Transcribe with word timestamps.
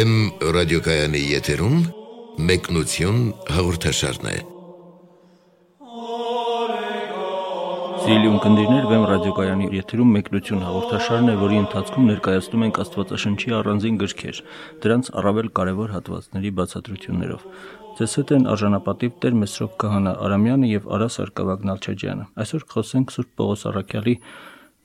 Վեմ 0.00 0.12
ռադիոկայանի 0.56 1.20
եթերում 1.28 1.74
մեկնություն 2.48 3.16
հաղորդաշարն 3.52 4.28
է։ 4.30 4.36
Սիրելի 8.04 8.30
ունկնդիրներ, 8.30 8.86
Վեմ 8.92 9.04
ռադիոկայանի 9.10 9.66
եթերում 9.76 10.14
մեկնություն 10.16 10.62
հաղորդաշարն 10.64 11.28
է, 11.28 11.34
որի 11.42 11.58
ընթացքում 11.64 12.08
ներկայացնում 12.10 12.64
ենք 12.64 12.80
Աստվածաշնչի 12.84 13.52
առանձին 13.58 13.98
գրքեր, 14.00 14.40
դրանց 14.86 15.10
առավել 15.20 15.50
կարևոր 15.60 15.92
հատվածների 15.98 16.52
բացատրություններով։ 16.60 17.44
Ձեզ 18.00 18.14
հետ 18.20 18.32
են 18.38 18.48
արժանապատիվ 18.54 19.18
Տեր 19.20 19.36
Մեսրոպ 19.42 19.74
Քահանա 19.84 20.16
Արամյանը 20.30 20.72
եւ 20.80 20.88
Արա 20.96 21.10
Սարգսակ 21.20 21.68
Նալչաջյանը։ 21.68 22.24
Այսօր 22.40 22.66
խոսենք 22.72 23.14
Սուրբ 23.18 23.36
Պողոս 23.36 23.66
Արաքյալի 23.74 24.16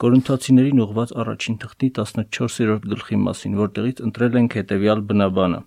Կորինթացիներին 0.03 0.81
ուղված 0.83 1.11
առաջին 1.21 1.53
թղթի 1.61 1.87
14-րդ 1.95 2.87
գլխի 2.91 3.17
մասին, 3.21 3.53
որտեղից 3.61 4.01
ընտրել 4.07 4.33
ենք 4.41 4.55
հետևյալ 4.59 5.03
բնաբանը. 5.11 5.59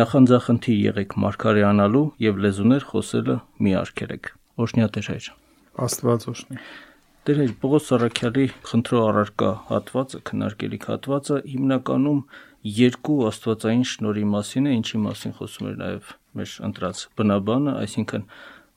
Նախանձախնդիր 0.00 0.78
եղեք 0.82 1.16
մարգարեանալու 1.24 2.04
եւ 2.22 2.38
լեզուներ 2.44 2.86
խոսելը 2.92 3.36
մի 3.66 3.74
արգելեք։ 3.82 4.30
Օշնյատեր 4.62 5.10
հայր։ 5.10 5.26
Աստված 5.82 6.28
օշնի։ 6.32 6.60
Տեր 7.26 7.42
հայր 7.42 7.52
Պողոս 7.62 7.90
Սարաքյալի 7.90 8.46
խնդրո 8.70 9.02
առարկա 9.08 9.50
հատվածը, 9.72 10.22
քննարկելիք 10.30 10.88
հատվածը 10.92 11.42
հիմնականում 11.50 12.22
երկու 12.78 13.18
աստվածային 13.32 13.84
շնորհի 13.92 14.24
մասին 14.32 14.70
է, 14.70 14.72
ինչի 14.78 15.02
մասին 15.10 15.36
խոսում 15.42 15.68
էր 15.72 15.76
նաև 15.82 16.10
մեր 16.38 16.56
ընտրած 16.70 17.04
բնաբանը, 17.18 17.72
այսինքն 17.82 18.26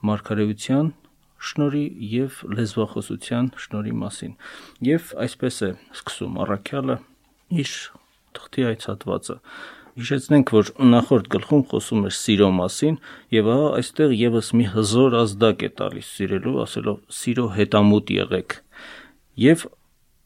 մարգարեության 0.10 0.94
շնորի 1.50 1.84
եւ 2.12 2.42
լեզվախոսության 2.58 3.48
շնորի 3.64 3.94
մասին։ 4.02 4.36
Եվ 4.90 5.14
այսպես 5.26 5.58
է 5.68 5.70
սկսում 5.96 6.38
առաքյալը. 6.46 6.98
Իր 7.64 7.74
թղթի 8.36 8.68
այդ 8.72 8.86
հատվածը։ 8.90 9.38
Հիշեցնենք, 9.96 10.52
որ 10.52 10.70
նախորդ 10.92 11.28
գլխում 11.32 11.64
խոսում 11.72 12.08
էր 12.10 12.16
սիրո 12.20 12.50
մասին, 12.58 12.98
եւ 13.32 13.50
ահա 13.54 13.70
այստեղ 13.80 14.16
եւս 14.20 14.50
մի 14.60 14.66
հզոր 14.74 15.18
ազդակ 15.22 15.64
է 15.64 15.70
տալիս 15.80 16.12
սիրելու, 16.18 16.56
ասելով 16.66 17.00
սիրո 17.22 17.48
հետամուտ 17.56 18.14
եղեք։ 18.18 18.60
Եվ 19.46 19.66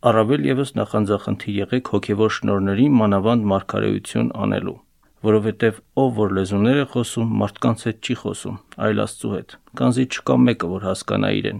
առավել 0.09 0.49
եւս 0.49 0.75
նախանձախնդիր 0.79 1.63
եղեք 1.63 1.93
հոգեվոր 1.93 2.37
շնորների 2.39 2.91
մանավանդ 2.97 3.49
մարգարեություն 3.53 4.37
անելու 4.47 4.79
որովհետև 5.25 5.79
ով 5.99 6.11
որ 6.15 6.33
լեզուներ 6.37 6.77
է 6.79 6.85
խոսում, 6.93 7.31
մարդկանց 7.41 7.81
հետ 7.89 7.97
չի 7.99 8.15
խոսում, 8.19 8.59
այլ 8.85 9.01
Աստծու 9.03 9.31
հետ։ 9.35 9.55
Կանզի 9.79 10.05
չկա 10.15 10.35
մեկը, 10.45 10.69
որ 10.73 10.85
հասկանա 10.87 11.31
իրեն, 11.39 11.59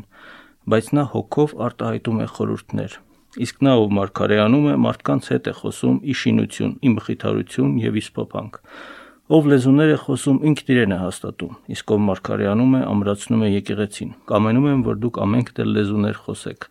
բայց 0.70 0.88
նա 0.96 1.04
հոգով 1.16 1.56
արտահայտում 1.68 2.22
է 2.24 2.28
խորհուրդներ։ 2.40 2.96
Իսկ 3.46 3.60
նա 3.68 3.74
ով 3.80 3.92
մարգարեանում 4.00 4.70
է, 4.70 4.76
մարդկանց 4.86 5.28
հետ 5.34 5.50
է 5.50 5.54
խոսում 5.60 5.98
ի 6.00 6.16
շինություն, 6.20 6.72
ի 6.80 6.94
մխիթարություն 6.96 7.76
եւ 7.84 8.00
ի 8.00 8.04
սփոփանք։ 8.08 8.62
Ով 9.30 9.50
լեզուներ 9.52 9.92
է 9.94 9.98
խոսում, 10.02 10.38
ինքն 10.50 10.72
իրեն 10.74 10.94
է 10.96 10.98
հաստատում, 11.04 11.58
իսկ 11.76 11.92
ով 11.94 12.00
մարգարեանում 12.08 12.72
է, 12.80 12.82
ամրացնում 12.90 13.44
է 13.46 13.50
եկեղեցին։ 13.60 14.14
Կամենում 14.32 14.66
եմ, 14.70 14.80
որ 14.88 14.96
դուք 15.04 15.20
ամենք 15.26 15.52
դեռ 15.60 15.70
լեզուներ 15.76 16.22
խոսեք, 16.26 16.66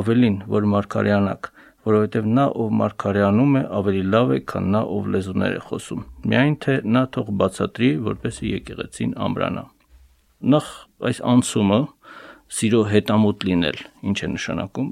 ավելին, 0.00 0.38
որ 0.54 0.68
մարգարեանաք, 0.72 1.50
որովհետև 1.86 2.26
նա 2.36 2.46
ով 2.62 2.72
մարգարեանում 2.80 3.54
է 3.60 3.62
ավելի 3.80 4.02
լավ 4.14 4.32
է, 4.34 4.38
քան 4.52 4.66
նա 4.74 4.80
ով 4.96 5.06
լեզուներ 5.14 5.54
է 5.56 5.60
խոսում։ 5.68 6.02
Միայն 6.30 6.56
թե 6.64 6.74
նա 6.96 7.02
թող 7.16 7.30
բացատրի, 7.40 7.90
որպեսզի 8.10 8.50
եկեղեցին 8.56 9.14
ամրանա։ 9.26 9.64
Նախ 10.54 10.68
այս 11.10 11.22
անցումը 11.30 11.80
սիրո 12.50 12.82
հետամուտ 12.90 13.46
լինել, 13.48 13.80
ինչ 14.10 14.18
է 14.20 14.28
նշանակում, 14.34 14.90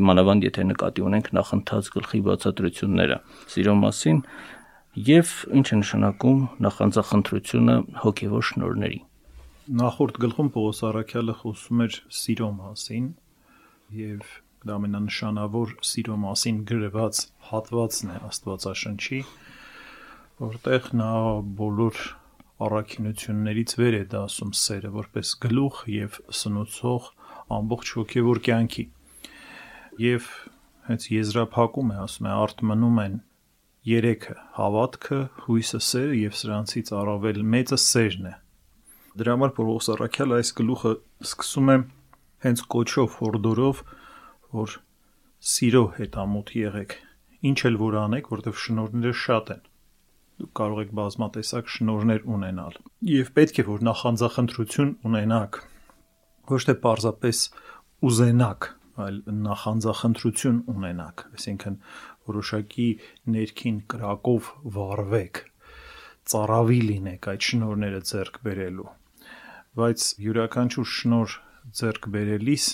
իմանավանդ 0.00 0.46
եթե 0.46 0.64
նկատի 0.70 1.04
ունենք 1.10 1.30
նախընթաց 1.36 1.88
գլխի 1.96 2.20
բացատրությունները 2.30 3.16
սիրո 3.54 3.74
մասին 3.84 4.20
եւ 5.10 5.32
ինչ 5.60 5.66
է 5.70 5.78
նշանակում 5.80 6.38
նախանձախնդրությունը 6.66 7.74
հոգեվոր 8.04 8.46
շնորհների։ 8.50 9.00
Նախորդ 9.80 10.20
գլխում 10.24 10.48
Պողոս 10.54 10.78
Արաքյալը 10.90 11.34
խոսում 11.40 11.82
էր 11.84 11.98
սիրո 12.20 12.48
մասին 12.60 13.10
եւ 14.00 14.30
դա 14.66 14.74
ամենանշանավոր 14.76 15.70
սիրո 15.88 16.16
մասին 16.20 16.56
գրված 16.68 17.20
հատվածն 17.50 18.10
է 18.12 18.16
Աստվածաշնչի, 18.28 19.20
որտեղ 20.40 20.88
նա 21.00 21.12
բոլոր 21.60 22.00
առաքինություններից 22.66 23.74
վեր 23.80 23.96
է 23.96 24.02
դասում 24.12 24.52
սերը 24.60 24.90
որպես 24.96 25.32
գլուխ 25.44 25.80
եւ 25.94 26.18
սնուցող 26.40 27.08
ամբողջ 27.56 27.92
հոգեվոր 28.00 28.40
կյանքի։ 28.50 28.84
Եվ 30.04 30.28
հենց 30.90 31.06
եզրափակում 31.14 31.94
է, 31.94 31.96
ասում 32.04 32.28
է, 32.28 32.34
արդ 32.44 32.62
մնում 32.70 33.00
են 33.04 33.16
երեքը՝ 33.90 34.36
հավատքը, 34.58 35.20
հույսը, 35.46 35.80
սերը 35.88 36.18
եւ 36.20 36.36
սրանցից 36.40 36.92
առավել 37.00 37.40
մեծը 37.54 37.78
սերն 37.80 38.28
է։ 38.28 38.34
Դրա 39.20 39.34
համար 39.36 39.54
Պողոս 39.56 39.88
Արաքյալը 39.94 40.36
այս 40.40 40.52
գլուխը 40.60 40.92
սկսում 41.26 41.70
է 41.70 41.76
հենց 42.44 42.62
կոչով, 42.74 43.16
հորդորով, 43.20 43.80
որ 44.56 44.76
սիրո 45.50 45.84
հետամուտ 45.96 46.54
եղեք 46.60 46.96
ինչ 47.50 47.58
էլ 47.70 47.76
որ 47.80 47.98
անեք 48.04 48.30
որովհետև 48.34 48.62
շնորհները 48.64 49.18
շատ 49.24 49.52
են 49.54 49.62
դուք 50.40 50.52
կարող 50.60 50.80
եք 50.84 50.92
բազմատեսակ 50.98 51.70
շնորհներ 51.74 52.26
ունենալ 52.36 52.76
եւ 53.10 53.30
պետք 53.38 53.60
է 53.60 53.64
որ 53.70 53.84
նախանձախնդրություն 53.88 54.92
ունենաք 55.10 55.58
ոչ 56.50 56.60
թե 56.68 56.74
պարզապես 56.84 57.40
ուզենաք 58.10 58.68
այլ 59.04 59.18
նախանձախնդրություն 59.48 60.60
ունենաք 60.74 61.24
այսինքն 61.30 61.76
որոշակի 62.30 62.88
ներքին 63.36 63.78
կրակով 63.94 64.50
վառվեք 64.76 65.42
ծառավի 66.30 66.80
լինեք 66.90 67.28
այդ 67.32 67.46
շնորները 67.50 68.00
ձեռք 68.10 68.40
բերելու 68.46 68.88
բայց 69.80 70.06
յուրաքանչյուր 70.26 70.90
շնոր 71.00 71.36
ձեռք 71.80 72.08
բերելիս 72.16 72.66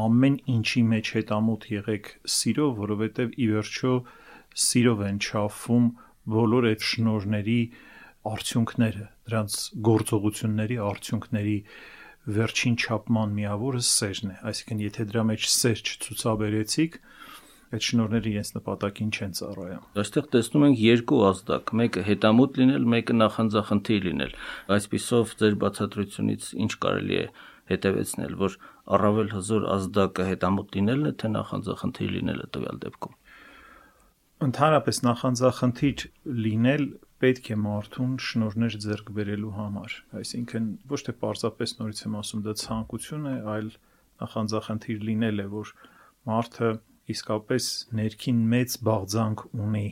ամեն 0.00 0.36
ինչի 0.52 0.82
մեջ 0.92 1.08
հետամուտ 1.16 1.64
եղեք 1.72 2.10
սիրով, 2.34 2.70
որովհետև 2.82 3.34
ի 3.36 3.48
վերջո 3.52 3.94
սիրով 4.66 5.02
են 5.08 5.18
չափվում 5.22 5.88
բոլոր 6.32 6.68
այդ 6.72 6.86
շնորհների 6.88 7.58
արդյունքները, 8.32 9.06
դրանց 9.28 9.56
գործողությունների 9.88 10.78
արդյունքների 10.86 11.56
վերջին 12.32 12.76
չափման 12.78 13.32
միավորը 13.36 13.80
սերն 13.88 14.32
է։ 14.32 14.36
Այսինքն, 14.52 14.82
եթե 14.86 15.06
դրա 15.10 15.22
մեջ 15.32 15.46
սեր 15.52 15.80
չցուցաբերեցիք, 15.82 16.98
այդ 17.72 17.86
շնորհները 17.88 18.28
իրենց 18.32 18.50
նպատակին 18.52 19.10
չեն 19.16 19.32
ծառայում։ 19.38 19.84
Այստեղ 20.02 20.26
տեսնում 20.32 20.64
ենք 20.68 20.82
երկու 20.82 21.20
ազդակ, 21.28 21.72
մեկը 21.82 22.02
հետամուտ 22.08 22.58
լինել, 22.62 22.86
մեկը 22.92 23.16
նախանձախնդիր 23.18 24.06
լինել։ 24.06 24.34
Այսպիսով 24.76 25.34
ձեր 25.42 25.56
բացատրությունից 25.62 26.48
ինչ 26.62 26.72
կարելի 26.84 27.18
է 27.22 27.26
հետևեցնել, 27.72 28.36
որ 28.42 28.56
առավել 28.96 29.32
հզոր 29.36 29.66
ազդակը 29.76 30.28
հետամուտ 30.32 30.76
լինելն 30.78 31.10
է, 31.10 31.12
թե 31.22 31.32
նախանձախնդիր 31.36 32.12
լինելը 32.16 32.46
տվյալ 32.56 32.80
դեպքում։ 32.86 33.18
Ընդհանրապես 34.42 34.96
նախանձախնդիր 35.06 36.04
լինել 36.46 36.84
պետք 37.22 37.48
է 37.54 37.56
մարդուն 37.62 38.14
շնորհներ 38.26 38.76
ձեռք 38.82 39.10
բերելու 39.16 39.50
համար։ 39.54 39.92
Այսինքն 40.18 40.64
ոչ 40.90 41.00
թե 41.06 41.12
պարզապես 41.22 41.74
նորից 41.78 42.00
եմ 42.02 42.16
ասում 42.18 42.40
դա 42.46 42.54
ցանկություն 42.62 43.28
է, 43.30 43.34
այլ 43.52 43.68
նախանձախնդիր 44.22 45.04
լինել 45.08 45.42
է, 45.42 45.46
որ 45.52 45.70
մարդը 46.32 46.70
իսկապես 47.14 47.68
ներքին 47.98 48.42
մեծ 48.52 48.74
բաղձանք 48.88 49.44
ունի, 49.62 49.86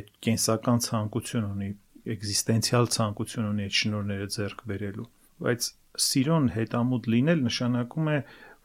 այդ 0.00 0.10
կենսական 0.26 0.82
ցանկություն 0.90 1.46
ունի, 1.50 1.70
էգզիստենցիալ 2.14 2.90
ցանկություն 2.96 3.48
ունի 3.50 3.66
այդ 3.70 3.78
շնորհները 3.80 4.28
ձեռք 4.34 4.66
բերելու, 4.70 5.08
բայց 5.46 5.70
սիրուն 6.06 6.48
հետամուտ 6.56 7.08
լինել 7.14 7.44
նշանակում 7.46 8.10
է 8.14 8.18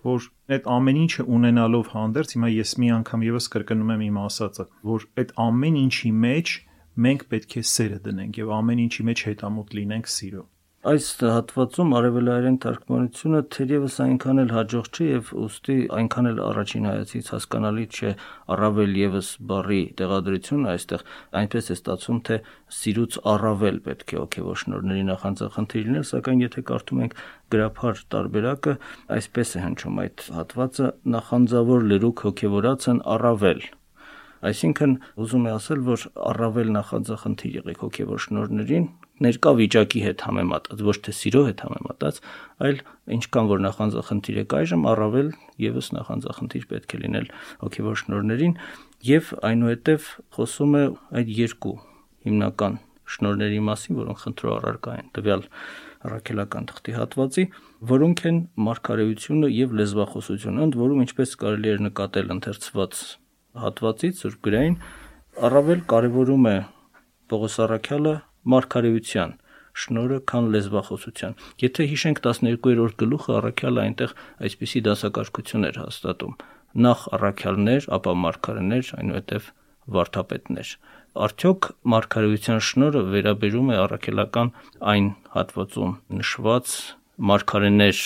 որ 0.06 0.27
այդ 0.56 0.68
ամեն 0.75 1.00
ինչը 1.01 1.24
ունենալով 1.36 1.88
հանդերձ 1.95 2.36
հիմա 2.36 2.50
ես 2.54 2.74
մի 2.81 2.89
անգամ 2.95 3.24
եւս 3.25 3.48
կրկնում 3.56 3.94
եմ 3.95 4.04
իմ 4.07 4.19
ասածը 4.25 4.66
որ 4.89 5.07
այդ 5.22 5.31
ամեն 5.45 5.80
ինչի 5.81 6.12
մեջ 6.25 6.54
մենք 7.06 7.25
պետք 7.31 7.56
է 7.62 7.63
սերը 7.75 8.01
դնենք 8.06 8.42
եւ 8.42 8.51
ամեն 8.60 8.83
ինչի 8.86 9.07
մեջ 9.10 9.24
հետամուտ 9.30 9.74
լինենք 9.80 10.12
սիրո 10.16 10.44
Այս 10.86 11.06
հատվածում 11.26 11.94
արևելայերեն 11.98 12.58
թարգմանությունը 12.62 13.40
թերևս 13.56 13.96
այնքան 14.04 14.42
էլ 14.42 14.52
հաջող 14.54 14.90
չէ 14.94 15.06
եւ 15.08 15.30
ուստի 15.42 15.78
այնքան 15.98 16.28
էլ 16.30 16.42
առաջին 16.46 16.84
հայացից 16.86 17.30
հասկանալի 17.34 17.86
չէ 17.96 18.12
առավել 18.56 18.92
եւս 19.00 19.30
բարի 19.52 19.80
տեղադրությունը 20.02 20.70
այստեղ 20.76 21.06
այնպես 21.42 21.70
է 21.74 21.78
ստացվում 21.80 22.20
թե 22.30 22.38
սիրուց 22.80 23.18
առավել 23.34 23.80
պետք 23.88 24.14
է 24.14 24.20
օքեվոր 24.26 24.60
շնորհների 24.62 25.08
նախանձախնդիր 25.10 25.90
լինել 25.90 26.06
սակայն 26.12 26.46
եթե 26.46 26.64
կարդում 26.70 27.02
ենք 27.06 27.18
գրափար 27.56 28.04
տարբերակը 28.14 28.76
այսպես 29.18 29.56
է 29.56 29.64
հնչում 29.66 29.98
այդ 30.06 30.28
հատվածը 30.38 30.92
նախանձավոր 31.16 31.90
լրուկ 31.96 32.24
հոգեվորացն 32.30 33.02
առավել 33.16 33.66
Այսինքն 34.46 34.92
ուզում 35.24 35.46
է 35.50 35.52
ասել, 35.56 35.80
որ 35.88 36.02
առավել 36.30 36.68
նախանձախնդիր 36.76 37.56
եղեք 37.56 37.80
հոգեվոր 37.86 38.20
շնորհներին, 38.26 38.84
ներկա 39.24 39.52
վիճակի 39.60 40.02
հետ 40.06 40.24
համեմատած, 40.28 40.82
ոչ 40.86 40.96
թե 41.06 41.14
սիրո 41.16 41.44
հետ 41.48 41.62
համեմատած, 41.66 42.18
այլ 42.66 42.82
ինչքան 43.16 43.50
որ 43.52 43.62
նախանձախնդիր 43.66 44.40
եք 44.44 44.56
այժմ, 44.60 44.88
առավել 44.92 45.30
եւս 45.66 45.88
նախանձախնդիր 45.96 46.66
պետք 46.72 46.96
է 46.96 47.00
լինել 47.06 47.30
հոգեվոր 47.64 48.00
շնորհներին 48.02 48.58
եւ 49.06 49.32
այնուհետեւ 49.52 50.10
խոսում 50.36 50.76
է 50.76 50.84
այդ 51.16 51.32
երկու 51.46 51.76
հիմնական 52.26 52.80
շնորհների 53.16 53.60
մասին, 53.66 53.98
որոնք 54.02 54.22
խնդրո 54.26 54.54
առարկա 54.56 54.94
են 55.00 55.10
տվյալ 55.16 55.44
առաքելական 56.06 56.68
թղթի 56.70 56.96
հատվածի, 56.96 57.44
որոնք 57.92 58.24
են 58.30 58.40
մարգարեությունը 58.66 59.50
եւ 59.56 59.76
լեզվախոսությունը, 59.80 60.66
ընդ 60.66 60.78
որում 60.82 61.04
ինչպես 61.06 61.36
կարելի 61.42 61.72
է 61.72 61.78
նկատել 61.86 62.34
ընթերցված 62.36 63.02
հատվածից 63.66 64.22
սուրբգրային 64.26 64.78
առավել 65.46 65.84
կարևորում 65.92 66.50
է 66.50 66.58
Պողոս 67.32 67.56
Արաքյալը 67.66 68.16
մարգարեության 68.53 69.36
շնորը 69.75 70.19
քան 70.31 70.45
լեզվախոսության։ 70.56 71.33
Եթե 71.65 71.88
հիշենք 71.92 72.21
12-րդ 72.25 73.00
գլուխը 73.01 73.33
առաքյալը 73.39 73.81
այնտեղ 73.86 74.13
այսպիսի 74.47 74.81
դասակարգություն 74.88 75.68
էր 75.69 75.80
հաստատում. 75.83 76.36
նախ 76.86 77.01
առաքյալներ, 77.15 77.86
ապա 77.95 78.13
մարգարեներ, 78.25 78.88
այնուհետև 79.00 79.50
վարդապետներ 79.95 80.69
արդյոք 81.15 81.68
մարգարեության 81.92 82.62
շնորը 82.68 83.01
վերաբերում 83.13 83.69
է 83.71 83.75
առաքելական 83.86 84.50
այն 84.94 85.06
հատվածում 85.36 85.94
նշված 86.19 86.74
մարգարեներ 87.30 88.01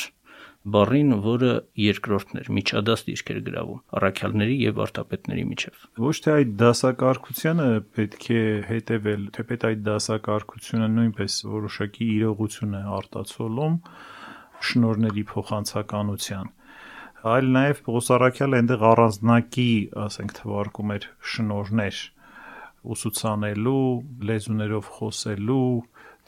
բառին, 0.75 1.13
որը 1.23 1.51
երկրորդն 1.79 2.39
էր, 2.41 2.49
միջադաս 2.57 3.03
դիրքեր 3.07 3.39
գրավում 3.47 3.79
առաքյալների 3.99 4.57
եւ 4.59 4.77
վարդապետների 4.79 5.45
միջև։ 5.49 5.83
Ոչ 6.03 6.15
թե 6.25 6.35
այդ 6.35 6.53
դասակարգությանը 6.59 7.67
պետք 7.95 8.27
է 8.35 8.43
հետևել, 8.69 9.25
թեպետ 9.39 9.65
այդ 9.69 9.83
դասակարգությունը 9.87 10.89
նույնպես 10.99 11.39
որոշակի 11.55 12.09
իրողություն 12.19 12.77
է 12.79 12.83
արտացոլում 12.99 13.81
շնորների 14.69 15.25
փոխանցականության 15.31 16.55
այլ 17.19 17.49
նաև 17.51 17.79
Պողոս 17.83 18.09
Արաքյալը 18.15 18.59
այնտեղ 18.59 18.83
առանձնակի, 18.89 19.71
ասենք, 19.99 20.33
թվարկում 20.37 20.91
էր 20.95 21.07
շնորներ 21.31 21.97
ուսուցանելու, 22.93 23.87
լեզուներով 24.29 24.91
խոսելու, 24.95 25.65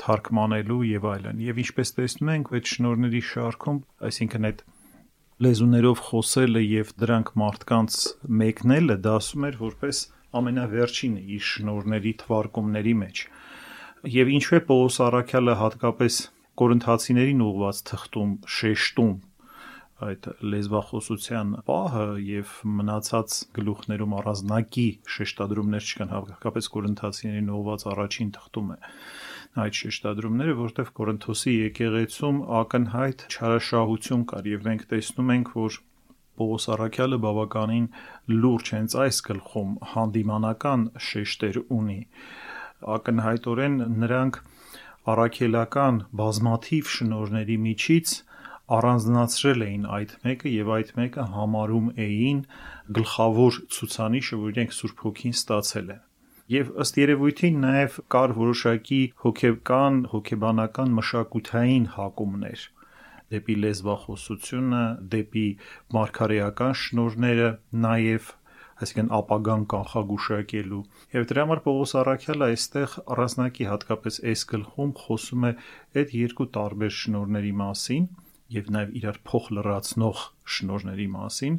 թարգմանելու 0.01 0.81
եւ 0.91 1.07
այլն։ 1.11 1.41
Եվ 1.45 1.61
ինչպես 1.63 1.93
տեսնում 1.97 2.31
ենք, 2.35 2.51
այդ 2.57 2.71
շնորհների 2.71 3.21
շարքում, 3.31 3.79
այսինքն 4.09 4.49
այդ 4.51 4.63
լեզուներով 5.41 6.03
խոսելը 6.07 6.61
եւ 6.65 6.93
դրանք 7.01 7.31
մարդկանց 7.41 7.97
մեկնելը 8.41 8.97
դասում 9.07 9.47
էր 9.51 9.55
որպես 9.61 10.01
ամենավերջինը 10.41 11.23
իր 11.37 11.47
շնորհների 11.51 12.13
թվարկումների 12.21 12.93
մեջ։ 13.01 13.23
Եվ 14.11 14.31
ինչու 14.37 14.55
է 14.57 14.61
Պողոս 14.69 14.99
Արաքյալը 15.07 15.57
հատկապես 15.61 16.21
Կորինթացիներին 16.61 17.43
ուղված 17.47 17.81
թղթում 17.89 18.31
շեշտում 18.59 19.13
այդ 20.01 20.27
լեզվախոսության 20.51 21.51
պահը 21.67 22.05
եւ 22.25 22.53
մնացած 22.77 23.35
գլուխներում 23.57 24.15
առանձնակի 24.21 24.85
շեշտադրումներ 25.15 25.89
չկան 25.91 26.13
հատկապես 26.15 26.69
կորինթացիներին 26.75 27.51
ուղված 27.57 27.85
առաջին 27.91 28.31
թղթում 28.37 28.71
է 28.75 28.79
այդ 29.59 29.77
շեշտադրումները 29.81 30.53
որտեվ 30.57 30.89
Կորինթոսի 30.97 31.53
եկեղեցում 31.53 32.37
ակնհայտ 32.61 33.23
չարաշահություն 33.31 34.21
կար 34.31 34.45
եւ 34.51 34.67
մենք 34.67 34.85
տեսնում 34.91 35.33
ենք 35.35 35.51
որ 35.57 35.79
Պողոս 36.41 36.67
Արաքյալը 36.75 37.17
բավականին 37.25 37.87
լուրջ 38.31 38.71
հենց 38.75 38.95
այս 39.05 39.19
գլխում 39.27 39.73
հանդիմանական 39.93 40.85
շեշտեր 41.07 41.59
ունի 41.77 41.99
ակնհայտորեն 42.95 43.75
նրանք 44.03 44.39
առաքելական 45.11 45.99
բազմաթիվ 46.21 46.93
շնորների 46.95 47.57
միջից 47.65 48.13
առանձնացրել 48.77 49.65
էին 49.67 49.85
այդ 49.97 50.15
մեկը 50.25 50.53
եւ 50.55 50.71
այդ 50.77 50.93
մեկը 51.01 51.25
համարում 51.35 51.91
էին 52.05 52.39
գլխավոր 52.97 53.59
ցուցանիշը, 53.75 54.39
որ 54.45 54.55
իրենք 54.55 54.75
Սուրբ 54.77 55.03
Հոգին 55.05 55.35
ստացել 55.37 55.91
են։ 55.97 56.01
Եվ 56.49 56.69
ըստ 56.83 56.97
երևույթին 57.01 57.57
նաև 57.63 57.97
կար 58.13 58.31
որոշակի 58.37 59.01
հոգեբան, 59.23 59.97
հոգեբանական 60.13 60.93
մշակութային 60.97 61.85
հակումներ. 61.95 62.63
Դեպի 63.31 63.55
լեզվախոսությունը, 63.63 64.83
դեպի 65.13 65.47
մարգարեական 65.95 66.73
շնորները, 66.81 67.49
նաև 67.85 68.31
այսինքն 68.81 69.11
ապագան 69.19 69.63
կանխագուշակելու։ 69.71 70.81
Եվ 71.13 71.27
դրա 71.31 71.45
համար 71.45 71.61
Պողոս 71.67 71.93
Արաքյալը 72.01 72.47
այստեղ 72.51 72.95
առանձնակի 73.15 73.67
հատկապես 73.71 74.19
այս 74.31 74.45
գլխում 74.51 74.93
խոսում 75.01 75.47
է 75.47 75.51
այդ 76.01 76.15
երկու 76.17 76.47
տարբեր 76.57 76.95
շնորների 76.97 77.53
մասին, 77.61 78.07
եւ 78.55 78.69
նաեւ 78.75 78.93
իրար 79.01 79.17
փոխ 79.27 79.47
լրացնող 79.57 80.21
շնորհների 80.55 81.07
մասին, 81.15 81.55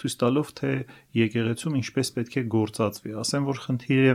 ցույց 0.00 0.16
տալով 0.22 0.52
թե 0.60 0.72
եկեղեցում 1.20 1.78
ինչպես 1.80 2.12
պետք 2.16 2.36
է 2.40 2.44
գործածվի։ 2.56 3.14
Ասեմ, 3.24 3.48
որ 3.50 3.62
խնդիրը 3.66 4.14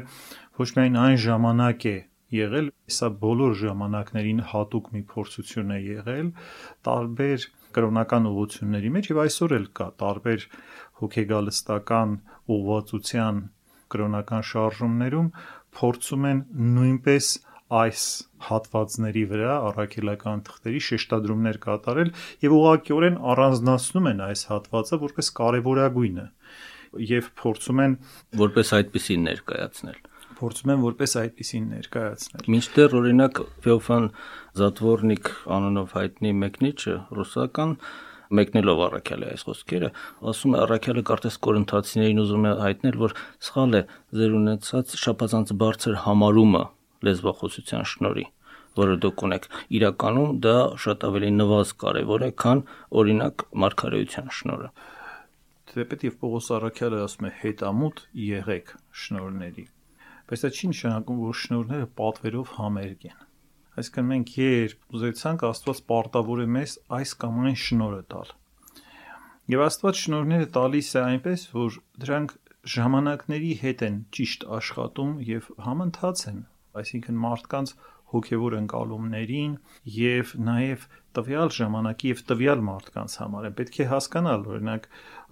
ոչ 0.60 0.69
միայն 0.75 1.00
այն 1.06 1.19
ժամանակ 1.25 1.88
է 1.92 1.98
եղել, 2.36 2.69
սա 2.95 3.10
բոլոր 3.22 3.54
ժամանակներին 3.62 4.39
հատուկ 4.51 4.88
մի 4.95 5.01
փորձություն 5.12 5.74
է 5.75 5.80
եղել, 5.86 6.31
տարբեր 6.88 7.45
կրոնական 7.75 8.30
ուղությունների 8.31 8.92
մեջ 8.95 9.10
եւ 9.12 9.19
այսօր 9.25 9.56
էլ 9.60 9.68
կա 9.80 9.88
տարբեր 10.01 10.45
հոգեգալստական 11.01 12.16
ուղղվածության 12.56 13.42
կրոնական 13.95 14.45
շարժումներում 14.51 15.30
փորձում 15.75 16.28
են 16.31 16.39
նույնպես 16.75 17.30
այս 17.73 18.01
հատվածների 18.45 19.23
վրա 19.31 19.53
առաքելական 19.71 20.41
թղթերի 20.45 20.81
շեշտադրումներ 20.88 21.57
կատարել 21.65 22.12
եւ 22.45 22.56
ուղղակիորեն 22.57 23.15
առանձնացնում 23.33 24.09
են 24.12 24.21
այս 24.25 24.44
հատվածը 24.51 25.00
որպես 25.06 25.31
կարևորագույնը 25.39 26.25
եւ 27.09 27.29
փորձում 27.41 27.81
են 27.85 27.95
որպես 28.45 28.73
այդպեսին 28.79 29.25
ներկայացնել 29.29 29.97
փորձում 30.35 30.71
են 30.75 30.83
որպես 30.85 31.15
այդպեսին 31.25 31.65
ներկայացնել 31.73 32.50
Մինչդեռ 32.53 32.95
օրինակ 33.00 33.41
Ֆեոֆան 33.65 34.07
Զատվորնիկ 34.61 35.31
անունով 35.57 35.95
հայտնի 35.95 36.33
մեկնիչը 36.45 36.95
ռուսական 37.18 37.75
մեկնելով 38.35 38.80
առաքյալի 38.85 39.28
այս 39.31 39.44
խոսքերը, 39.47 39.90
ասում 40.31 40.56
է 40.56 40.61
առաքյալը 40.66 41.04
կարծես 41.09 41.35
կորինթացիներին 41.45 42.21
ուզում 42.25 42.47
է 42.49 42.54
հայտնել, 42.61 42.95
որ 43.06 43.13
սխալ 43.47 43.78
է 43.80 43.81
ձեր 44.18 44.37
ունեցած 44.40 44.95
շապազանց 45.06 45.54
բարձր 45.61 45.99
համարումը 46.06 46.63
լեզվախոսության 47.07 47.87
շնորհի 47.92 48.25
որը 48.80 48.95
դուք 49.04 49.23
ունեք 49.25 49.45
իրականում 49.80 50.40
դա 50.45 50.56
շատ 50.85 51.06
ավելի 51.09 51.30
նվազ 51.35 51.71
կարևոր 51.83 52.25
է 52.25 52.30
քան 52.44 52.64
օրինակ 53.02 53.45
մարգարեության 53.64 54.31
շնորհը 54.40 54.69
Թեպետ 55.75 56.04
եւ 56.07 56.18
Պողոս 56.23 56.49
Արաքյալը 56.56 56.99
ասում 57.06 57.28
է 57.30 57.31
հետամուտ 57.42 58.02
եղեք 58.25 58.73
շնորհների 59.04 59.66
բայց 60.30 60.44
դա 60.45 60.52
չի 60.56 60.71
նշանակում 60.71 61.21
որ 61.25 61.37
շնորհները 61.42 61.87
պատվերով 61.99 62.52
համերգ 62.59 63.07
են 63.11 63.23
այսինքն 63.75 64.09
մենք 64.11 64.33
երբ 64.40 64.95
ուզեցանք 64.95 65.45
Աստված 65.49 65.81
պարտավոր 65.92 66.42
է 66.45 66.47
մեզ 66.56 66.75
այս 66.99 67.14
կամ 67.23 67.40
այն 67.45 67.57
շնորհը 67.66 68.02
տալ 68.14 68.33
եւ 69.56 69.64
Աստված 69.66 70.02
շնորհները 70.06 70.49
տալիս 70.56 70.92
է 70.95 71.02
այնպես 71.06 71.45
որ 71.56 71.80
դրանք 72.06 72.35
ժամանակների 72.75 73.52
հետ 73.61 73.83
են 73.85 73.97
ճիշտ 74.16 74.45
աշխատում 74.57 75.11
եւ 75.28 75.49
համընթաց 75.66 76.23
են 76.31 76.40
այսինքն 76.81 77.19
մարդկանց 77.25 77.73
հոգևոր 78.15 78.55
ընկալումներին 78.59 79.53
եւ 79.95 80.33
նաեւ 80.47 80.85
տվյալ 81.17 81.51
ժամանակի 81.57 82.11
եւ 82.11 82.21
տվյալ 82.31 82.63
մարդկանց 82.69 83.15
համար 83.21 83.47
է 83.49 83.51
պետք 83.59 83.79
է 83.85 83.87
հասկանալ 83.91 84.45
օրինակ 84.55 84.87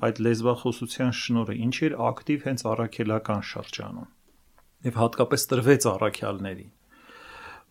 այդ 0.08 0.22
լեզվախոսության 0.28 1.14
շնորհը 1.20 1.58
ինչ 1.68 1.76
էր 1.88 1.98
ակտիվ 2.10 2.48
հենց 2.48 2.66
առաքելական 2.74 3.44
շրջանում 3.54 4.10
եւ 4.88 5.00
հատկապես 5.04 5.48
տրվեց 5.54 5.88
առաքյալներին 5.94 6.72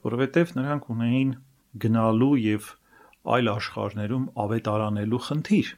որովհետեւ 0.07 0.55
նրանք 0.59 0.89
ունեին 0.97 1.33
գնալու 1.83 2.33
եւ 2.43 2.71
այլ 3.33 3.51
աշխարհներում 3.53 4.25
ավետարանելու 4.45 5.23
խնդիր 5.27 5.69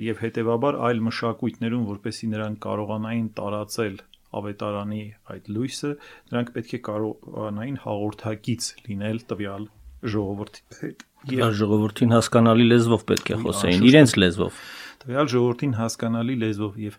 եւ 0.00 0.22
հետեւաբար 0.24 0.78
այլ 0.90 1.02
մշակույթներում 1.06 1.82
որպեսի 1.90 2.28
նրանք 2.34 2.60
կարողանային 2.66 3.26
տարածել 3.40 3.98
ավետարանի 4.38 5.02
այդ 5.34 5.48
լույսը, 5.56 5.90
նրանք 6.30 6.50
պետք 6.56 6.74
է 6.76 6.80
կարողանային 6.88 7.78
հաղորդակից 7.84 8.68
լինել 8.86 9.22
տվյալ 9.30 9.64
ժողովրդի 10.10 10.62
հետ։ 10.80 11.06
Եվ 11.30 11.54
ժողովրդին 11.60 12.14
հասկանալի 12.16 12.66
լեզվով 12.70 13.02
պետք 13.10 13.30
է 13.30 13.38
խոսեին, 13.40 13.82
իրենց 13.90 14.14
լեզվով։ 14.20 14.60
Տվյալ 15.00 15.30
ժողովրդին 15.34 15.74
հասկանալի 15.80 16.36
լեզվով 16.40 16.78
եւ 16.80 16.96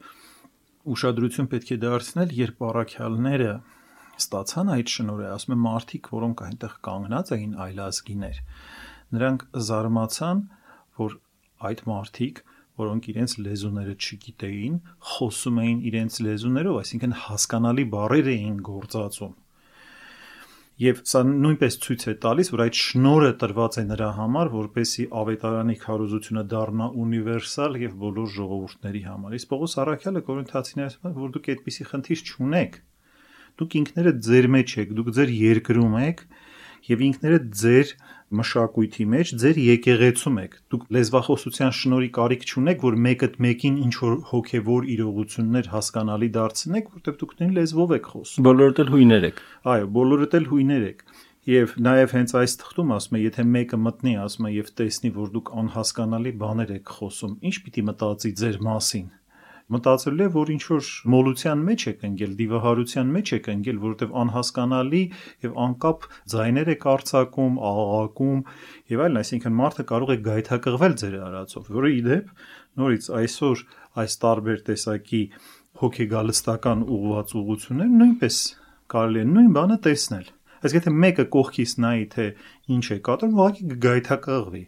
ուշադրություն 0.91 1.50
պետք 1.51 1.71
է 1.71 1.77
դարձնել, 1.81 2.35
երբ 2.41 2.63
առաքյալները 2.67 3.51
ստացան 4.21 4.71
այդ 4.75 4.91
շնորհը, 4.91 5.27
ասում 5.31 5.53
եմ 5.55 5.61
մարդիկ, 5.65 6.09
որոնք 6.11 6.41
այնտեղ 6.45 6.73
կանգնած 6.88 7.31
էին 7.35 7.53
այլազգիներ, 7.65 8.39
նրանք 9.17 9.45
զարմացան, 9.71 10.41
որ 11.01 11.15
այդ 11.71 11.83
մարդիկ 11.91 12.41
որոնք 12.81 13.07
իրենց 13.11 13.38
լեզուները 13.45 13.95
չգիտեին, 14.01 14.75
խոսում 15.11 15.61
էին 15.65 15.79
իրենց 15.91 16.19
լեզուներով, 16.27 16.81
այսինքն 16.81 17.15
հասկանալի 17.27 17.85
բառեր 17.95 18.29
էին 18.35 18.59
գործածում։ 18.71 19.33
Եվ 20.81 21.01
սա 21.05 21.19
նույնպես 21.27 21.75
ցույց 21.83 22.03
է 22.09 22.13
տալիս, 22.23 22.50
որ 22.55 22.61
այդ 22.63 22.77
շնորը 22.81 23.31
տրված 23.41 23.75
է 23.77 23.83
նրա 23.91 24.07
համար, 24.17 24.50
որպեսի 24.53 25.03
ավետարանի 25.21 25.75
քարոզությունը 25.83 26.43
դառնա 26.53 26.88
ունիվերսալ 27.03 27.77
եւ 27.81 27.97
բոլոր 28.01 28.31
ժողովուրդների 28.38 29.01
համար։ 29.09 29.35
Իսկ 29.38 29.51
Պողոս 29.51 29.75
Արաքյալը 29.83 30.23
Կորինթացիներին 30.31 30.88
ասում 30.88 31.11
է, 31.11 31.13
որ 31.21 31.35
դուք 31.35 31.50
այդպիսի 31.53 31.88
խնդիր 31.91 32.23
չունեք։ 32.31 32.79
Դուք 33.61 33.77
ինքներդ 33.81 34.23
ձեր 34.25 34.47
մեջ 34.57 34.73
եք, 34.81 34.95
դուք 34.97 35.13
ձեր 35.21 35.35
երկրում 35.38 35.95
եք 36.01 36.25
եւ 36.88 37.01
ինքներդ 37.07 37.47
ձեր 37.61 37.91
մշակույթի 38.39 39.05
մեջ 39.11 39.31
ձեր 39.41 39.57
եկեղեցում 39.61 40.38
եք։ 40.41 40.53
Դուք 40.71 40.83
լեզվախոսության 40.95 41.73
շնորհի 41.77 42.09
կարիք 42.17 42.45
չունեք, 42.47 42.85
որ 42.88 42.97
մեկըդ 43.05 43.35
մեկին 43.45 43.79
ինչ 43.85 43.95
որ 44.01 44.15
հոգեվոր 44.31 44.88
իրողություններ 44.95 45.69
հասկանալի 45.75 46.29
դարձնեք, 46.38 46.91
որտեղ 46.95 47.17
դուք 47.21 47.35
նույն 47.41 47.53
լեզվով 47.59 47.95
եք 47.97 48.09
խոսում։ 48.11 48.47
Բոլորդ 48.47 48.81
էլ 48.85 48.93
հույներ 48.95 49.27
եք։ 49.31 49.43
Այո, 49.75 49.91
բոլորդ 50.00 50.38
էլ 50.41 50.50
հույներ 50.51 50.85
եք։ 50.91 51.05
Եվ 51.51 51.71
նաև 51.81 52.11
հենց 52.15 52.33
այս 52.38 52.53
թղթում 52.61 52.91
ասում 52.95 53.15
է, 53.17 53.21
եթե 53.25 53.45
մեկը 53.51 53.77
մտնի, 53.81 54.11
ասում 54.21 54.45
է 54.45 54.51
եւ 54.53 54.67
տեսնի, 54.77 55.09
որ 55.15 55.31
դուք 55.35 55.50
անհասկանալի 55.61 56.33
բաներ 56.43 56.75
եք 56.77 56.93
խոսում, 57.01 57.33
ինչ 57.50 57.55
պիտի 57.65 57.85
մտածի 57.89 58.31
ձեր 58.41 58.61
մասին 58.67 59.09
մտածելու 59.72 60.25
է, 60.25 60.30
որ 60.36 60.51
ինչ 60.56 60.63
որ 60.72 60.88
մոլության 61.13 61.62
մեջ 61.68 61.86
եք 61.92 62.04
ընկել, 62.08 62.34
դիվահարության 62.42 63.13
մեջ 63.16 63.32
եք 63.38 63.50
ընկել, 63.51 63.80
որովհետև 63.86 64.16
անհասկանալի 64.22 65.04
եւ 65.46 65.56
անկապ 65.66 66.08
ձայներ 66.34 66.72
եք 66.75 66.88
արձակում, 66.92 67.56
աղաղակում 67.72 68.42
եւ 68.92 69.04
այլն, 69.06 69.22
այսինքն 69.22 69.58
մարդը 69.62 69.86
կարող 69.92 70.12
է 70.12 70.18
գայթակղվել 70.28 70.98
ձեր 71.01 71.16
արածով, 71.32 71.72
որը 71.82 71.94
իդեպ 72.01 72.36
նորից 72.82 73.10
այսօր 73.22 73.66
այս 74.01 74.20
տարբեր 74.22 74.62
տեսակի 74.72 75.24
հոգեգալստական 75.82 76.86
ուղված 76.92 77.34
ուղություններ 77.42 77.92
նույնպես 78.01 78.38
կարելի 78.92 79.22
է 79.22 79.25
նույն 79.32 79.51
բանը 79.56 79.78
տեսնել։ 79.88 80.28
Այս 80.62 80.74
եթե 80.78 80.92
մեկը 81.01 81.25
կողքից 81.34 81.72
նայի 81.82 82.04
թե 82.12 82.25
ինչ 82.75 82.86
է 82.92 82.98
կատարում, 83.08 83.38
ուղղակի 83.42 83.78
գայթակղվի 83.86 84.63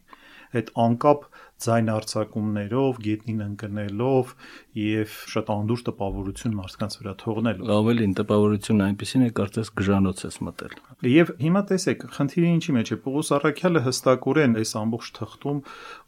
այդ 0.58 0.72
անկապ 0.84 1.28
ձայն 1.63 1.89
արձակումներով, 1.93 3.00
գետնին 3.03 3.41
ընկնելով 3.43 4.32
եւ 4.79 5.15
շատ 5.34 5.51
անդուր 5.53 5.84
տպավորություն 5.88 6.55
մարդկանց 6.60 6.98
վրա 7.00 7.13
թողնելով։ 7.24 7.72
Ավելին 7.77 8.15
տպավորությունն 8.20 8.86
այնպեսին 8.88 9.24
է, 9.24 9.29
կարծես 9.39 9.72
գժանոց 9.79 10.24
ես 10.27 10.38
մտել։ 10.48 10.75
Եվ 11.13 11.34
հիմա 11.43 11.63
տեսեք, 11.74 12.05
խնդիրը 12.17 12.51
ինչի 12.53 12.75
մեջ 12.77 12.93
է։ 12.93 12.98
Պողոս 13.03 13.32
Արաքյալը 13.38 13.84
հստակորեն 13.88 14.58
այս 14.63 14.74
ամբողջ 14.84 15.12
թղթում 15.20 15.60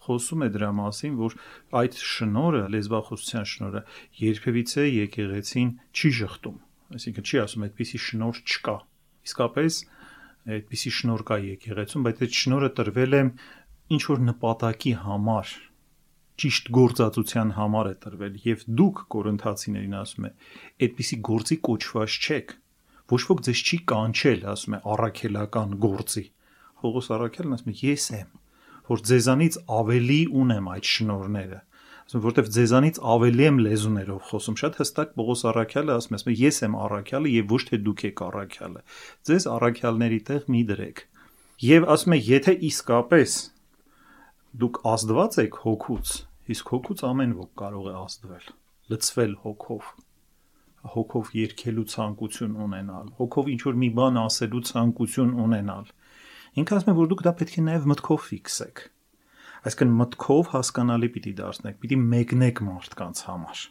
խոսում 0.06 0.46
է 0.46 0.50
դրա 0.56 0.72
մասին, 0.80 1.18
որ 1.26 1.38
այդ 1.82 2.00
շնորը, 2.16 2.64
լեզվախոսության 2.76 3.50
շնորը 3.56 3.82
երբևիցե 4.26 4.86
եկեղեցին 4.86 5.70
չի 5.96 6.12
շղթում։ 6.20 6.58
Այսինքն 6.96 7.26
չի 7.26 7.40
ասում 7.46 7.66
այդպիսի 7.66 8.00
շնոր 8.06 8.42
չկա։ 8.46 8.76
Իսկապես 9.26 9.78
այդպիսի 10.46 10.92
շնոր 10.94 11.22
կա 11.26 11.38
եկեղեցում, 11.42 12.04
բայց 12.06 12.20
այդ 12.26 12.36
շնորը 12.40 12.68
տրվել 12.78 13.16
է 13.18 13.22
ինչ 13.94 14.02
որ 14.10 14.22
նպատակի 14.32 14.94
համար 15.06 15.56
ճիշտ 16.42 16.70
գործածության 16.76 17.52
համար 17.56 17.90
է 17.90 17.96
տրվել 18.06 18.40
եւ 18.46 18.64
դուք 18.80 19.02
կորընթացիներին 19.16 19.94
ասում 20.00 20.26
է 20.30 20.32
այդպիսի 20.88 21.20
գործի 21.30 21.58
կոչված 21.68 22.16
չեք 22.26 22.56
ոչ 23.14 23.22
ոք 23.30 23.44
ձեզ 23.46 23.62
չի 23.66 23.80
կանչել 23.92 24.44
ասում 24.56 24.76
է 24.76 24.80
առաքելական 24.96 25.78
գործի 25.86 26.26
Պողոս 26.86 27.08
Առաքելն 27.16 27.56
ասում 27.56 27.72
է 27.72 27.76
ես 27.82 28.04
եմ 28.16 28.34
որ 28.90 29.02
ձեզանից 29.10 29.56
ավելի 29.76 30.20
ունեմ 30.42 30.68
այդ 30.76 30.90
շնորները 30.96 31.60
ասում 32.06 32.24
որովհետև 32.26 32.50
ձեզանից 32.56 33.00
ավելի 33.16 33.46
եմ 33.46 33.58
լեզուներով 33.66 34.28
խոսում 34.30 34.58
շատ 34.62 34.78
հստակ 34.82 35.16
Պողոս 35.18 35.42
Առաքյալը 35.52 35.96
ասում 35.96 36.18
է 36.34 36.36
ես 36.42 36.60
եմ 36.66 36.78
առաքյալը 36.86 37.34
եւ 37.36 37.54
ոչ 37.56 37.62
թե 37.70 37.80
դուք 37.86 38.04
եք 38.10 38.24
առաքյալը 38.26 38.84
ձեզ 39.30 39.48
առաքյալների 39.56 40.20
տեղ 40.30 40.48
մի 40.56 40.62
դրեք 40.74 41.02
եւ 41.66 41.90
ասում 41.96 42.16
է 42.16 42.20
եթե 42.30 42.56
իսկապես 42.70 43.38
դուք 44.56 44.78
ազդված 44.88 45.38
եք 45.42 45.56
հոգուց, 45.66 46.12
իսկ 46.56 46.70
հոգուց 46.72 47.02
ամեն 47.10 47.32
ոք 47.36 47.50
կարող 47.60 47.88
է 47.92 47.94
ազդվել, 48.00 48.46
լցվել 48.94 49.34
հոգով, 49.46 49.88
հոգով 50.96 51.32
երկելու 51.36 51.86
ցանկություն 51.92 52.54
ունենալ, 52.66 53.10
հոգով 53.20 53.50
ինչ 53.56 53.62
որ 53.66 53.80
մի 53.82 53.90
բան 54.00 54.20
ասելու 54.22 54.62
ցանկություն 54.70 55.34
ունենալ։ 55.46 55.90
Ինքը 56.62 56.78
ասում 56.78 56.94
է, 56.94 56.96
որ 57.00 57.10
դուք 57.12 57.24
դա 57.26 57.34
պետք 57.42 57.58
է 57.60 57.64
նաև 57.66 57.90
մտքով 57.92 58.22
ֆիքսեք։ 58.30 58.84
Այսինքն 59.66 59.96
մտքով 60.00 60.52
հասկանալի 60.54 61.10
պիտի 61.16 61.34
դարձնեք, 61.42 61.80
պիտի 61.84 61.98
մեկնեք 62.16 62.62
մարդկանց 62.70 63.22
համար։ 63.26 63.64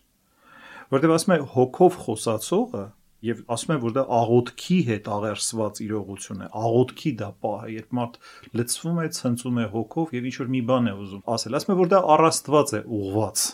Որտեւ 0.94 1.14
ասում 1.14 1.34
է 1.34 1.38
հոգով 1.54 1.98
խոսածողը 2.04 2.84
եւ 3.24 3.42
ասում 3.54 3.72
են 3.74 3.80
որ 3.84 3.94
դա 3.96 4.04
աղոթքի 4.18 4.78
հետ 4.88 5.10
աղերսված 5.14 5.80
իրողություն 5.84 6.44
է 6.44 6.48
աղոթքի 6.60 7.12
դա 7.20 7.28
պահ 7.44 7.64
է 7.64 7.74
երբ 7.74 7.94
մարդ 7.98 8.18
լցվում 8.60 9.00
է 9.04 9.06
ցնծում 9.18 9.60
է 9.64 9.66
հոգով 9.74 10.14
եւ 10.18 10.28
ինչ 10.30 10.34
որ 10.40 10.50
մի 10.54 10.62
բան 10.70 10.90
է 10.90 10.94
ուզում 11.04 11.22
ասել 11.34 11.58
ասում 11.58 11.74
է 11.74 11.78
որ 11.80 11.92
դա 11.94 12.00
առաստված 12.14 12.74
է 12.74 12.80
ուղված 12.98 13.44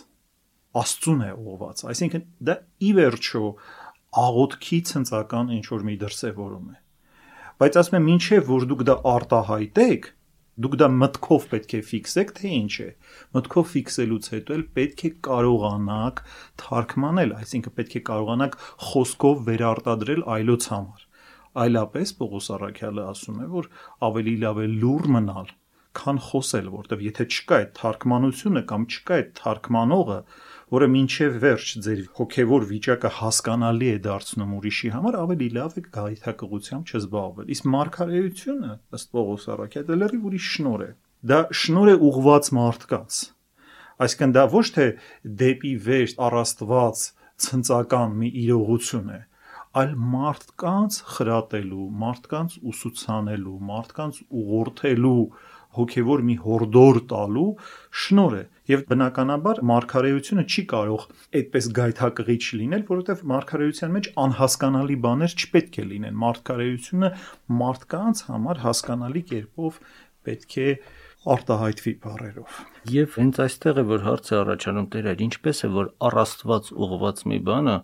աստծուն 0.81 1.21
է 1.27 1.31
ուղված 1.41 1.83
այսինքն 1.91 2.25
դա 2.51 2.55
ի 2.81 2.91
վերջո 2.99 3.43
աղոթքի 4.21 4.79
ցնծական 4.91 5.51
ինչ 5.57 5.65
որ 5.71 5.85
մի 5.87 5.95
դրսևորում 6.03 6.71
է 6.71 6.77
բայց 7.61 7.77
ասում 7.81 7.97
եմ 8.01 8.09
ինչեւ 8.15 8.51
որ 8.51 8.67
դուք 8.71 8.83
դա 8.91 8.95
արտահայտեք 9.11 10.07
Դուք 10.59 10.73
դա 10.81 10.87
մտքով 10.91 11.45
պետք 11.51 11.73
է 11.77 11.79
ֆիքսեք, 11.87 12.31
թե 12.37 12.49
ինչ 12.55 12.73
է։ 12.83 12.87
Մտքով 13.37 13.69
ֆիքսելուց 13.71 14.27
հետո 14.33 14.55
էլ 14.57 14.65
պետք 14.75 15.03
է 15.07 15.11
կարողանաք 15.27 16.19
թարգմանել, 16.63 17.31
այսինքն 17.37 17.75
պետք 17.77 17.95
է 17.95 18.01
կարողանաք 18.11 18.57
խոսքով 18.89 19.45
վերարտադրել 19.47 20.25
այլոց 20.35 20.67
համար։ 20.73 21.07
Այլապես 21.61 22.13
Պողոս 22.19 22.51
Արաքյալը 22.57 23.07
ասում 23.11 23.39
է, 23.41 23.47
որ 23.55 23.71
ավելի 24.11 24.35
լավ 24.43 24.61
է 24.61 24.67
լուր 24.71 25.09
մնալ, 25.15 25.49
քան 25.97 26.19
խոսել, 26.25 26.67
որտեվ 26.73 27.01
եթե 27.05 27.25
չկա 27.31 27.57
այդ 27.61 27.71
թարգմանությունը 27.77 28.61
կամ 28.71 28.85
չկա 28.91 29.15
այդ 29.17 29.31
թարգմանողը, 29.39 30.17
որը 30.71 30.87
մինչև 30.95 31.37
վերջ 31.43 31.71
ձեր 31.85 32.01
հոգևոր 32.19 32.65
վիճակը 32.71 33.11
հասկանալի 33.17 33.89
է 33.91 33.97
դարձնում 34.07 34.53
ուրիշի 34.57 34.91
համար, 34.95 35.17
ավելի 35.21 35.49
լավ 35.57 35.75
է 35.81 35.83
գայթակղությամբ 35.97 36.91
չզբաղվել։ 36.91 37.51
Իսկ 37.55 37.67
մարգարեությունը, 37.75 38.71
ըստ 38.97 39.11
Պողոս 39.17 39.47
Արաքյալի, 39.55 39.97
լրիվ 40.01 40.29
ուրիշ 40.31 40.51
շնոր 40.55 40.85
է։ 40.85 40.91
Դա 41.31 41.39
շնոր 41.61 41.91
է 41.91 41.95
ուղված 42.11 42.51
մարդկանց։ 42.61 43.17
Այսինքն 44.01 44.31
դա 44.37 44.45
ոչ 44.55 44.67
թե 44.77 44.85
դեպի 45.41 45.73
վեր 45.85 46.15
առաստված 46.27 47.03
ցնցական 47.41 48.15
մի 48.21 48.29
իրողություն 48.41 49.11
է, 49.11 49.19
այլ 49.81 49.91
մարդկանց 50.13 50.95
խրատելու, 51.15 51.85
մարդկանց 52.01 52.55
ուսուցանելու, 52.71 53.53
մարդկանց 53.69 54.17
ուղղորդելու, 54.41 55.21
հոգևոր 55.77 56.23
մի 56.27 56.35
հորդոր 56.45 56.99
տալու 57.11 57.47
շնոր 58.03 58.35
է 58.37 58.43
եւ 58.71 58.83
բնականաբար 58.91 59.61
մարգարեությունը 59.71 60.45
չի 60.51 60.63
կարող 60.71 61.05
այդպես 61.41 61.69
գայթակղիչ 61.77 62.43
լինել 62.61 62.85
որովհետեւ 62.91 63.23
մարգարեության 63.31 63.93
մեջ 63.97 64.09
անհասկանալի 64.25 64.97
բաներ 65.05 65.35
չպետք 65.41 65.79
է 65.81 65.85
լինեն 65.91 66.19
մարգարեությունը 66.23 67.11
մարդկանց 67.61 68.23
համար 68.31 68.63
հասկանալի 68.65 69.23
կերպով 69.31 69.79
պետք 70.27 70.57
է 70.61 70.67
արտահայտվի 71.31 71.93
բառերով։ 72.01 72.59
Եվ 72.91 73.17
հենց 73.21 73.39
այստեղ 73.45 73.79
է 73.81 73.83
որ 73.91 74.05
հարցը 74.07 74.37
առաջանում 74.41 74.87
Տեր, 74.95 75.09
ինչպես 75.27 75.61
է 75.61 75.69
որ 75.75 75.91
առաստված 76.07 76.71
ուղված 76.85 77.21
մի 77.31 77.39
բանը 77.49 77.75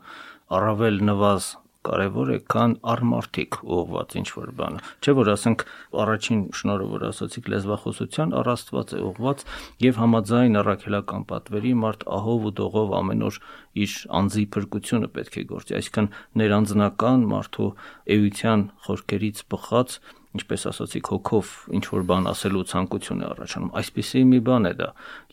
առավել 0.58 0.98
նվազ 1.12 1.50
կարևոր 1.88 2.32
է, 2.36 2.38
քան 2.51 2.74
արմարտիկ 2.94 3.58
ուղված 3.77 4.15
ինչ 4.22 4.27
որ 4.38 4.51
բանը։ 4.60 4.82
Չէ՞ 5.01 5.13
որ 5.17 5.32
ասենք 5.34 5.63
առաջին 6.03 6.41
շնորհը, 6.60 6.88
որ 6.94 7.06
ասացիք 7.08 7.50
լեզվախոսության, 7.53 8.36
առաստված 8.41 8.94
է 8.98 9.01
ուղված 9.08 9.46
եւ 9.88 10.01
համաձայն 10.03 10.60
առաքելական 10.62 11.27
պատվերի 11.32 11.74
մարդ 11.88 12.06
ահով 12.17 12.48
ու 12.48 12.53
դողով 12.60 12.96
ամեն 12.98 13.25
օր 13.27 13.39
իր 13.77 13.94
անձի 14.17 14.46
փրկությունը 14.58 15.10
պետք 15.17 15.38
է 15.38 15.44
գործի, 15.51 15.75
այսինքն 15.77 16.08
ներանձնական 16.41 17.25
մարդու 17.32 17.70
էության 18.17 18.63
խորքերից 18.88 19.44
բխած 19.53 20.00
ինչպես 20.36 20.63
ասացիք, 20.69 21.10
հոգով 21.13 21.51
ինչ 21.77 21.84
որ 21.88 22.03
բան 22.10 22.29
ասելու 22.31 22.63
ցանկություն 22.72 23.22
է 23.24 23.27
առաջանում։ 23.27 23.72
Այսպիսի 23.79 24.22
մի 24.27 24.39
բան 24.48 24.67
է 24.67 24.74
դա 24.81 24.89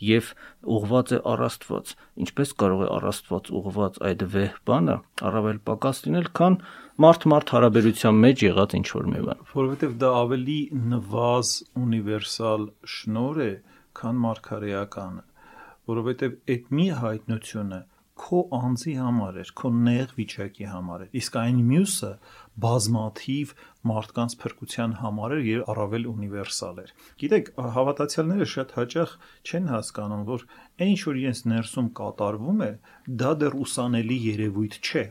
եւ 0.09 0.31
ուղված 0.75 1.13
է 1.15 1.19
առաստված։ 1.35 1.93
Ինչպես 2.25 2.55
կարող 2.63 2.85
է 2.85 2.89
առաստված 2.95 3.51
ուղված 3.59 3.99
այդ 4.09 4.25
վեհ 4.35 4.57
բանը 4.71 4.97
առավել 5.29 5.59
պակաս 5.69 6.03
լինել, 6.05 6.29
քան 6.39 6.59
մարդ-մարդ 7.05 7.55
հարաբերության 7.55 8.21
մեջ 8.25 8.45
եղած 8.45 8.77
ինչ 8.79 8.89
որ 8.95 9.09
մի 9.15 9.23
բան։ 9.29 9.45
Որովհետեւ 9.55 9.97
դա 10.05 10.11
ավելի 10.25 10.61
նվազ 10.95 11.49
ունիվերսալ 11.85 12.69
շնոր 12.95 13.41
է, 13.45 13.53
քան 13.99 14.21
մարգարեականը, 14.25 15.25
որովհետեւ 15.91 16.39
այդ 16.55 16.71
մի 16.79 16.87
հայտնությունը 17.03 17.81
քո 18.15 18.41
անձի 18.57 18.93
համար 18.95 19.39
էր, 19.43 19.49
քո 19.59 19.71
նեղ 19.87 20.13
վիճակի 20.19 20.67
համար 20.71 21.05
էր։ 21.05 21.17
Իսկ 21.21 21.39
այն 21.41 21.57
մյուսը 21.71 22.11
բազմաթիվ 22.65 23.55
մարդկանց 23.91 24.37
փրկության 24.45 24.95
համար 25.01 25.35
էր 25.35 25.43
եւ 25.49 25.65
առավել 25.75 26.07
ունիվերսալ 26.13 26.79
էր։ 26.85 26.93
Գիտեք, 27.25 27.51
հավատացյալները 27.79 28.49
շատ 28.55 28.77
հաճախ 28.79 29.17
չեն 29.51 29.69
հասկանում, 29.75 30.25
որ 30.31 30.47
այն 30.55 30.95
ինչ 30.95 31.03
որ 31.11 31.21
իրենց 31.25 31.43
ներսում 31.55 31.91
կատարվում 31.99 32.65
է, 32.65 32.73
դա 33.25 33.35
դեռ 33.43 33.59
ուսանելի 33.67 34.19
երևույթ 34.31 34.81
չէ 34.85 35.05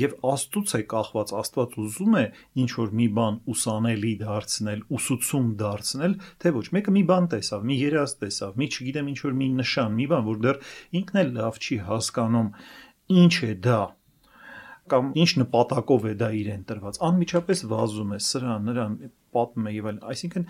եւ 0.00 0.14
Աստծուց 0.32 0.74
է 0.78 0.82
կախված 0.92 1.32
Աստված 1.38 1.76
ուզում 1.82 2.18
է 2.20 2.24
ինչ 2.62 2.70
որ 2.78 2.92
մի 3.00 3.08
բան 3.18 3.38
ուսանելի 3.52 4.12
դարձնել, 4.22 4.84
ուսուցում 4.98 5.48
դարձնել, 5.62 6.18
թե 6.42 6.54
ոչ 6.58 6.66
մեկը 6.76 6.94
մի 6.96 7.02
բան 7.12 7.30
տեսավ, 7.32 7.66
մի 7.70 7.80
երազ 7.82 8.14
տեսավ, 8.22 8.60
մի 8.62 8.70
չգիտեմ 8.72 9.10
ինչ 9.12 9.18
որ 9.22 9.34
մի 9.42 9.48
նշան, 9.62 9.98
մի 10.02 10.06
բան, 10.12 10.28
որ 10.32 10.44
դեռ 10.46 10.62
ինքն 11.02 11.22
էլ 11.22 11.34
լավ 11.40 11.60
չի 11.62 11.82
հասկանում 11.88 12.54
ինչ 13.22 13.34
է 13.42 13.52
դա 13.66 13.82
կամ 14.92 15.12
ինչ 15.22 15.30
նպատակով 15.40 16.06
է 16.10 16.12
դա 16.20 16.28
իրեն 16.38 16.64
տրված 16.68 16.98
անմիջապես 17.06 17.60
վազում 17.70 18.14
է 18.16 18.18
սրան 18.26 18.66
նրան 18.68 18.96
պատմում 19.36 19.68
է 19.70 19.74
եւ 19.76 19.86
այլն 19.90 20.00
այսինքն 20.12 20.46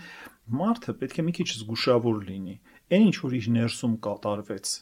մարդը 0.61 0.95
պետք 1.03 1.21
է 1.21 1.25
մի 1.27 1.35
քիչ 1.39 1.49
զգուշավոր 1.53 2.23
լինի 2.31 2.57
այն 2.97 3.05
ինչ 3.11 3.17
որ 3.23 3.37
իր 3.39 3.49
ներսում 3.57 3.95
կատարվեց 4.07 4.73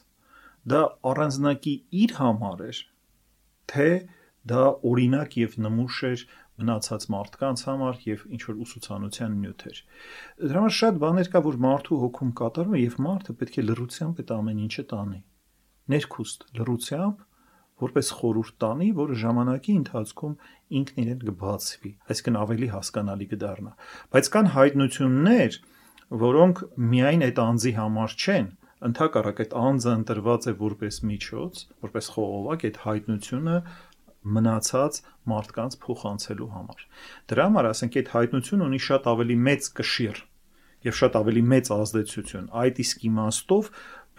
դա 0.71 0.81
առանձնակի 1.11 1.75
իր 2.05 2.15
համար 2.21 2.63
էր 2.69 2.81
թե 3.71 3.89
դա 4.49 4.61
օրինակ 4.91 5.35
եւ 5.41 5.57
նմուշ 5.65 5.97
էր 6.11 6.23
մնացած 6.61 7.07
մարդկանց 7.13 7.63
համար 7.67 7.99
եւ 8.05 8.23
ինչ 8.35 8.41
որ 8.47 8.61
ուսուցանության 8.65 9.35
նյութ 9.41 9.65
էր։ 9.71 9.81
Դրա 10.41 10.61
համար 10.61 10.75
շատ 10.77 11.01
բաներ 11.01 11.29
կա, 11.33 11.41
որ 11.47 11.57
մարդու 11.65 11.99
հոգում 12.01 12.31
կատարվում 12.41 12.77
է 12.77 12.81
եւ 12.81 12.95
մարդը 13.07 13.35
պետք 13.41 13.59
է 13.61 13.65
լրությամբ 13.67 14.21
այդ 14.21 14.33
ամեն 14.37 14.63
ինչը 14.65 14.85
տանի։ 14.91 15.19
Ներքուստ 15.91 16.47
լրությամբ 16.61 17.27
որպես 17.81 18.09
խորուրդ 18.21 18.57
տանի, 18.61 18.87
որը 18.97 19.15
ժամանակի 19.21 19.73
ընթացքում 19.81 20.33
ինքն 20.79 21.01
իրեն 21.01 21.21
կբացվի, 21.27 21.91
այսինքն 22.13 22.39
ավելի 22.41 22.67
հասկանալի 22.75 23.27
կդառնա։ 23.31 23.71
Բայց 24.13 24.29
կան 24.35 24.49
հայտնություններ, 24.55 25.57
որոնք 26.21 26.61
միայն 26.91 27.25
այդ 27.25 27.41
անձի 27.41 27.73
համար 27.81 28.15
չեն, 28.21 28.49
ընդհակառակ 28.81 29.41
այդ 29.41 29.55
անձը 29.61 29.91
ընտրված 29.97 30.45
է 30.51 30.53
որպես 30.61 30.95
միջոց, 31.09 31.59
որպես 31.85 32.07
խողովակ 32.15 32.63
այդ 32.69 32.77
հայտնությունը 32.85 33.57
մնացած 34.21 34.99
մարդկանց 35.31 35.77
փոխանցելու 35.85 36.49
համար։ 36.55 36.83
Դրա 37.31 37.45
համար 37.49 37.69
ասենք 37.71 37.97
այդ 38.01 38.11
հայտնությունը 38.15 38.67
ունի 38.71 38.81
շատ 38.87 39.09
ավելի 39.11 39.37
մեծ 39.47 39.69
կշիռ 39.81 40.21
եւ 40.81 40.97
շատ 41.01 41.17
ավելի 41.21 41.41
մեծ 41.53 41.71
ազդեցություն։ 41.77 42.45
Այդ 42.61 42.81
իսկ 42.81 43.03
իմաստով 43.11 43.71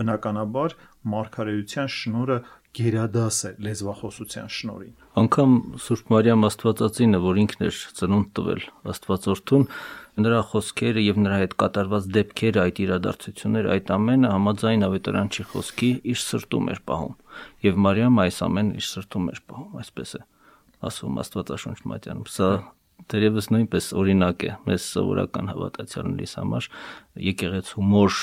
բնականաբար 0.03 0.75
մարգարեության 1.13 1.89
շնորը 1.93 2.37
գերադաս 2.73 3.39
է 3.45 3.51
լեզվախոսության 3.67 4.47
շնորհին։ 4.57 4.93
Անկամ 5.23 5.57
Սուրբ 5.85 6.13
Մարիամ 6.13 6.47
Աստվածածինը, 6.49 7.19
որ 7.21 7.41
ինքն 7.43 7.67
էր 7.67 7.81
ծնունդ 7.99 8.31
տվել 8.39 8.63
Աստվածորդուն, 8.93 9.67
նրա 10.25 10.41
խոսքերը 10.53 11.05
եւ 11.05 11.21
նրա 11.27 11.41
հետ 11.43 11.57
կատարված 11.63 12.09
դեպքերը, 12.17 12.63
այդ 12.63 12.81
իրադարձությունները, 12.87 13.73
այդ 13.77 13.93
ամենը 13.97 14.33
համաձայն 14.33 14.87
ավետարանչի 14.89 15.47
խոսքի 15.53 15.91
իր 16.13 16.23
սրտում 16.23 16.73
էր 16.73 16.81
պահում։ 16.89 17.15
Եվ 17.63 17.81
Մարիամը 17.87 18.23
այս 18.27 18.39
ամենը 18.47 18.79
իր 18.81 18.87
սրտում 18.89 19.27
էր 19.33 19.41
պահում, 19.53 19.75
այսպես 19.83 20.15
է 20.19 20.23
ասում 20.83 21.19
Աստվածաշունչ 21.23 21.79
մատյանում։ 21.93 22.29
Սա 22.33 22.49
դերևս 23.13 23.49
նույնպես 23.53 23.89
օրինակ 24.03 24.45
է 24.47 24.53
մեզ 24.67 24.87
սովորական 24.93 25.51
հավատացյալներից 25.53 26.35
համար 26.39 26.69
եկեղեցու 27.27 27.87
մոր 27.93 28.19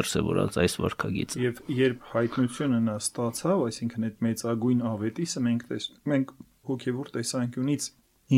դրսևորած 0.00 0.58
այս 0.62 0.76
վարքագիծը։ 0.80 1.40
Եվ 1.42 1.62
երբ 1.74 2.04
հայտնությունը 2.12 2.80
նա 2.86 2.96
ստացավ, 3.00 3.62
այսինքն 3.70 4.06
այդ 4.06 4.20
մեծագույն 4.26 4.84
ավետիսը 4.90 5.42
մենք 5.46 5.64
տես 5.70 5.88
մենք 6.12 6.34
հոգևոր 6.70 7.10
տեսանկյունից 7.16 7.88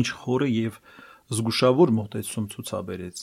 ինչ 0.01 0.07
խորը 0.23 0.49
եւ 0.53 0.79
զգուշավոր 1.33 1.93
մոտեցում 1.99 2.47
ցուցաբերեց։ 2.53 3.21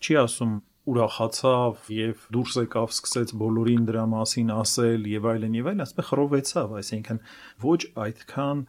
Չի 0.00 0.16
ասում 0.22 0.54
ուրախացավ 0.86 1.88
եւ 1.96 2.26
դուրս 2.36 2.56
եկավ 2.62 2.90
սկսեց 2.94 3.32
բոլորին 3.42 3.86
դրա 3.88 4.04
մասին 4.12 4.52
ասել 4.56 5.08
եւ 5.10 5.28
այլն 5.32 5.56
եւ 5.58 5.70
այլն, 5.70 5.84
ասում 5.86 6.06
խռովեցավ, 6.10 6.74
այսինքն 6.80 7.22
ոչ 7.66 7.80
այդքան 8.06 8.60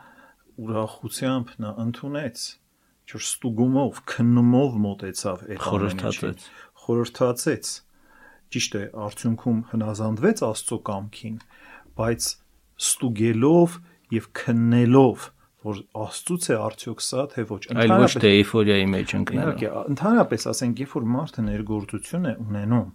ուրախությամբ 0.67 1.51
նա 1.61 1.73
ընդունեց 1.85 2.45
ճոր 3.07 3.23
ստուգումով, 3.27 3.99
քննումով 4.11 4.79
մոտեցավ 4.87 5.43
այդ 5.47 5.61
խորհրդացեց 5.67 6.47
խորհրդացեց 6.87 7.69
ճիշտ 8.55 8.75
է, 8.79 8.83
արդյունքում 9.07 9.57
հնազանդվեց 9.71 10.41
Աստծո 10.47 10.77
կամքին, 10.87 11.39
բայց 11.99 12.27
ստուգելով 12.87 13.77
եւ 14.17 14.29
քննելով 14.39 15.25
որ 15.65 15.79
Աստծուց 15.97 16.47
է 16.53 16.57
արդյոք 16.67 17.01
սա 17.01 17.23
թե 17.33 17.45
ոչ 17.49 17.59
այլ 17.73 17.93
ոչ 17.97 18.09
թե 18.21 18.31
էйֆորիայի 18.37 18.87
մեջ 18.93 19.13
ընկնելը 19.17 19.45
իհարկե 19.47 19.71
ընդհանրապես 19.93 20.47
ասենք 20.53 20.81
երբ 20.83 20.93
որ 20.97 21.07
մարդը 21.17 21.45
ներգործություն 21.47 22.27
է 22.27 22.33
ունենում 22.45 22.89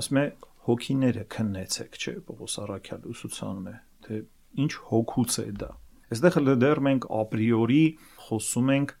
ասում 0.00 0.20
է 0.22 0.26
հոգիները 0.66 1.24
քննեցեք 1.36 2.00
չէ 2.02 2.14
Պողոս 2.26 2.56
Արաքյալը 2.66 3.12
ուսուցանում 3.14 3.68
է 3.70 3.76
թե 4.06 4.20
ինչ 4.66 4.72
հոգուց 4.90 5.36
է 5.42 5.46
դա 5.62 5.70
այստեղ 6.16 6.50
դեռ 6.66 6.80
մենք 6.86 7.06
ապրիորի 7.20 7.84
խոսում 8.26 8.72
ենք 8.76 8.96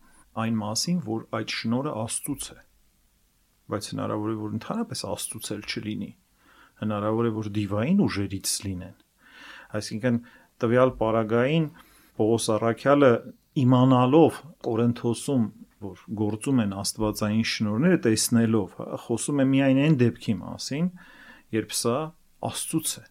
այն 0.46 0.56
մասին 0.62 1.02
որ 1.06 1.26
այդ 1.40 1.52
շնորը 1.56 1.92
Աստծուց 2.06 2.48
է 2.54 2.58
բայց 3.72 3.88
հնարավոր 3.92 4.30
է 4.30 4.36
որ 4.40 4.54
ընդհանրապես 4.56 5.02
աստծուց 5.10 5.48
էլ 5.56 5.62
չլինի 5.66 6.10
հնարավոր 6.82 7.26
է 7.26 7.32
որ 7.36 7.48
դիվային 7.56 8.02
ուժերից 8.06 8.52
լինեն 8.66 8.96
այսինքն 9.78 10.18
տվյալ 10.62 10.92
պարագային 11.00 11.66
Պողոս 12.16 12.48
Արաքյալը 12.56 13.10
իմանալով 13.66 14.40
Կորինթոսում 14.66 15.44
որ 15.86 16.04
գործում 16.20 16.62
են 16.64 16.72
աստվածային 16.80 17.44
շնորհները 17.50 17.98
տեսնելով 18.06 18.78
հա, 18.78 18.86
խոսում 19.06 19.42
է 19.42 19.46
միայն 19.52 19.82
այն 19.86 19.98
դեպքի 20.00 20.34
մասին 20.40 20.88
երբ 21.56 21.76
սա 21.76 21.96
աստծուց 22.48 22.92
է 23.00 23.04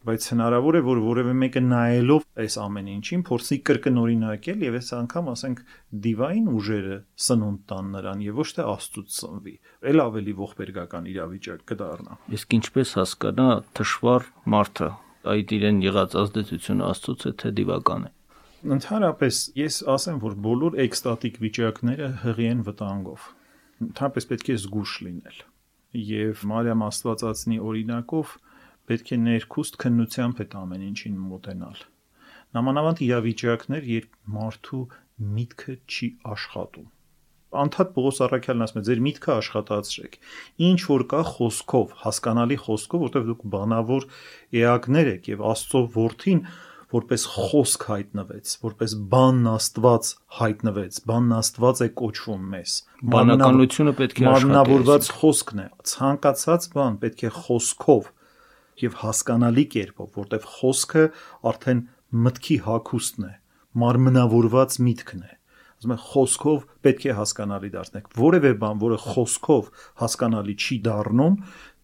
բայց 0.00 0.26
հնարավոր 0.32 0.76
է 0.78 0.80
որ 0.86 1.00
որևէ 1.04 1.32
մեկը 1.40 1.62
նայելով 1.70 2.22
այս 2.42 2.54
ամեն 2.64 2.86
ինչին 2.94 3.24
փորձի 3.30 3.58
կրկնօրինակել 3.68 4.62
եւ 4.66 4.78
այս 4.80 4.88
անգամ 4.96 5.26
ասենք 5.34 5.58
դիվային 6.06 6.46
ուժերը 6.56 6.96
սնունդ 7.26 7.60
տան 7.72 7.90
նրան 7.94 8.22
եւ 8.26 8.40
ոչ 8.40 8.48
թե 8.56 8.66
աստծուց 8.74 9.18
ծնվի 9.20 9.54
ել 9.92 10.02
ավելի 10.06 10.34
ողբերգական 10.40 11.10
իրավիճակ 11.12 11.66
կդառնա 11.70 12.16
իսկ 12.40 12.56
ինչպես 12.60 12.94
հասկանա 13.00 13.50
թշվառ 13.76 14.30
մարդը 14.56 14.88
այդ 15.34 15.54
իրեն 15.60 15.84
եղած 15.84 16.16
ազդեցությունը 16.24 16.88
աստծուց 16.94 17.28
է 17.28 17.34
թե 17.44 17.54
դիվական 17.60 18.08
է 18.08 18.14
ընդհանրապես 18.60 19.36
ես 19.56 19.76
ասեմ 19.88 20.18
որ 20.20 20.34
բոլոր 20.44 20.74
էկստատիկ 20.84 21.38
վիճակները 21.40 22.08
հղի 22.24 22.48
են 22.50 22.58
վտանգով 22.66 23.28
ընդհանրապես 23.86 24.28
պետք 24.32 24.50
է 24.52 24.56
զգուշ 24.60 24.92
լինել 25.06 25.38
եւ 26.10 26.42
Մարիամ 26.50 26.84
Աստվածածնի 26.86 27.58
օրինակով 27.70 28.34
պետք 28.90 29.12
է 29.16 29.18
ներքուստ 29.24 29.80
քննությամբ 29.80 30.42
այդ 30.44 30.56
ամեն 30.60 30.84
ինչին 30.90 31.16
մոտենալ։ 31.30 31.82
Նամանավանդ 32.58 33.02
իրավիճակներ, 33.06 33.84
երբ 33.94 34.14
մարդու 34.36 34.82
միտքը 35.40 35.74
չի 35.90 36.08
աշխատում։ 36.34 36.88
Անդադ 37.60 37.92
Պողոս 37.96 38.18
Արաքյալն 38.26 38.64
ասում 38.66 38.80
է, 38.80 38.82
ձեր 38.86 39.00
միտքը 39.06 39.30
աշխատացրեք։ 39.40 40.16
Ինչ 40.70 40.80
որ 40.90 41.04
կա 41.10 41.22
խոսքով, 41.30 41.94
հասկանալի 42.04 42.58
խոսքով, 42.66 43.04
որտեղ 43.06 43.24
դուք 43.30 43.46
բանավոր 43.54 44.06
էակներ 44.60 45.10
եք 45.16 45.30
եւ 45.32 45.46
Աստծո 45.50 45.82
որդին 45.96 46.44
որպես 46.90 47.24
խոսք 47.30 47.84
հայտնվեց, 47.86 48.52
որպես 48.64 48.94
բանն 49.12 49.48
Աստված 49.50 50.08
հայտնվեց, 50.40 51.00
բանն 51.10 51.34
Աստված 51.38 51.82
է 51.84 51.88
կոչվում 52.00 52.46
մեզ։ 52.54 52.76
Բանականությունը 53.14 53.92
պետք 54.00 54.20
է 54.20 54.26
աշխատի։ 54.26 54.50
Մարմնավորված 54.50 55.10
խոսքն 55.20 55.60
է։ 55.62 55.66
Ցանկացած 55.90 56.66
բան 56.74 56.98
պետք 57.04 57.22
է 57.22 57.32
խոսքով 57.36 58.10
եւ 58.80 58.96
հասկանալի 59.04 59.66
կերպով, 59.74 60.10
որտեվ 60.18 60.48
խոսքը 60.56 61.04
արդեն 61.50 61.82
մտքի 62.26 62.56
հակոստն 62.66 63.28
է, 63.30 63.34
մարմնավորված 63.80 64.78
միտքն 64.90 65.26
է։ 65.30 65.34
Ասում 65.80 65.92
եմ 65.94 66.00
խոսքով 66.10 66.64
պետք 66.84 67.04
է 67.06 67.14
հասկանալի 67.20 67.70
դարձնեք։ 67.76 68.08
Որևէ 68.20 68.50
բան, 68.60 68.80
որը 68.82 68.98
խոսքով 69.04 69.70
հասկանալի 70.02 70.56
չի 70.60 70.76
դառնում, 70.90 71.36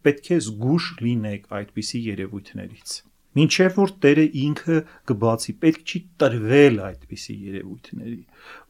պետք 0.07 0.33
է 0.37 0.41
զգուշ 0.47 0.89
լինեք 1.07 1.47
այդպիսի 1.61 2.01
երևույթներից։ 2.11 2.97
Մինչև 3.37 3.75
որ 3.77 3.91
Տերը 4.01 4.23
ինքը 4.41 4.77
կբացի, 5.11 5.55
պետք 5.61 5.91
չի 5.93 5.99
տրվել 6.23 6.79
այդպիսի 6.87 7.35
երևույթների, 7.47 8.21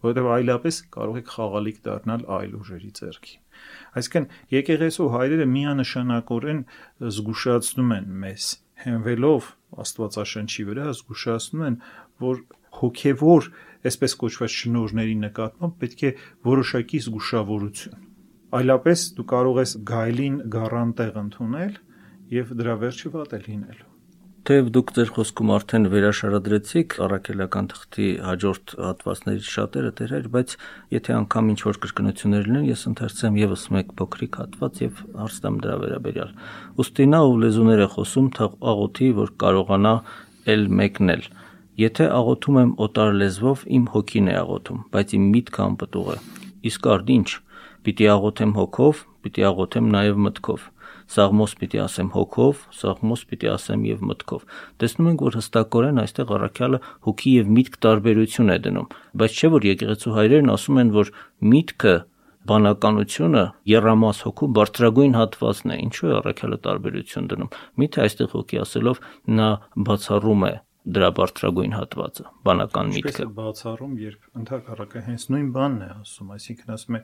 որովհետև 0.02 0.31
այլապես 0.37 0.79
կարող 0.96 1.20
եք 1.20 1.31
խաղալիք 1.37 1.79
դառնալ 1.87 2.24
այլ 2.37 2.57
ուժերի 2.59 2.90
ձեռքին։ 2.98 3.42
Այսինքն 4.00 4.26
եկեղեցու 4.57 5.09
հայրերը 5.14 5.46
միանշանակորեն 5.52 6.61
զգուշացնում 7.14 7.94
են 7.96 8.11
մեզ 8.26 8.48
հենվելով 8.87 9.50
Աստվածաշնչի 9.87 10.66
վրա 10.66 10.90
զգուշացնում 10.98 11.64
են, 11.70 11.81
որ 12.26 12.44
հոգևոր, 12.83 13.50
այսպես 13.87 14.16
կոչված 14.26 14.57
շնորհների 14.57 15.16
նկատմամբ 15.22 15.81
պետք 15.83 16.07
է 16.11 16.14
որոշակի 16.50 17.02
զգուշավորություն։ 17.07 18.07
Այլապես 18.57 19.11
դու 19.16 19.29
կարող 19.33 19.61
ես 19.62 19.76
գայլին 19.90 20.38
գառան 20.57 20.96
տեղ 21.00 21.20
ընդունել 21.26 21.76
եւ 22.37 22.57
դրա 22.62 22.81
վերջը 22.87 23.14
վատ 23.16 23.37
է 23.37 23.44
լինելու 23.46 23.95
թեև 24.46 24.68
դուք 24.70 24.90
ձեր 24.94 25.09
խոսքում 25.16 25.48
արդեն 25.56 25.87
վերաշարադրեցիք 25.90 26.94
առաքելական 27.02 27.68
թղթի 27.72 28.11
հաջորդ 28.22 28.74
հատվածներից 28.78 29.48
շատերը 29.50 29.90
դերեր, 29.98 30.28
բայց 30.37 30.54
եթե 30.94 31.14
անգամ 31.16 31.48
ինչ 31.50 31.59
որ 31.66 31.80
կրկնություններ 31.82 32.46
լինեն, 32.46 32.68
ես 32.70 32.85
ընթերցեմ 32.90 33.40
եւս 33.40 33.64
մեկ 33.74 33.90
փոքրիկ 33.98 34.38
հատված 34.42 34.78
եւ 34.85 35.00
հարցնեմ 35.18 35.56
դրա 35.66 35.78
վերաբերյալ։ 35.82 36.30
Ոստի 36.78 37.09
նա 37.11 37.20
ով 37.26 37.35
լեզուներ 37.42 37.82
է 37.82 37.88
խոսում, 37.96 38.28
թող 38.38 38.54
աղոթի, 38.70 39.09
որ 39.18 39.35
կարողանա 39.42 39.94
ել 40.54 40.64
մեկնել։ 40.78 41.26
Եթե 41.82 42.06
աղոթում 42.20 42.61
եմ 42.62 42.70
օտար 42.87 43.18
լեզվով, 43.26 43.66
իմ 43.76 43.90
հոգին 43.96 44.30
է 44.30 44.38
աղոթում, 44.46 44.78
բայց 44.94 45.16
իմ 45.16 45.26
միտքը 45.35 45.61
անպտուղ 45.66 46.14
է։ 46.14 46.18
Իսկ 46.70 46.88
արդ 46.94 47.12
ինչ։ 47.16 47.28
Պիտի 47.87 48.06
աղոթեմ 48.14 48.54
հոգով, 48.56 49.02
պիտի 49.26 49.44
աղոթեմ 49.50 49.90
նաև 49.96 50.22
մտքով։ 50.26 50.70
Սաղմոս 51.07 51.53
պիտի 51.61 51.81
ասեմ 51.85 52.09
հոգով, 52.16 52.64
սաղմոս 52.81 53.23
պիտի 53.31 53.51
ասեմ 53.53 53.87
եւ 53.87 54.03
մտքով։ 54.11 54.45
Տեսնում 54.83 55.11
ենք, 55.12 55.25
որ 55.27 55.38
հստակորեն 55.38 56.03
այստեղ 56.03 56.35
առաքյալը 56.37 56.81
հոգի 57.07 57.33
եւ 57.37 57.55
միտք 57.57 57.79
տարբերություն 57.87 58.53
է 58.57 58.59
դնում, 58.66 58.90
բայց 59.23 59.38
չէ 59.38 59.51
որ 59.55 59.71
եկեղեցու 59.71 60.16
հայրերն 60.16 60.53
ասում 60.57 60.83
են, 60.83 60.92
որ 60.97 61.12
միտքը 61.55 61.97
բանականությունը 62.47 63.42
երամաս 63.71 64.21
հոգու 64.27 64.49
բարձրագույն 64.57 65.16
հատվածն 65.19 65.73
է 65.75 65.79
ինչու 65.87 66.11
է 66.11 66.12
առաքյալը 66.21 66.59
տարբերություն 66.66 67.27
դնում 67.33 67.57
միթե 67.83 68.03
այստեղ 68.07 68.31
հոգի 68.37 68.61
ասելով 68.62 69.01
նա 69.38 69.49
բացառում 69.88 70.47
է 70.47 70.53
դրա 70.87 71.09
բարձրագույն 71.19 71.73
հատվածը 71.75 72.25
բանական 72.47 72.90
միտքը 72.95 73.11
Ինչպես 73.11 73.25
է 73.25 73.27
բացառում 73.40 73.95
երբ 74.03 74.29
ընդհակառակը 74.40 75.01
հենց 75.07 75.25
նույն 75.35 75.49
բանն 75.57 75.81
է 75.83 75.88
ասում 75.97 76.29
այսինքն 76.37 76.75
ասում 76.77 76.99
է 76.99 77.01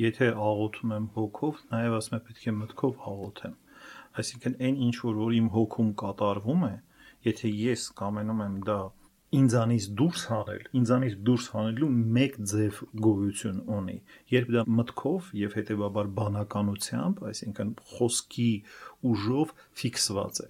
եթե 0.00 0.30
աղոթում 0.48 0.96
եմ 0.96 1.10
հոգով 1.16 1.60
նաև 1.74 1.98
ասում 1.98 2.16
է 2.18 2.20
պետք 2.28 2.48
է 2.48 2.54
մտքով 2.62 3.04
աղոթեմ 3.12 3.54
այսինքն 4.22 4.58
այն 4.68 4.80
ինչ 4.88 4.96
որ 5.02 5.20
որ 5.22 5.36
իմ 5.42 5.52
հոգում 5.56 5.92
կատարվում 6.02 6.66
է 6.68 6.74
եթե 7.28 7.52
ես 7.62 7.86
կամենում 8.00 8.42
եմ 8.46 8.58
դա 8.68 8.80
ինձանից 9.32 9.84
դուրս 9.96 10.22
հանել, 10.28 10.64
ինձանից 10.78 11.14
դուրս 11.26 11.44
հանելու 11.54 11.86
մեկ 12.16 12.34
ձև 12.50 12.80
գոյություն 13.04 13.60
ունի։ 13.76 13.94
Երբ 14.32 14.50
դա 14.56 14.64
մտքով 14.80 15.30
եւ 15.40 15.54
հետեւաբար 15.56 16.10
բանականությամբ, 16.18 17.22
այսինքն 17.30 17.70
խոսքի 17.94 18.50
ուժով 19.12 19.54
ֆիքսված 19.80 20.42
է 20.44 20.48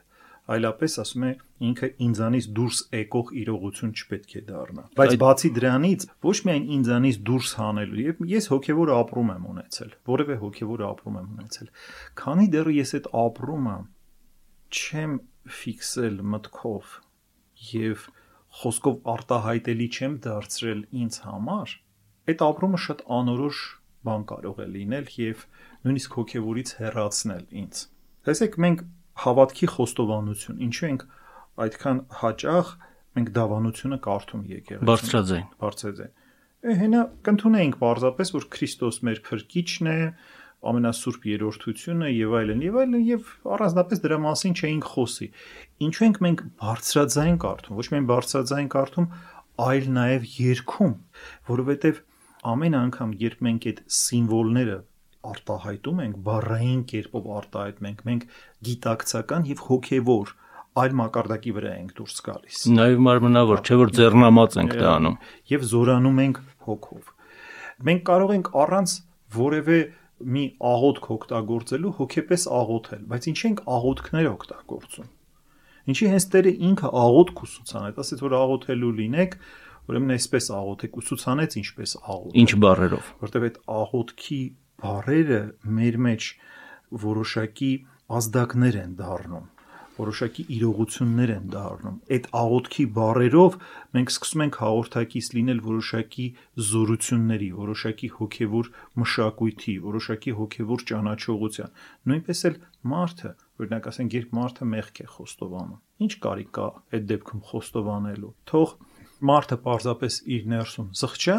այլապես 0.52 0.96
ասում 1.02 1.24
է 1.28 1.33
ինքը 1.68 1.88
ինձանից 2.07 2.46
դուրս 2.59 2.78
եկող 2.98 3.28
իրողություն 3.42 3.92
չպետք 4.02 4.33
է 4.33 4.42
դառնա 4.48 4.85
բայց 4.98 5.12
բացի 5.22 5.50
դրանից 5.59 6.07
ոչ 6.26 6.37
միայն 6.48 6.64
ինձանից 6.76 7.20
դուրս 7.28 7.52
հանելու 7.62 8.02
եւ 8.02 8.24
ես 8.33 8.48
հոգեվոր 8.52 8.92
ապրում 8.96 9.31
եմ 9.33 9.44
ունեցել 9.52 9.92
որևէ 10.12 10.38
հոգեվոր 10.42 10.85
ապրում 10.88 11.20
եմ 11.22 11.28
ունեցել 11.37 11.70
քանի 12.22 12.48
դեռ 12.57 12.72
ես 12.83 12.94
այդ 12.98 13.07
ապրումը 13.22 13.76
չեմ 14.72 15.14
ֆիքսել 15.62 16.18
մտքով 16.33 16.98
եւ 17.72 18.09
խոսքով 18.61 18.98
արտահայտելի 19.12 19.87
չեմ 19.96 20.16
դարձրել 20.24 20.81
ինձ 21.02 21.18
համար, 21.26 21.74
այդ 22.33 22.42
ապրումը 22.46 22.81
շատ 22.87 23.05
անորոշ 23.18 23.61
բան 24.09 24.26
կարող 24.33 24.59
է 24.64 24.66
լինել 24.72 25.07
եւ 25.22 25.44
նույնիսկ 25.87 26.16
հոգեվորից 26.18 26.72
հեռացնել 26.83 27.44
ինձ։ 27.62 27.81
Տեսեք, 28.28 28.59
մենք 28.64 28.85
հավատքի 29.22 29.68
խոստովանություն, 29.72 30.61
ինչու 30.66 30.87
ենք 30.88 31.07
այդքան 31.62 31.98
հաճախ 32.22 32.75
մենք 33.12 33.33
դավանությունը 33.37 33.98
կարդում 34.07 34.44
եկեղեցին։ 34.53 34.88
Բարձրաձայն։ 34.92 35.48
Բարձրաձայն։ 35.62 36.12
Հենա 36.83 37.03
կընդունեինք 37.27 37.77
պարզապես, 37.83 38.29
որ 38.33 38.44
Քրիստոս 38.57 38.98
մեր 39.03 39.20
փրկիչն 39.27 39.90
է, 39.92 39.98
ամենասուրբ 40.62 41.25
երրորդությունը 41.27 42.09
եւ 42.12 42.35
այլն 42.38 42.61
եւ 42.62 42.77
այլն 42.83 43.01
եւ 43.09 43.31
առանձնապես 43.57 44.03
դրա 44.05 44.18
մասին 44.22 44.53
չէինք 44.61 44.87
խոսի 44.92 45.27
ինչու 45.87 46.05
ենք 46.07 46.20
մենք 46.27 46.42
բարձրաձայն 46.62 47.38
կարդում 47.42 47.81
ոչ 47.83 47.87
միայն 47.92 48.07
բարձրաձայն 48.12 48.68
կարդում 48.75 49.09
այլ 49.66 49.88
նաեւ 49.96 50.29
երգում 50.38 50.94
որովհետեւ 51.51 51.98
ամեն 52.53 52.79
անգամ 52.83 53.16
երբ 53.22 53.42
մենք 53.48 53.66
այդ 53.72 53.83
սիմվոլները 53.98 54.79
արտահայտում 55.30 56.02
ենք 56.06 56.20
բառային 56.26 56.82
կերպով 56.92 57.30
արտահայտում 57.38 57.88
ենք 57.92 58.04
մենք 58.11 58.26
գիտակցական 58.68 59.48
եւ 59.52 59.64
հոգեվոր 59.68 60.35
այլ 60.82 60.94
մակարդակի 61.02 61.52
վրա 61.56 61.72
ենք 61.78 61.96
դուրս 62.00 62.22
գալիս 62.26 62.61
նաեւ 62.76 63.02
մարմնավոր 63.06 63.62
չէ 63.62 63.80
որ 63.82 63.90
ձեռնամած 63.98 64.61
ենք 64.62 64.76
դա 64.82 64.92
անում 64.92 65.16
եւ 65.52 65.66
զորանում 65.72 66.22
ենք 66.26 66.38
հոգով 66.68 67.11
մենք 67.88 68.06
կարող 68.08 68.32
ենք 68.38 68.54
առանց 68.62 68.94
որևէ 69.37 69.80
մի 70.22 70.44
աղոթք 70.62 71.08
օգտագործելու 71.16 71.92
հոգեպես 71.98 72.44
աղոթել, 72.58 73.02
բայց 73.11 73.28
ինչ 73.32 73.38
ենք 73.48 73.62
աղոթքներ 73.76 74.28
օգտագործում։ 74.32 75.08
Ինչի 75.92 76.08
հենց 76.12 76.26
Տերը 76.32 76.52
ինքը 76.68 76.90
աղոթք 77.02 77.42
ուսուցանեց, 77.42 78.00
ասեց 78.02 78.22
որ 78.22 78.37
աղոթելու 78.38 78.92
լինեք, 79.00 79.37
ուրեմն 79.90 80.14
այսպես 80.16 80.48
աղոթեք, 80.58 80.98
ուսուցանեց 81.02 81.56
ինչպես 81.62 81.94
աղոթել։ 82.02 82.37
Ինչ 82.42 82.52
բառերով։ 82.62 83.08
Որտեւ 83.22 83.46
այդ 83.48 83.56
աղոթքի 83.82 84.40
բառերը 84.83 85.42
մեր 85.81 85.99
մեջ 86.09 86.31
որոշակի 87.07 87.73
ազդակներ 88.21 88.79
են 88.85 88.95
դառնում 89.01 89.51
որոշակի 89.97 90.45
իրողություններ 90.57 91.31
են 91.33 91.49
դառնում։ 91.53 91.97
Այդ 92.16 92.29
աղոթքի 92.40 92.85
բարերով 92.97 93.57
մենք 93.97 94.12
սկսում 94.12 94.45
ենք 94.45 94.57
հաղորդակից 94.62 95.29
լինել 95.37 95.61
որոշակի 95.66 96.27
զորությունների, 96.68 97.51
որոշակի 97.59 98.09
հոգևոր 98.16 98.71
մշակույթի, 99.03 99.75
որոշակի 99.87 100.35
հոգևոր 100.40 100.85
ճանաչողության։ 100.92 101.77
Նույնպես 102.12 102.42
էլ 102.49 102.57
մարդը, 102.92 103.35
օրինակ 103.62 103.90
ասենք, 103.92 104.16
երբ 104.18 104.35
մարդը 104.40 104.71
մեղք 104.73 105.03
է 105.03 105.07
խոստովանում, 105.12 105.83
ինչ 106.03 106.12
կարիք 106.25 106.51
կա 106.57 106.66
այդ 106.92 107.07
դեպքում 107.12 107.45
խոստովանելու։ 107.53 108.33
Թող 108.53 108.75
մարդը 109.33 109.61
պարզապես 109.68 110.18
իր 110.33 110.51
ներսում 110.57 110.90
զղջա 111.03 111.38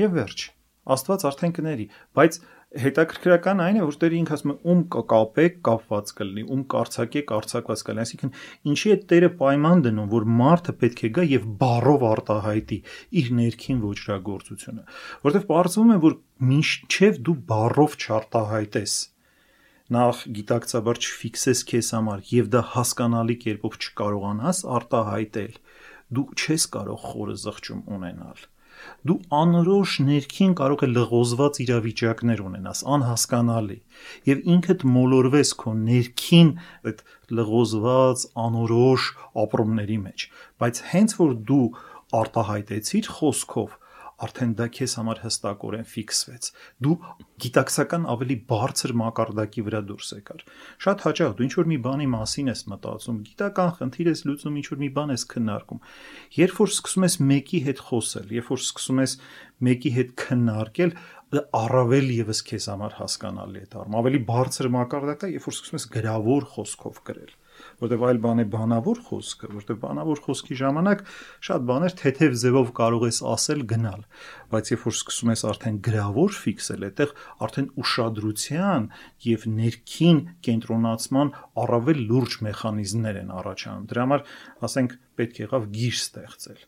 եւ 0.00 0.16
վերջ։ 0.20 0.48
Աստված 0.90 1.24
արդեն 1.28 1.52
կների, 1.54 1.84
բայց 2.16 2.36
հետաքրքրական 2.78 3.60
այն 3.64 3.78
է, 3.80 3.82
որ 3.82 3.96
Տերը 4.00 4.16
ինքը 4.20 4.34
ասում 4.36 4.50
է 4.52 4.56
ում 4.70 4.82
կկապեք, 4.94 5.56
կապված 5.66 6.10
կլինի, 6.20 6.44
ում 6.54 6.60
կարծակեք, 6.70 7.32
արցակված 7.34 7.82
կլինի։ 7.88 8.02
Այսինքն, 8.04 8.32
ինչի 8.70 8.92
է 8.94 8.98
Տերը 9.10 9.30
պայման 9.40 9.82
դնում, 9.86 10.10
որ 10.14 10.26
մարդը 10.40 10.74
պետք 10.84 11.02
է 11.02 11.10
գա 11.18 11.24
եւ 11.30 11.48
բառով 11.62 12.04
արտահայտի 12.10 12.78
իր 13.20 13.32
ներքին 13.40 13.80
ոչրագործությունը, 13.90 14.84
որովհետեւ 15.26 15.48
բարձվում 15.50 15.90
է, 15.90 15.98
որ 16.06 16.16
միշտ 16.50 17.00
դու 17.26 17.36
բառով 17.50 17.98
չարտահայտես 18.00 18.94
նախ 19.90 20.18
գիտակցաբար 20.36 20.98
չֆիքսես 21.02 21.60
քեզ 21.66 21.88
համար 21.96 22.20
եւ 22.30 22.50
դա 22.54 22.60
հասկանալի 22.76 23.36
կերպով 23.44 23.78
չկարողանաս 23.80 24.60
արտահայտել 24.76 25.56
դու 26.14 26.26
չես 26.38 26.66
կարող 26.76 27.00
խորը 27.10 27.34
զղջում 27.42 27.80
ունենալ 27.96 28.44
դու 29.08 29.16
անորոշ 29.40 29.94
ներքին 30.06 30.54
կարող 30.60 30.84
է 30.86 30.88
լղոզված 30.90 31.60
իրավիճակներ 31.64 32.42
ունենաս, 32.46 32.82
անհասկանալի, 32.96 33.78
եւ 34.30 34.42
ինքդ 34.54 34.86
մոլորվես 34.96 35.52
քո 35.62 35.74
ներքին 35.80 36.50
այդ 36.90 37.04
լղոզված 37.40 38.24
անորոշ 38.46 39.10
ապրումների 39.44 39.98
մեջ, 40.06 40.26
բայց 40.60 40.82
հենց 40.94 41.16
որ 41.20 41.36
դու 41.50 41.66
արտահայտեցիր 42.20 43.10
խոսքով, 43.20 43.76
արդեն 44.24 44.52
դա 44.58 44.66
քեզ 44.76 44.94
համար 45.00 45.20
հստակորեն 45.24 45.86
ֆիքսվեց։ 45.90 46.48
Դու 46.84 46.96
գիտակցական 47.44 48.06
ավելի 48.14 48.36
բարձր 48.50 48.94
մակարդակի 49.00 49.64
վրա 49.68 49.80
դուրս 49.90 50.10
եկար։ 50.16 50.44
Շատ 50.84 51.04
հաճախ 51.06 51.34
դու 51.38 51.46
ինչ 51.46 51.54
որ 51.60 51.70
մի 51.70 51.78
բանի 51.86 52.08
մասին 52.14 52.50
ես 52.50 52.62
մտածում, 52.70 53.20
գիտական 53.30 53.72
խնդիր 53.80 54.10
ես 54.10 54.24
լուծում, 54.28 54.58
ինչ 54.60 54.66
որ 54.70 54.80
մի 54.84 54.90
բան 55.00 55.14
ես 55.14 55.24
քննարկում։ 55.30 55.82
Երբ 56.40 56.60
որ 56.60 56.74
սկսում 56.76 57.06
ես 57.08 57.16
մեկի 57.30 57.60
հետ 57.70 57.84
խոսել, 57.90 58.34
երբ 58.40 58.50
որ 58.50 58.60
սկսում 58.60 59.00
ես 59.00 59.16
մեկի 59.70 59.94
հետ 59.96 60.14
քննարկել, 60.20 60.94
առավել 61.30 62.08
եւս 62.10 62.40
քեզ 62.50 62.64
համար 62.74 62.96
հասկանալի 63.00 63.60
է 63.60 63.68
դառնում։ 63.70 63.98
Ավելի 64.00 64.20
բարձր 64.30 64.68
մակարդակա, 64.74 65.30
երբ 65.30 65.46
որ 65.46 65.54
սկսում 65.54 65.78
ես 65.78 65.86
գրավոր 65.94 66.48
խոսքով 66.56 67.00
գրել 67.06 67.36
որտեվ 67.80 68.04
այլ 68.10 68.20
բան 68.24 68.42
է 68.42 68.46
բանավոր 68.54 69.00
խոսքը, 69.06 69.50
որտեվ 69.56 69.78
բանավոր 69.84 70.22
խոսքի 70.26 70.58
ժամանակ 70.60 71.04
շատ 71.48 71.64
բաներ 71.70 71.94
թեթև 72.00 72.36
ձևով 72.40 72.72
կարող 72.80 73.06
ես 73.10 73.20
ասել 73.30 73.64
գնալ, 73.70 74.02
բայց 74.50 74.70
երբ 74.74 74.84
որ 74.90 74.96
սկսում 75.00 75.32
ես 75.34 75.44
արդեն 75.50 75.80
գրավոր 75.90 76.36
ֆիքսել, 76.40 76.86
այդտեղ 76.90 77.14
արդեն 77.46 77.68
ուշադրության 77.80 78.88
եւ 79.30 79.46
ներքին 79.60 80.20
կենտրոնացման 80.50 81.34
առավել 81.64 82.00
լուրջ 82.10 82.38
մեխանիզմներ 82.50 83.20
են 83.20 83.34
առաջանում։ 83.40 83.88
Դրա 83.90 84.04
համար, 84.06 84.24
ասենք, 84.70 84.96
պետք 85.20 85.42
եղավ 85.44 85.68
գիր 85.74 85.98
ստեղծել։ 86.00 86.62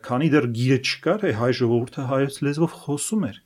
Քանի 0.00 0.28
դեռ 0.32 0.46
գիրը 0.56 0.78
չկար, 0.80 1.24
հայ 1.40 1.50
ժողովուրդը 1.60 2.04
հայոց 2.10 2.36
լեզվով 2.46 2.76
խոսում 2.84 3.24
էր, 3.30 3.40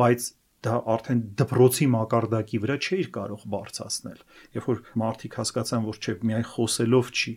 բայց 0.00 0.24
դա 0.64 0.78
արդեն 0.94 1.20
դպրոցի 1.40 1.86
մակարդակի 1.94 2.60
վրա 2.64 2.76
չէիր 2.84 3.10
կարող 3.16 3.44
բարձրացնել։ 3.54 4.22
Երբ 4.56 4.70
որ 4.70 4.80
մարդիկ 5.04 5.36
հասկացան, 5.40 5.86
որ 5.90 6.00
չէ, 6.00 6.14
միայն 6.30 6.48
խոսելով 6.54 7.12
չի, 7.14 7.34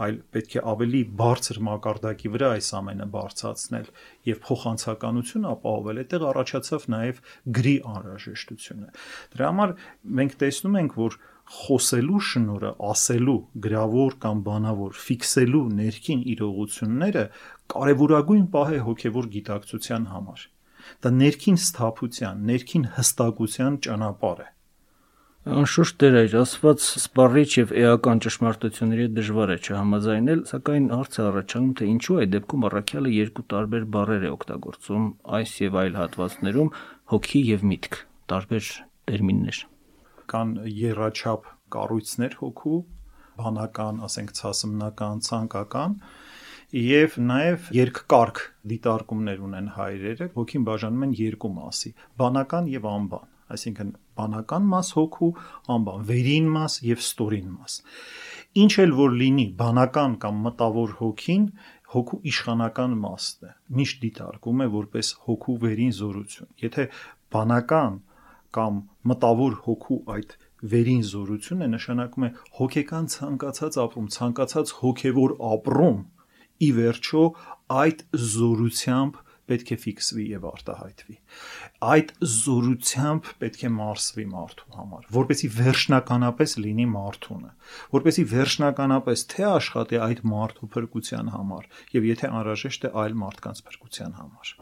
այլ 0.00 0.18
պետք 0.34 0.54
է 0.54 0.62
ավելի 0.70 1.00
բարձր 1.18 1.58
մակարդակի 1.66 2.30
վրա 2.34 2.50
այս 2.56 2.68
ամենը 2.78 3.06
բարձրացնել 3.14 3.88
եւ 4.30 4.38
փոխանցականություն 4.46 5.48
ապահովել, 5.50 6.00
այդտեղ 6.02 6.26
առաջացավ 6.30 6.86
նաեւ 6.94 7.20
գրի 7.58 7.74
անհրաժեշտությունը։ 7.90 8.92
Դրա 9.34 9.50
համար 9.50 9.74
մենք 10.20 10.38
տեսնում 10.44 10.78
ենք, 10.80 10.96
որ 11.00 11.18
խոսելու 11.50 12.22
շնորը, 12.30 12.70
ասելու, 12.90 13.40
գրավոր 13.66 14.16
կամ 14.22 14.42
բանավոր, 14.46 15.00
ֆիքսելու 15.10 15.64
ներքին 15.80 16.22
իրողությունները 16.36 17.24
կարևորագույն 17.74 18.46
պահ 18.54 18.72
է 18.78 18.80
հոգեվոր 18.86 19.30
գիտակցության 19.34 20.08
համար 20.14 20.46
Դա 21.04 21.12
ներքին 21.20 21.60
սթափության, 21.64 22.40
ներքին 22.50 22.88
հստակության 22.96 23.78
ճանապարհ 23.86 24.42
է։ 24.46 24.48
Անշուշտ 25.40 25.96
դեր 26.02 26.16
այր 26.20 26.34
ասված 26.36 26.82
սպառիչ 27.00 27.48
եւ 27.56 27.70
էական 27.80 28.18
ճշմարտությունների 28.26 29.06
դժվար 29.16 29.52
է 29.54 29.56
չհամաձայնել, 29.64 30.42
սակայն 30.50 30.88
հարցը 30.92 31.22
առաջանում 31.30 31.70
թե 31.80 31.88
ինչու 31.94 32.18
է 32.20 32.26
դեպքում 32.34 32.66
առաքյալը 32.68 33.12
երկու 33.16 33.46
տարբեր 33.54 33.86
բառեր 33.96 34.26
է 34.28 34.32
օգտագործում 34.36 35.06
այս 35.40 35.54
եւ 35.64 35.78
այլ 35.80 35.98
հատվածներում 36.00 36.72
հոգի 37.14 37.42
եւ 37.50 37.64
միտք, 37.72 37.98
տարբեր 38.34 38.68
տերմիններ։ 39.10 39.62
կան 40.30 40.50
երաչափ 40.80 41.48
կառույցներ 41.74 42.36
հոգու, 42.44 42.80
բանական, 43.40 44.04
ասենք 44.06 44.36
ցասմնական, 44.38 45.24
ցանկական, 45.26 45.96
եւ 46.70 47.16
նաեւ 47.18 47.70
երկկարգ 47.74 48.40
դիտարկումներ 48.70 49.40
ունեն 49.42 49.68
հայրերը 49.74 50.26
հոգին 50.36 50.66
բաժանում 50.68 51.06
են 51.06 51.14
երկու 51.18 51.50
մասի 51.54 51.90
բանական 52.22 52.68
եւ 52.70 52.86
անբան 52.90 53.24
այսինքն 53.50 53.90
բանական 54.20 54.68
մաս 54.70 54.90
հոգու 54.98 55.30
անբան 55.74 56.04
վերին 56.10 56.50
մաս 56.56 56.76
եւ 56.86 57.02
ստորին 57.02 57.48
մաս 57.56 57.78
ինչ 58.62 58.72
էլ 58.84 58.94
որ 59.00 59.16
լինի 59.22 59.46
բանական 59.62 60.14
կամ 60.22 60.38
մտավոր 60.46 60.94
հոգին 61.00 61.48
հոգու 61.94 62.20
իշխանական 62.30 62.94
մասն 63.02 63.50
է 63.50 63.52
միշտ 63.80 64.00
դիտարկում 64.04 64.62
է 64.62 64.68
որպես 64.76 65.12
հոգու 65.26 65.56
վերին 65.66 65.92
զորություն 65.98 66.52
եթե 66.66 66.86
բանական 67.34 67.98
կամ 68.54 68.78
մտավոր 69.10 69.58
հոգու 69.66 70.00
այդ 70.14 70.38
վերին 70.70 71.02
զորությունը 71.10 71.68
նշանակում 71.74 72.24
է 72.26 72.30
հոգեկան 72.60 73.06
ցանկացած 73.14 73.76
ապրում, 73.84 74.08
ցանկացած 74.16 74.72
հոգևոր 74.80 75.36
ապրում 75.50 76.00
ի 76.60 76.70
վերջո 76.80 77.24
այդ 77.80 78.06
զորությամբ 78.30 79.18
պետք 79.50 79.70
է 79.74 79.76
ֆիքսվի 79.82 80.24
եւ 80.30 80.44
արտահայտվի։ 80.50 81.16
Այդ 81.90 82.10
զորությամբ 82.34 83.30
պետք 83.42 83.64
է 83.66 83.70
մարսվի 83.76 84.26
մարդու 84.34 84.74
համար, 84.76 85.08
որպեսի 85.16 85.50
վերջնականապես 85.56 86.56
լինի 86.64 86.86
մարդունը, 86.94 87.50
որպեսի 87.96 88.26
վերջնականապես 88.34 89.24
թե 89.34 89.46
աշխատի 89.50 90.02
այդ 90.06 90.22
մարդու 90.34 90.70
փրկության 90.76 91.32
համար 91.34 91.70
եւ 91.98 92.10
եթե 92.10 92.30
անհրաժեշտ 92.40 92.86
է 92.90 92.92
այլ 93.04 93.18
մարդկանց 93.24 93.64
փրկության 93.70 94.14
համար։ 94.20 94.54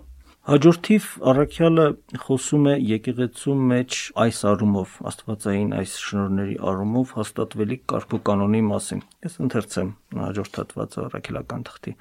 Հաջորդիվ 0.48 1.07
առաքյալը 1.31 1.85
խոսում 2.24 2.68
է 2.70 2.74
եկեղեցու 2.88 3.55
մեջ 3.70 3.96
այս 4.22 4.38
առումով, 4.48 4.92
աստվածային 5.11 5.74
այս 5.77 5.96
շնորհների 6.05 6.55
առումով 6.70 7.11
հաստատվելիք 7.18 7.83
կարգուկանոնի 7.92 8.62
մասին։ 8.68 9.03
Ես 9.27 9.37
ընթերցեմ 9.44 9.90
հաջորդ 10.22 10.61
հատվածը 10.62 11.03
առաքելական 11.09 11.66
թղթի։ 11.68 11.92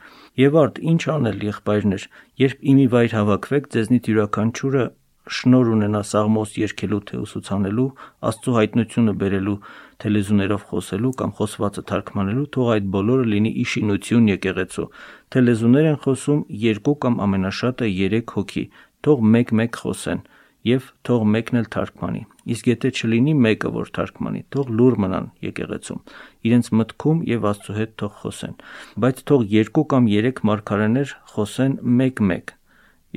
Եվ 0.44 0.60
արդ 0.64 0.80
ինչ 0.94 1.02
անել 1.18 1.44
եղբայրներ, 1.48 2.08
երբ 2.48 2.64
իմի 2.72 2.88
վայր 2.96 3.18
հավաքվեք, 3.18 3.70
ձեզնից 3.76 4.10
յուրաքանչյուրը 4.14 4.86
շնոր 5.28 5.70
ունենա 5.76 6.02
սաղմոս 6.08 6.54
երկելու 6.62 7.02
թե 7.10 7.18
ուսուցանելու, 7.26 7.88
Աստծո 8.32 8.54
հայտնությունը 8.58 9.14
բերելու, 9.24 9.56
թե 9.98 10.12
լեզուներով 10.14 10.64
խոսելու 10.70 11.12
կամ 11.20 11.32
խոսվածը 11.38 11.84
թարգմանելու, 11.90 12.48
թող 12.56 12.72
այդ 12.74 12.90
բոլորը 12.96 13.28
լինի 13.34 13.52
իշինություն 13.64 14.28
եկեղեցու, 14.32 14.88
թե 15.34 15.44
լեզուներ 15.48 15.88
են 15.92 16.02
խոսում 16.04 16.42
երկու 16.64 16.96
կամ 17.06 17.22
ամենաշատը 17.28 17.90
3 17.98 18.22
հոգի, 18.38 18.64
թող 19.08 19.24
մեկ-մեկ 19.38 19.80
խոսեն 19.82 20.22
եւ 20.68 20.90
թող 21.08 21.24
մեկն 21.34 21.60
էլ 21.62 21.68
թարգմանի։ 21.74 22.22
Իսկ 22.54 22.68
եթե 22.68 22.90
չլինի 22.98 23.34
մեկը, 23.46 23.70
որ 23.78 23.92
թարգմանի, 23.98 24.42
թող 24.54 24.72
լուր 24.78 24.98
մնան 25.04 25.30
եկեղեցում, 25.48 26.02
իրենց 26.50 26.70
մտքում 26.82 27.22
եւ 27.30 27.48
Աստծո 27.52 27.76
հետ 27.78 27.94
թող 28.02 28.14
խոսեն։ 28.24 28.58
Բայց 29.06 29.24
թող 29.32 29.46
երկու 29.54 29.86
կամ 29.94 30.10
երեք 30.12 30.44
մարգարեներ 30.50 31.16
խոսեն 31.34 31.80
մեկ-մեկ, 32.02 32.54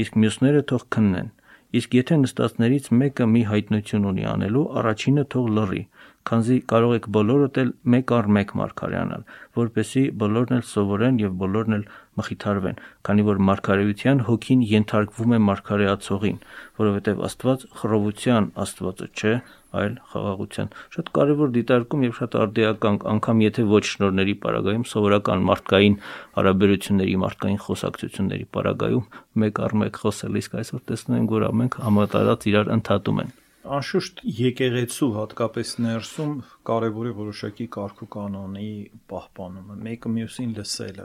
իսկ 0.05 0.21
մյուսները 0.21 0.65
թող 0.71 0.87
քննեն 0.95 1.31
Իսկ 1.71 1.93
եթե 1.95 2.17
նստածներից 2.19 2.87
մեկը 2.99 3.27
մի 3.31 3.41
հայտնություն 3.47 4.07
ունի 4.11 4.25
անելու, 4.27 4.63
առաջինը 4.81 5.25
թող 5.35 5.51
լռի, 5.55 5.83
քանզի 6.29 6.57
կարող 6.71 6.93
եք 6.97 7.07
բոլորդ 7.17 7.59
էլ 7.63 7.71
մեկ 7.95 8.13
առ 8.17 8.27
մեկ 8.37 8.51
մարգարեանալ, 8.61 9.23
որպեսի 9.61 10.03
բոլորն 10.21 10.57
էլ 10.59 10.65
սովորեն 10.71 11.21
եւ 11.23 11.39
բոլորն 11.41 11.77
էլ 11.77 11.85
մխիթարվեն, 12.21 12.81
քանի 13.09 13.25
որ 13.31 13.41
մարգարեության 13.49 14.21
հոգին 14.29 14.65
ենթարկվում 14.71 15.35
է 15.37 15.41
մարգարեացողին, 15.47 16.39
որովհետեւ 16.81 17.25
Աստված 17.31 17.65
խռովության 17.81 18.51
Աստվածը 18.65 19.09
չէ, 19.17 19.35
այլ 19.81 19.97
խաղաղության։ 20.13 20.73
Շատ 20.97 21.11
կարևոր 21.17 21.53
դիտարկում 21.57 22.07
եւ 22.07 22.15
շատ 22.21 22.37
արդիական, 22.45 22.97
անգամ 23.15 23.43
եթե 23.47 23.67
ոչ 23.71 23.83
շնորների 23.91 24.35
պարագայում 24.45 24.87
սովորական 24.93 25.45
մարդկային 25.51 25.99
հարաբերությունների, 26.39 27.15
մարդկային 27.25 27.61
խոսակցությունների 27.67 28.49
պարագայում 28.59 29.07
մեկ 29.45 29.63
առ 29.67 29.77
մեկ 29.85 30.03
խոսել, 30.05 30.41
իսկ 30.43 30.59
այսօր 30.65 30.83
տեսնում 30.91 31.21
ենք, 31.21 31.37
որ 31.39 31.47
ամենք 31.53 31.79
համատարած 31.87 32.51
իրար 32.51 32.75
ընդհատում 32.81 33.23
են։ 33.25 33.40
Անշուշտ 33.71 34.21
եկեղեցու 34.35 35.07
հատկապես 35.15 35.73
ներսում 35.85 36.31
կարևոր 36.67 37.09
է 37.09 37.11
որոշակի 37.19 37.67
կարգու 37.77 38.07
կանոնի 38.15 38.71
պահպանումը, 39.13 39.77
մեկը 39.87 40.11
մյուսին 40.15 40.55
լսելը։ 40.57 41.05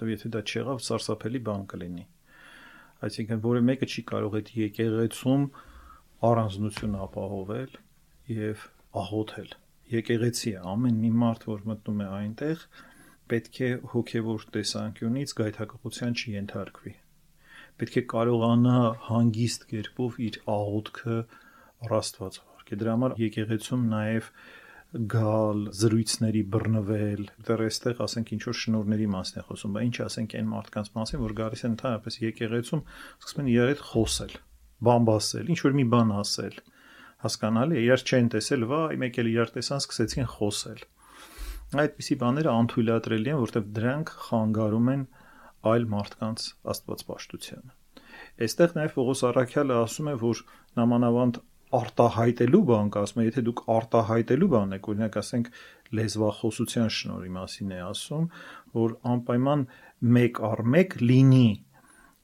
Դե 0.00 0.08
եթե 0.10 0.30
դա 0.34 0.42
չեղավ, 0.42 0.80
սարսափելի 0.86 1.40
բան 1.48 1.62
կլինի։ 1.70 2.06
Այսինքն, 3.06 3.42
որը 3.44 3.62
մեկը 3.68 3.88
չի 3.94 4.04
կարող 4.10 4.34
այդ 4.40 4.50
եկեղեցում 4.62 5.46
առանձնություն 6.30 6.98
ապահովել 7.04 7.78
եւ 8.40 8.66
աղոթել։ 9.04 9.54
Եկեղեցի 9.94 10.56
ամեն 10.74 11.00
մի 11.04 11.14
մարդ, 11.22 11.48
որ 11.52 11.64
մտնում 11.70 12.02
է 12.02 12.10
այնտեղ, 12.18 12.66
պետք 13.30 13.62
է 13.68 13.70
հոգևոր 13.94 14.50
տեսանկյունից 14.58 15.38
գայթակղության 15.44 16.18
չենթարկվի։ 16.24 16.98
Պետք 17.78 18.02
է 18.02 18.06
կարողանա 18.14 18.78
հանգիստ 19.14 19.70
կերպով 19.70 20.22
իր 20.26 20.42
աղոթքը 20.58 21.22
առաստված 21.84 22.38
վարկել։ 22.44 22.80
Դրա 22.84 22.94
համար 22.94 23.16
եկեղեցում 23.24 23.88
նաև 23.94 24.30
գալ, 24.94 25.62
զրույցների 25.74 26.40
բռնվել, 26.54 27.22
դեռ 27.46 27.62
այստեղ 27.64 28.02
ասենք 28.04 28.28
ինչ 28.36 28.42
որ 28.46 28.56
շնորհների 28.60 29.08
մասն 29.14 29.40
է 29.40 29.42
խոսում, 29.48 29.72
բայց 29.74 29.86
ինչ 29.88 29.96
ասենք 30.04 30.36
այն 30.38 30.48
մարդկանց 30.52 30.90
մասին, 30.94 31.22
որ 31.24 31.34
գալիս 31.40 31.64
են 31.64 31.74
ընդհանրապես 31.74 32.18
եկեղեցում, 32.24 32.82
սկսում 33.24 33.42
են 33.42 33.50
իրար 33.54 33.72
հետ 33.74 33.82
խոսել, 33.90 34.36
բամբասել, 34.86 35.50
ինչ 35.54 35.60
որ 35.64 35.74
մի 35.74 35.86
բան 35.94 36.14
ասել 36.14 36.56
հասկանալի 37.24 37.74
է, 37.74 37.82
իրար 37.88 38.04
չեն 38.04 38.28
տեսել, 38.34 38.66
վայ, 38.70 38.96
մեկ 39.02 39.18
էլ 39.24 39.30
իրար 39.34 39.52
տեսան, 39.54 39.82
սկսեցին 39.82 40.28
խոսել։ 40.34 40.80
Այդպիսի 41.74 42.16
բաները 42.20 42.50
անթույլատրելի 42.54 43.32
են, 43.34 43.40
որտեղ 43.40 43.64
դրանք 43.78 44.12
խանգարում 44.24 44.90
են 44.94 45.04
այլ 45.74 45.86
մարդկանց 45.94 46.44
աստվածպաշտությանը։ 46.74 47.72
Այստեղ 48.44 48.76
նաև 48.78 48.94
Պողոս 48.94 49.22
Արաքյալը 49.30 49.78
ասում 49.80 50.10
է, 50.12 50.14
որ 50.20 50.42
նամանավանդ 50.78 51.40
արտահայտելու 51.78 52.62
բան 52.70 52.90
կա, 52.94 53.04
ասում 53.06 53.22
է, 53.22 53.26
եթե 53.28 53.44
դուք 53.48 53.62
արտահայտելու 53.74 54.48
բան 54.54 54.74
եք, 54.78 54.88
օրինակ 54.94 55.18
ասենք 55.20 55.50
լեզվախոսության 55.98 56.90
շնորհի 56.98 57.30
մասին 57.34 57.74
է 57.74 57.80
ասում, 57.84 58.26
որ 58.78 58.96
անպայման 59.14 59.68
մեկ 60.18 60.42
առ 60.48 60.64
մեկ 60.74 60.98
լինի 61.04 61.48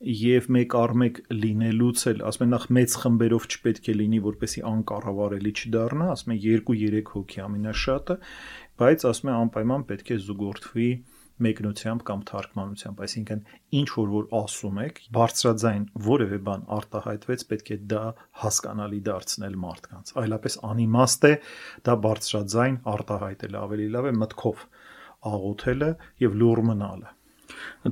եւ 0.01 0.47
մեկ 0.57 0.75
առ 0.81 0.93
մեկ 1.01 1.19
լինելուց 1.29 2.03
էլ 2.11 2.23
ասում 2.31 2.45
են 2.47 2.55
նախ 2.57 2.63
մեծ 2.77 2.95
խմբերով 3.03 3.47
չպետք 3.51 3.89
է 3.93 3.95
լինի 4.01 4.21
որպեսի 4.27 4.63
անկառավարելի 4.71 5.53
չդառնա 5.61 6.07
ասում 6.15 6.33
են 6.35 6.41
2-3 6.45 7.11
հոգի 7.11 7.43
ամենաշատը 7.45 8.17
բայց 8.81 9.05
ասում 9.11 9.31
են 9.31 9.37
անպայման 9.41 9.85
պետք 9.91 10.13
է 10.17 10.19
զուգորդվի 10.25 10.89
մեկնությամբ 11.47 12.05
կամ 12.11 12.25
թարգմանությամբ 12.31 13.03
այսինքն 13.07 13.43
ինչ 13.81 13.87
որ 13.97 14.11
որ 14.15 14.27
ասում 14.41 14.81
եք 14.85 15.01
բարձրաձայն 15.17 15.85
որևէ 16.09 16.41
բան 16.49 16.67
արտահայտվեց 16.79 17.45
պետք 17.53 17.71
է 17.71 17.79
դա 17.93 18.03
հասկանալի 18.43 19.01
դարձնել 19.11 19.57
մարդկանց 19.67 20.13
այլապես 20.25 20.59
անիմաստ 20.71 21.31
է 21.31 21.33
դա 21.91 21.97
բարձրաձայն 22.09 22.77
արտահայտելը 22.97 23.63
ավելի 23.65 23.89
լավ 23.97 24.11
է 24.11 24.15
մտքով 24.25 24.67
աղոթելը 25.31 25.91
եւ 26.27 26.39
լուր 26.43 26.63
մնալը 26.71 27.17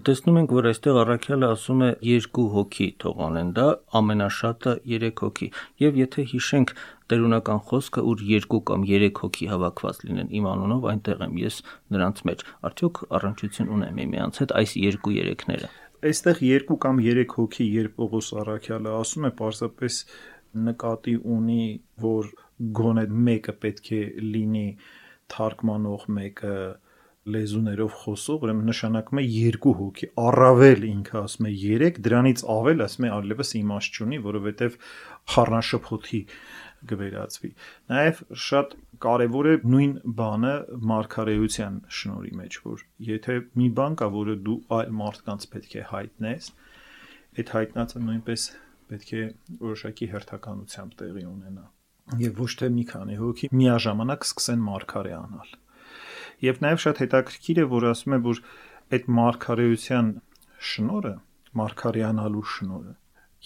Տեսնում 0.08 0.38
ենք, 0.40 0.54
որ 0.58 0.68
այստեղ 0.70 0.98
առաքյալը 1.02 1.48
ասում 1.54 1.82
է 1.86 1.90
երկու 2.08 2.46
հոգի 2.54 2.86
թող 3.02 3.20
անեն 3.26 3.50
դա, 3.58 3.66
ամենաշատը 4.00 4.74
3 4.94 5.12
հոգի։ 5.22 5.48
Եվ 5.84 6.00
եթե 6.02 6.24
հիշենք 6.32 6.72
տերունական 7.08 7.60
խոսքը, 7.68 8.04
ուր 8.12 8.24
երկու 8.28 8.62
կամ 8.70 8.86
3 8.92 9.12
հոգի 9.22 9.50
հավաքված 9.52 10.00
լինեն 10.08 10.32
իմ 10.38 10.48
անունով, 10.52 10.88
այնտեղ 10.92 11.22
եմ 11.28 11.38
ես 11.42 11.60
նրանց 11.96 12.24
մեջ։ 12.28 12.44
Արդյոք 12.68 13.02
առնչություն 13.18 13.72
ունեմ 13.78 14.00
միմյանց 14.02 14.42
հետ 14.42 14.56
այս 14.62 14.74
երկու 14.88 15.14
երեքները։ 15.18 15.70
Այստեղ 16.08 16.42
երկու 16.46 16.78
կամ 16.84 17.00
3 17.08 17.32
հոգի, 17.38 17.64
երբ 17.78 17.94
Պողոս 17.98 18.28
Արաքյալը 18.38 18.90
ասում 18.98 19.24
է, 19.28 19.30
պարզապես 19.38 19.96
նկատի 20.68 21.14
ունի, 21.38 21.64
որ 22.04 22.28
գոնե 22.78 23.04
մեկը 23.28 23.54
պետք 23.64 23.90
է 23.98 24.02
լինի 24.34 24.68
թարգմանող, 25.32 26.06
մեկը 26.18 26.54
լեզուներով 27.34 27.96
խոսող, 28.02 28.44
ուրեմն 28.46 28.70
նշանակում 28.70 29.20
է 29.20 29.24
երկու 29.28 29.74
հոգի։ 29.78 30.08
Առավել 30.22 30.86
ինքը 30.88 31.16
ասում 31.20 31.48
է 31.48 31.52
3, 31.62 32.00
դրանից 32.06 32.42
ավել 32.54 32.84
ասում 32.86 33.06
է 33.08 33.12
այլևս 33.18 33.52
իմաստ 33.58 33.98
չունի, 33.98 34.18
որովհետև 34.28 34.78
խառնաշփոթի 35.34 36.22
գվերածվի։ 36.88 37.50
Նաև 37.92 38.20
շատ 38.48 38.74
կարևոր 39.02 39.48
է 39.48 39.54
նույն 39.72 39.94
բանը 40.18 40.54
մարգարեության 40.90 41.78
շնորհի 41.98 42.32
մեջ, 42.38 42.58
որ 42.68 42.84
եթե 43.08 43.36
մի 43.58 43.68
բան 43.78 43.98
կա, 43.98 44.08
որը 44.14 44.36
դու 44.48 44.58
այլ 44.78 44.92
մարդկանց 45.00 45.48
պետք 45.54 45.74
է 45.78 45.84
հայտնես, 45.92 46.50
այդ 47.38 47.52
հայտնածը 47.58 48.04
նույնպես 48.08 48.46
պետք 48.88 49.10
է 49.18 49.24
որոշակի 49.62 50.10
հերթականությամբ 50.14 50.98
տեղի 51.02 51.24
ունենա։ 51.28 51.66
Եվ 52.18 52.38
ոչ 52.40 52.52
թե 52.62 52.68
մի 52.72 52.84
քանի 52.88 53.16
հոգի 53.20 53.50
միաժամանակ 53.52 54.22
սկսեն 54.28 54.62
մարգարե 54.64 55.10
անալ 55.18 55.50
Եվ 56.44 56.62
նաև 56.64 56.82
շատ 56.84 57.02
հետաքրքիր 57.02 57.58
է, 57.58 57.66
որ 57.74 57.88
ասում 57.92 58.14
է, 58.14 58.18
որ 58.28 58.40
այդ 58.98 59.12
մարգարեության 59.18 60.14
շնորը, 60.68 61.14
մարգարեանալու 61.58 62.46
շնորը 62.54 62.94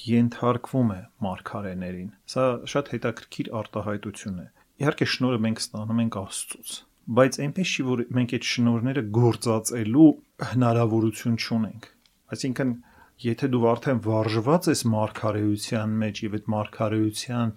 ենթարկվում 0.00 0.92
է 0.92 1.00
մարգարեներին։ 1.24 2.08
Սա 2.32 2.44
շատ 2.72 2.90
հետաքրքիր 2.94 3.50
արտահայտություն 3.60 4.38
է։ 4.42 4.46
իհարկե 4.82 5.08
շնորհը 5.12 5.40
մենք 5.46 5.60
ստանում 5.62 6.00
ենք 6.02 6.16
Աստծուց, 6.22 6.70
բայց 7.18 7.38
այնպես 7.44 7.72
չի 7.72 7.84
որ 7.88 8.02
մենք 8.16 8.32
այդ 8.38 8.48
շնորհները 8.52 9.02
գործածելու 9.18 10.06
հնարավորություն 10.52 11.36
չունենք։ 11.42 11.90
Այսինքն 12.32 12.72
եթե 13.22 13.50
դու 13.52 13.66
արդեն 13.72 14.00
վարժված 14.06 14.68
ես 14.72 14.82
մարգարեության 14.92 15.94
մեջ 16.02 16.22
եւ 16.22 16.36
այդ 16.38 16.48
մարգարեության 16.56 17.52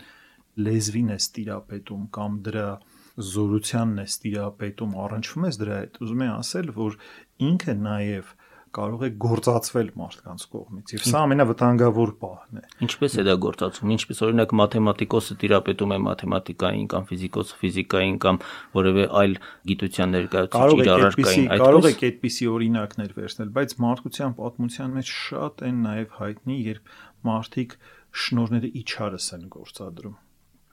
լեզվին 0.65 1.09
ես 1.15 1.29
տիրապետում 1.35 2.03
կամ 2.19 2.37
դրա 2.45 2.67
զորությանն 3.15 4.01
ես 4.03 4.17
տիրապետում, 4.25 4.97
առնչվում 5.05 5.45
ես 5.49 5.59
դրա 5.61 5.77
հետ, 5.81 6.01
ուզում 6.05 6.25
եմ 6.25 6.33
ասել, 6.35 6.73
որ 6.75 6.97
ինքը 7.49 7.75
նաեւ 7.85 8.33
կարող 8.75 9.03
է 9.05 9.09
գործածվել 9.23 9.89
մարդկանց 9.99 10.43
կողմից 10.51 10.93
եւ 10.95 11.03
սա 11.07 11.19
ամենավտանգավոր 11.25 12.11
պահն 12.19 12.59
է 12.59 12.63
ինչպես 12.85 13.13
է 13.21 13.23
դա 13.27 13.35
գործածվում 13.45 13.93
ինչպես 13.95 14.21
օրինակ 14.25 14.55
մաթեմատիկոսը 14.59 15.37
տիրապետում 15.43 15.93
է 15.95 15.99
մաթեմատիկային 16.05 16.89
կամ 16.91 17.07
ֆիզիկոսը 17.11 17.59
ֆիզիկային 17.61 18.17
կամ 18.25 18.39
որևէ 18.75 19.05
այլ 19.21 19.37
գիտության 19.71 20.13
ներկայացուցիչ 20.15 20.75
իր 20.75 20.91
առարկային 20.95 21.47
այդպես? 21.55 21.63
կարող 21.65 21.89
եք 21.91 22.03
այդպիսի 22.09 22.49
օրինակներ 22.55 23.15
վերցնել 23.15 23.53
բայց 23.55 23.77
մարդկության 23.85 24.35
պատմության 24.43 24.99
մեջ 24.99 25.13
շատ 25.15 25.65
են 25.71 25.79
նաեւ 25.85 26.19
հայտնի 26.19 26.59
երբ 26.65 26.93
մարդիկ 27.31 27.79
շնորները 28.25 28.69
իչարս 28.83 29.31
են 29.39 29.47
գործադրում 29.55 30.19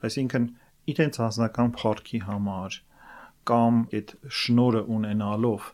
այսինքն 0.02 0.50
իրենց 0.92 1.20
անձնական 1.26 1.72
փառքի 1.78 2.20
համար 2.26 2.78
կամ 3.52 3.80
այդ 3.98 4.14
շնորը 4.42 4.82
ունենալով 4.96 5.70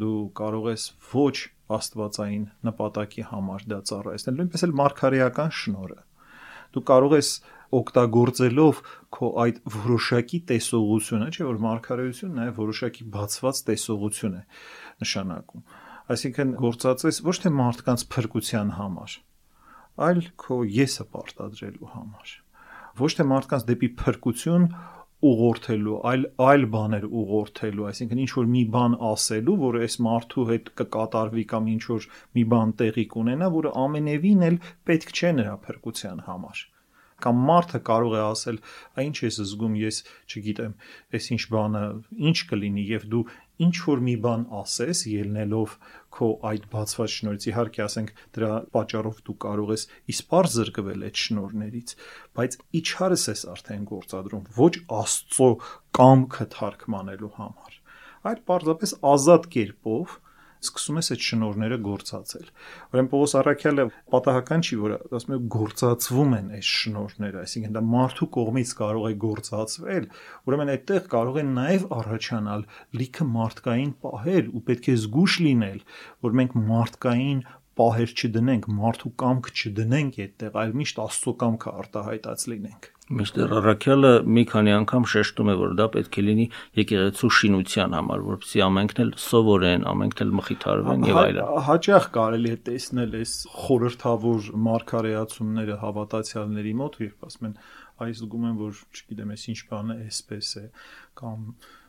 դու 0.00 0.20
կարող 0.40 0.70
ես 0.72 0.84
ոչ 1.12 1.36
աստվածային 1.74 2.44
նպատակի 2.68 3.26
համար 3.30 3.66
դա 3.72 3.78
ծառայել 3.90 4.38
նույնպես 4.38 4.66
էլ 4.66 4.74
մարգարեական 4.80 5.54
շնորը 5.60 6.00
դու 6.74 6.84
կարող 6.90 7.16
ես 7.18 7.30
օգտագործելով 7.74 8.80
քո 9.14 9.30
այդ 9.44 9.58
որոշակի 9.74 10.40
տեսողությունը, 10.50 11.28
չէ՞ 11.34 11.46
որ 11.48 11.60
մարգարեություն 11.64 12.36
նաև 12.38 12.60
որոշակի 12.60 13.06
բացված 13.16 13.62
տեսողություն 13.70 14.38
է 14.38 14.42
նշանակում։ 15.04 15.66
Այսինքն 16.14 16.54
գործածես 16.60 17.20
ոչ 17.26 17.36
թե 17.44 17.54
մարդկանց 17.58 18.06
փրկության 18.14 18.72
համար, 18.78 19.18
այլ 20.08 20.24
քո 20.44 20.62
եսը 20.78 21.08
պարտադրելու 21.14 21.92
համար 21.94 22.34
ոչ 23.00 23.10
թե 23.18 23.26
մարդկանց 23.30 23.64
դեպի 23.70 23.88
փրկություն 24.00 24.66
ուղղորդելու, 25.24 25.96
այլ 26.10 26.24
այլ 26.44 26.66
բաներ 26.74 27.04
ուղղորդելու, 27.08 27.86
այսինքն 27.90 28.20
ինչ 28.24 28.30
որ 28.34 28.50
մի 28.54 28.62
բան 28.74 28.96
ասելու, 29.08 29.56
որը 29.62 29.80
այս 29.86 29.96
մարդու 30.06 30.44
հետ 30.50 30.70
կկատարվի 30.80 31.44
կամ 31.54 31.72
ինչ 31.74 31.82
որ 31.94 32.08
մի 32.36 32.44
բան 32.52 32.76
տեղի 32.82 33.06
կունենա, 33.14 33.50
որը 33.56 33.74
ամենևին 33.86 34.46
էլ 34.50 34.60
պետք 34.90 35.14
չէ 35.14 35.34
նրա 35.40 35.56
փրկության 35.64 36.24
համար 36.28 36.64
կամ 37.24 37.40
մարդը 37.48 37.80
կարող 37.88 38.14
է 38.18 38.20
ասել, 38.20 38.56
«Ա 38.98 39.04
ինչ 39.06 39.16
ես 39.24 39.36
զգում, 39.48 39.74
ես 39.80 40.00
չգիտեմ, 40.28 40.72
այս 41.14 41.28
ինչ 41.34 41.42
բանը 41.54 41.82
ինչ 42.30 42.38
կլինի» 42.50 42.84
եւ 42.90 43.06
դու 43.14 43.22
ինչ 43.62 43.74
որ 43.86 44.00
մի 44.06 44.14
բան 44.24 44.44
ասես 44.60 45.00
ելնելով 45.10 45.74
քո 46.14 46.28
այդ 46.50 46.64
բացված 46.72 47.12
շնորհից 47.14 47.46
իհարկե 47.50 47.82
ասենք 47.84 48.10
դրա 48.36 48.50
պատճառով 48.74 49.20
դու 49.28 49.36
կարող 49.44 49.72
ես 49.74 49.84
իսպար 50.14 50.48
զրկվել 50.54 51.06
այդ 51.08 51.22
շնորհներից 51.24 51.94
բայց 52.38 52.58
իչարս 52.80 53.26
ես 53.30 53.44
արդեն 53.54 53.86
գործադրում 53.92 54.44
ոչ 54.58 54.74
աստծո 54.98 55.50
կամքը 56.00 56.48
թարգմանելու 56.56 57.32
համար 57.38 57.80
այլ 58.30 58.44
պարզապես 58.50 58.96
ազատ 59.14 59.48
կերպով 59.54 60.18
սկսում 60.64 60.98
ես 61.00 61.10
այդ 61.14 61.24
շնորները 61.24 61.78
գործածել։ 61.84 62.46
Ուրեմն 62.94 63.10
Պողոս 63.14 63.34
Արաքյալը 63.40 63.86
պատահական 64.14 64.64
չի, 64.64 64.78
որ 64.84 64.94
ասում 65.18 65.34
է 65.34 65.38
գործածվում 65.54 66.36
են 66.38 66.48
այս 66.58 66.70
շնորները, 66.84 67.42
այսինքն 67.44 67.74
դա 67.74 67.82
մարդու 67.94 68.28
կողմից 68.38 68.72
կարող 68.80 69.04
է 69.04 69.14
գործածվել, 69.24 70.08
ուրեմն 70.44 70.72
այդտեղ 70.74 71.10
կարող 71.14 71.40
են 71.44 71.52
նաև 71.58 71.84
առաջանալ 71.98 72.64
լիքը 73.00 73.28
մարդկային 73.34 73.92
պահեր 74.04 74.48
ու 74.54 74.64
պետք 74.70 74.88
է 74.94 74.96
զգուշ 75.04 75.36
լինել, 75.44 75.84
որ 76.24 76.40
մենք 76.40 76.58
մարդկային 76.74 77.44
պահեր 77.74 78.12
չդնենք, 78.14 78.66
մարդու 78.70 79.10
կամք 79.18 79.48
չդնենք 79.54 80.18
այդտեղ, 80.24 80.58
այլ 80.62 80.74
միշտ 80.78 81.00
Աստծո 81.04 81.32
կամքը 81.42 81.72
արտահայտած 81.82 82.44
լինենք։ 82.54 82.93
Միշտեր 83.04 83.50
Առաքյալը 83.52 84.10
մի 84.32 84.42
քանի 84.48 84.72
անգամ 84.78 85.06
շեշտում 85.12 85.48
է, 85.52 85.54
որ 85.60 85.72
դա 85.76 85.86
պետք 85.92 86.14
է 86.16 86.22
լինի 86.24 86.46
եկեղեցու 86.78 87.28
շինության 87.38 87.96
համար, 87.98 88.22
որպեսզի 88.30 88.62
ամենքն 88.64 89.02
էլ 89.04 89.10
սովորեն, 89.20 89.84
ամենքն 89.92 90.24
էլ 90.24 90.32
մխիթարվեն 90.38 91.04
եւ 91.10 91.20
այլն։ 91.20 91.50
Հաճախ 91.68 92.08
կարելի 92.16 92.54
է 92.54 92.56
տեսնել 92.70 93.18
այս 93.20 93.34
խորհրդավոր 93.60 94.48
մարգարեացումները 94.64 95.78
հավատացյալների 95.84 96.74
մոտ, 96.80 96.98
երբ 97.04 97.28
ասում 97.28 97.48
են 97.50 97.54
այս 97.94 98.24
զգում 98.24 98.48
են, 98.48 98.56
որ 98.64 98.80
չգիտեմ, 98.96 99.34
այս 99.36 99.44
ինչ 99.52 99.60
բան 99.68 99.92
է, 99.92 99.98
այսպես 100.08 100.48
է, 100.58 100.64
կամ 101.20 101.44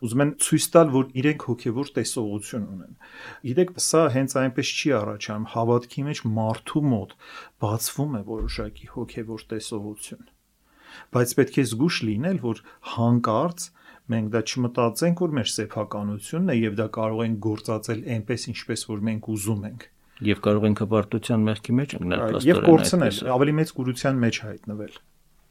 ուզում 0.05 0.23
են 0.25 0.35
ցույց 0.45 0.67
տալ, 0.75 0.91
որ 0.99 1.07
իրենք 1.23 1.47
հոգևոր 1.49 1.91
տեսողություն 1.95 2.67
ունեն։ 2.75 2.93
Գիտեք, 3.47 3.73
սա 3.87 4.03
հենց 4.19 4.37
այնպես 4.43 4.75
չի 4.75 4.93
առաջանում, 4.99 5.49
հավատքի 5.55 6.05
մեջ 6.11 6.23
մարդու 6.35 6.85
մոտ 6.93 7.17
բացվում 7.65 8.15
է 8.19 8.23
որոշակի 8.35 8.93
հոգևոր 8.99 9.49
տեսողություն 9.55 10.34
բայց 11.15 11.33
պետք 11.39 11.57
է 11.61 11.65
զգուշ 11.71 11.97
լինել, 12.09 12.39
որ 12.45 12.61
հանկարծ 12.95 13.67
մենք 14.05 14.31
դա 14.35 14.41
չմտածենք, 14.45 15.25
որ 15.25 15.35
մեր 15.39 15.51
սեփականությունն 15.55 16.53
է 16.53 16.55
եւ 16.59 16.77
դա 16.79 16.87
կարող 16.95 17.25
են 17.25 17.35
գործածել 17.45 18.01
այնպես, 18.15 18.47
ինչպես 18.53 18.85
որ 18.91 19.03
մենք 19.09 19.29
ուզում 19.35 19.65
ենք։ 19.71 19.89
Եվ 20.25 20.39
կարող 20.45 20.65
ենք 20.69 20.81
հպարտության 20.85 21.41
մեղքի 21.49 21.73
մեջ 21.75 21.93
ընկնել 21.95 22.21
պլաստորեն։ 22.25 22.49
Եվ 22.51 22.59
կորցնել, 22.65 23.17
ավելի 23.35 23.53
մեծ 23.59 23.71
կուրության 23.75 24.21
մեջ 24.25 24.37
հայտնվել։ 24.45 24.93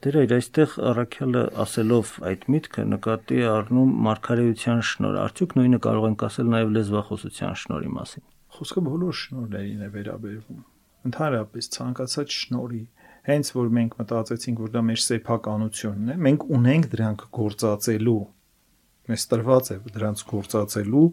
Դեր 0.04 0.16
այդ 0.20 0.32
այստեղ 0.36 0.72
առաքյալը 0.84 1.42
ասելով 1.64 2.08
այդ 2.28 2.42
միտքը 2.54 2.82
նկատի 2.92 3.38
առնում 3.50 3.92
մարգարեության 4.04 4.82
շնոր։ 4.88 5.14
Արդյոք 5.24 5.54
նույնը 5.58 5.78
կարող 5.84 6.06
ենք 6.10 6.24
ասել 6.28 6.50
նաև 6.54 6.74
լեզվախոսության 6.74 7.54
շնորի 7.64 7.92
մասին։ 7.94 8.24
Խոսքը 8.54 8.82
բոլոր 8.88 9.16
շնորհներին 9.20 9.84
է 9.84 9.88
վերաբերվում։ 9.94 10.60
Ընդհանրապես 11.08 11.70
ցանկացած 11.74 12.36
շնորի 12.44 12.82
հենց 13.28 13.52
որ 13.56 13.70
մենք 13.78 13.94
մտածեցինք, 14.00 14.64
որ 14.64 14.72
դա 14.74 14.82
մեր 14.88 15.02
սեփականությունն 15.04 16.14
է, 16.14 16.16
մենք 16.28 16.48
ունենք 16.58 16.90
դրանք 16.94 17.24
գործածելու։ 17.38 18.18
Մեզ 19.04 19.24
տրված 19.30 19.70
է 19.74 19.78
դրանց 19.94 20.24
գործածելու 20.34 21.06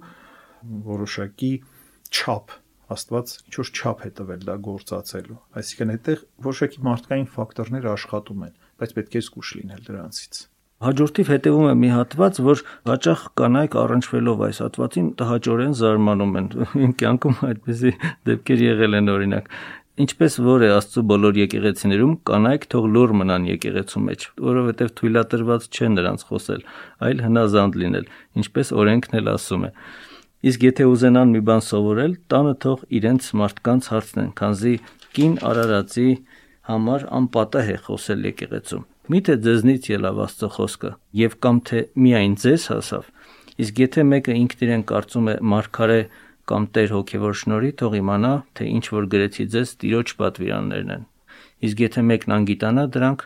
որոշակի 0.92 1.54
չափ 2.12 2.60
Աստված 2.92 3.34
ինչ 3.48 3.54
որ 3.56 3.70
չափ 3.72 4.02
է 4.04 4.10
տվել 4.20 4.42
դա 4.48 4.56
գործածելու։ 4.68 5.38
Այսինքն 5.62 5.92
այդտեղ 5.96 6.24
որոշակի 6.48 6.82
մարդկային 6.88 7.28
ֆակտորներ 7.36 7.86
աշխատում 7.92 8.42
են, 8.48 8.56
բայց 8.82 8.96
պետք 8.98 9.16
է 9.16 9.22
զգուշ 9.28 9.52
լինել 9.62 9.86
դրանցից։ 9.88 10.40
Հաջորդիվ 10.82 11.28
հետևում 11.32 11.68
է 11.70 11.74
մի 11.78 11.90
հատված, 11.94 12.38
որ 12.42 12.62
հաճախ 12.90 13.24
կանայք 13.38 13.76
առնչվելով 13.82 14.40
այս 14.48 14.60
հատվածին 14.66 15.10
տհաճորեն 15.22 15.76
զարմանում 15.78 16.32
են։ 16.42 16.48
Իմ 16.86 16.96
կյանքում 17.02 17.44
այդպեսի 17.48 17.92
դեպքեր 18.32 18.64
եղել 18.66 18.98
են 18.98 19.12
օրինակ։ 19.14 19.52
Ինչպես 20.00 20.38
որ 20.40 20.64
է 20.64 20.68
Աստծո 20.72 21.02
բոլոր 21.10 21.38
եկեղեցիներում 21.42 22.12
կանայք 22.30 22.68
թող 22.72 22.86
լուր 22.96 23.12
մնան 23.22 23.48
եկեղեցու 23.50 24.04
մեջ, 24.06 24.22
որովհետև 24.48 24.92
թույլատրված 25.02 25.66
չէ 25.68 25.90
նրանց 25.96 26.24
խոսել, 26.30 26.62
այլ 27.08 27.24
հնազանդ 27.26 27.76
լինել, 27.82 28.08
ինչպես 28.40 28.72
օրենքն 28.82 29.18
էլ 29.20 29.28
ասում 29.34 29.66
է։ 29.68 29.72
Իսկ 30.42 30.64
եթե 30.72 30.88
ուզենան 30.92 31.34
մի 31.36 31.42
բան 31.52 31.64
սովորել, 31.68 32.14
տանը 32.32 32.54
թող 32.64 32.86
իրենց 33.02 33.28
մարդկանց 33.42 33.90
հարցնեն, 33.92 34.32
քանզի 34.40 34.74
կին 35.12 35.36
արարածի 35.52 36.08
համար 36.72 37.06
անպատահ 37.20 37.70
է 37.76 37.78
խոսել 37.92 38.26
եկեղեցում։ 38.32 38.88
Միթե 39.12 39.36
ձեզնից 39.44 39.88
ելավ 39.92 40.20
Աստծո 40.24 40.50
խոսքը, 40.56 40.92
եւ 41.20 41.38
կամ 41.44 41.62
թե 41.68 41.80
միայն 42.00 42.36
ձեզ 42.42 42.66
հասավ։ 42.72 43.08
Իսկ 43.62 43.82
եթե 43.82 44.04
մեկը 44.08 44.36
ինքն 44.40 44.66
իրեն 44.66 44.84
կարծում 44.92 45.28
է 45.32 45.36
մարգարե 45.52 46.02
կամ 46.50 46.68
Տեր 46.76 46.94
հոգևոր 46.96 47.36
շնորհի 47.42 47.72
թող 47.82 47.98
իմանա, 48.00 48.32
թե 48.58 48.68
ինչ 48.72 48.86
որ 48.96 49.08
գրեցի 49.14 49.46
ձեզ 49.56 49.74
Տիրոջ 49.82 50.14
պատվիրաններն 50.22 50.94
են։ 50.96 51.04
Իսկ 51.68 51.84
եթե 51.86 52.04
մեկն 52.12 52.36
անգիտանա 52.38 52.86
դրանք, 52.96 53.26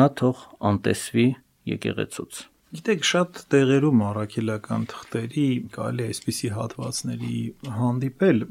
նա 0.00 0.06
թող 0.20 0.44
անտեսվի 0.70 1.26
եկեղեցուց։ 1.70 2.40
Գիտեք, 2.70 3.04
շատ 3.10 3.42
տեղերում 3.50 4.02
առաքելական 4.10 4.86
թղթերի 4.92 5.48
կարելի 5.74 6.04
է 6.04 6.10
այսպիսի 6.10 6.50
հատվածների 6.54 7.38
հանդիպել 7.80 8.44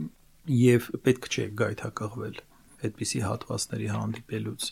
եւ 0.60 0.92
պետք 1.08 1.30
չէ 1.30 1.46
գայթակղվել 1.64 2.44
այդպիսի 2.90 3.24
հատվածների 3.30 3.90
հանդիպելուց 3.96 4.70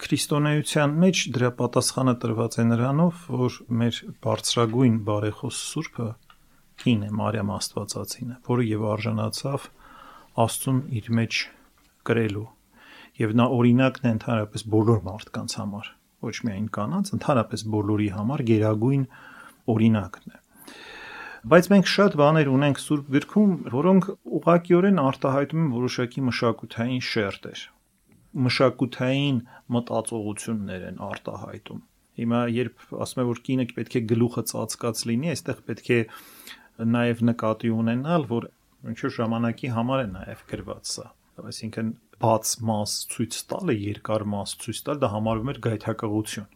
քրիստոնեության 0.00 0.92
մեջ 1.02 1.22
դրա 1.34 1.48
պատասխանը 1.58 2.12
տրված 2.22 2.54
է 2.62 2.64
նրանով, 2.70 3.24
որ 3.40 3.56
մեր 3.80 3.98
բարձրագույն 4.24 4.96
բարեխոս 5.08 5.58
Սուրբը 5.70 6.06
կին 6.80 7.02
է 7.06 7.10
Մարիամ 7.16 7.50
Աստվածածինը, 7.54 8.36
որը 8.46 8.66
եւ 8.66 8.84
արժանացավ 8.90 9.66
Աստծուն 10.44 10.78
իր 11.00 11.10
մեջ 11.18 11.40
կրելու։ 12.10 12.44
Եվ 13.20 13.34
նա 13.40 13.46
օրինակն 13.56 14.06
է 14.06 14.12
ընդհանրապես 14.16 14.64
բոլոր 14.74 15.02
մարդկանց 15.08 15.56
համար, 15.60 15.90
ոչ 16.26 16.36
միայն 16.48 16.68
կանանց, 16.76 17.12
ընդհանրապես 17.16 17.66
բոլորի 17.74 18.08
համար 18.16 18.44
գերագույն 18.50 19.04
օրինակն 19.74 20.32
է։ 20.32 20.40
Բայց 21.50 21.68
մենք 21.72 21.90
շատ 21.90 22.16
բաներ 22.20 22.50
ունենք 22.52 22.80
Սուրբ 22.84 23.12
գրքում, 23.16 23.52
որոնք 23.74 24.08
ուղղակիորեն 24.40 25.04
արտահայտում 25.04 25.62
են 25.64 25.70
որոշակի 25.76 26.24
մշակութային 26.30 27.04
շերտեր, 27.10 27.62
մշակութային 28.48 29.38
մտածողություններ 29.76 30.84
են 30.90 31.00
արտահայտում 31.10 31.86
Հիմա 32.20 32.40
երբ 32.52 32.82
ասում 33.00 33.22
եմ 33.22 33.28
որ 33.30 33.38
կինը 33.46 33.64
պետք 33.76 33.94
է 33.96 34.00
գլուխը 34.10 34.42
ծածկած 34.50 35.02
լինի, 35.08 35.28
այստեղ 35.32 35.60
պետք 35.68 35.86
է 35.94 36.00
նաև 36.86 37.22
նկատի 37.30 37.72
ունենալ, 37.76 38.26
որ 38.30 38.48
ինչ-որ 38.90 39.14
ժամանակի 39.16 39.72
համար 39.76 40.02
է 40.04 40.08
նաև 40.14 40.44
գրված 40.50 40.90
սա։ 40.90 41.06
Այսինքն 41.40 41.92
բաց 42.20 42.50
մաս 42.68 42.96
ցույց 43.12 43.38
տալը, 43.50 43.76
երկար 43.90 44.24
մաս 44.34 44.56
ցույց 44.60 44.82
տալ, 44.88 45.00
դա 45.00 45.08
համարվում 45.14 45.52
էր 45.54 45.60
գայթակղություն, 45.66 46.50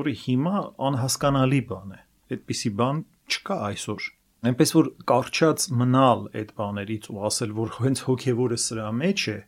որը 0.00 0.14
հիմա 0.24 0.62
անհասկանալի 0.90 1.60
բան 1.70 1.92
է։ 1.96 2.00
Այդպիսի 2.30 2.72
բան 2.80 3.04
չկա 3.30 3.58
այսօր 3.70 4.08
այնպես 4.40 4.70
որ 4.72 4.86
կարճած 5.10 5.64
մնալ 5.76 6.22
այդ 6.40 6.52
բաներից 6.56 7.08
ու 7.12 7.24
ասել 7.28 7.50
որ 7.58 7.72
հենց 7.84 8.02
հոգևորը 8.06 8.58
սրա 8.64 8.86
մեջ 9.00 9.24
է 9.32 9.38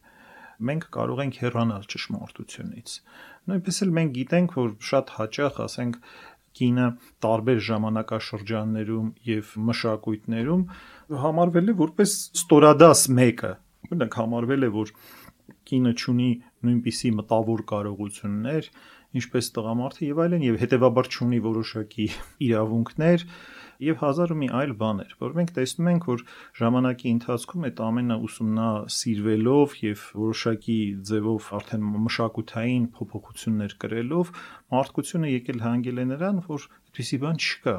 մենք 0.69 0.85
կարող 0.97 1.23
ենք 1.23 1.39
հեռանալ 1.43 1.87
ճշմարտությունից 1.93 2.97
նույնպես 3.51 3.81
էլ 3.87 3.95
մենք 3.99 4.13
գիտենք 4.19 4.57
որ 4.59 4.75
շատ 4.89 5.15
հաճախ 5.17 5.63
ասենք 5.65 5.97
կինը 6.63 6.87
տարբեր 7.27 7.61
ժամանակաշրջաններում 7.69 9.11
եւ 9.29 9.53
մշակույթներում 9.69 10.65
համարվել 11.27 11.73
է 11.73 11.77
որպես 11.83 12.17
ստորադաս 12.39 13.05
մեկը 13.19 13.53
օրինակ 13.89 14.19
համարվել 14.23 14.67
է 14.67 14.71
որ 14.79 14.93
կինը 15.69 15.93
ունի 16.13 16.31
նույնպիսի 16.67 17.11
մտավոր 17.19 17.63
կարողություններ 17.73 18.69
ինչպես 19.19 19.49
տղամարդը 19.57 20.07
եւ 20.09 20.21
այլն 20.25 20.45
եւ 20.47 20.59
հետեւաբար 20.63 21.09
ունի 21.27 21.41
որոշակի 21.47 22.07
իրավունքներ 22.47 23.27
եւ 23.87 24.03
հազար 24.03 24.33
ու 24.35 24.39
մի 24.43 24.49
այլ 24.59 24.75
բաներ, 24.83 25.15
որ 25.23 25.37
մենք 25.39 25.53
տեսնում 25.59 25.89
ենք, 25.93 26.07
որ 26.13 26.25
ժամանակի 26.61 27.13
ընթացքում 27.13 27.67
այդ 27.69 27.83
ամենը 27.87 28.19
ուսումնասիրվելով 28.29 29.77
եւ 29.83 30.05
որոշակի 30.23 30.79
ձևով 31.13 31.49
արդեն 31.59 31.89
մշակութային 32.07 32.87
փոփոխություններ 32.99 33.77
կրելով 33.83 34.33
մարդկությունը 34.77 35.33
եկել 35.33 35.67
հանգել 35.67 36.03
է 36.03 36.07
նրան, 36.13 36.43
որ 36.53 36.69
այդպիսի 36.73 37.21
բան 37.27 37.43
չկա 37.43 37.77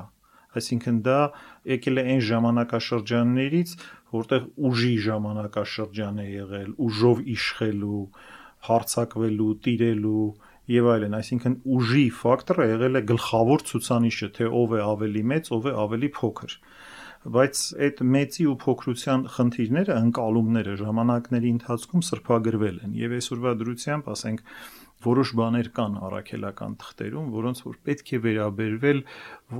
այսինքն 0.54 0.98
դա 1.06 1.20
եկել 1.74 2.00
է 2.00 2.04
այն 2.14 2.22
ժամանակաշրջաններից, 2.30 3.72
որտեղ 4.14 4.44
ուժի 4.70 4.94
ժամանակաշրջան 5.08 6.20
է 6.24 6.26
եղել, 6.30 6.74
ուժով 6.88 7.24
իշխելու, 7.34 8.02
հարցակվելու, 8.68 9.54
տիրելու, 9.66 10.28
եւ 10.72 10.90
այլն, 10.94 11.16
այսինքն 11.20 11.56
ուժի 11.76 12.04
ֆակտորը 12.24 12.68
եղել 12.74 13.00
է 13.00 13.02
գլխավոր 13.10 13.64
ցուցանիշը, 13.70 14.30
թե 14.38 14.50
ով 14.64 14.76
է 14.78 14.84
ավելի 14.84 15.24
մեծ, 15.34 15.50
ով 15.58 15.68
է 15.68 15.74
ավելի 15.84 16.10
փոքր 16.20 16.58
բայց 17.24 17.60
այդ 17.86 18.02
մեծի 18.14 18.46
ու 18.52 18.56
փոքրության 18.60 19.22
խնդիրները, 19.32 19.94
ընկալումները 19.96 20.74
ժամանակների 20.82 21.52
ընթացքում 21.56 22.02
սրբագրվել 22.04 22.80
են 22.84 22.98
եւ 23.00 23.14
այսօրվա 23.18 23.54
դրությամբ, 23.62 24.10
ասենք, 24.14 24.42
որոշ 25.08 25.32
բաներ 25.40 25.70
կան 25.78 25.96
առաքելական 26.08 26.76
թղթերում, 26.84 27.30
որոնց 27.38 27.64
որ 27.64 27.78
պետք 27.88 28.12
է 28.12 28.20
վերաբերվել 28.28 29.00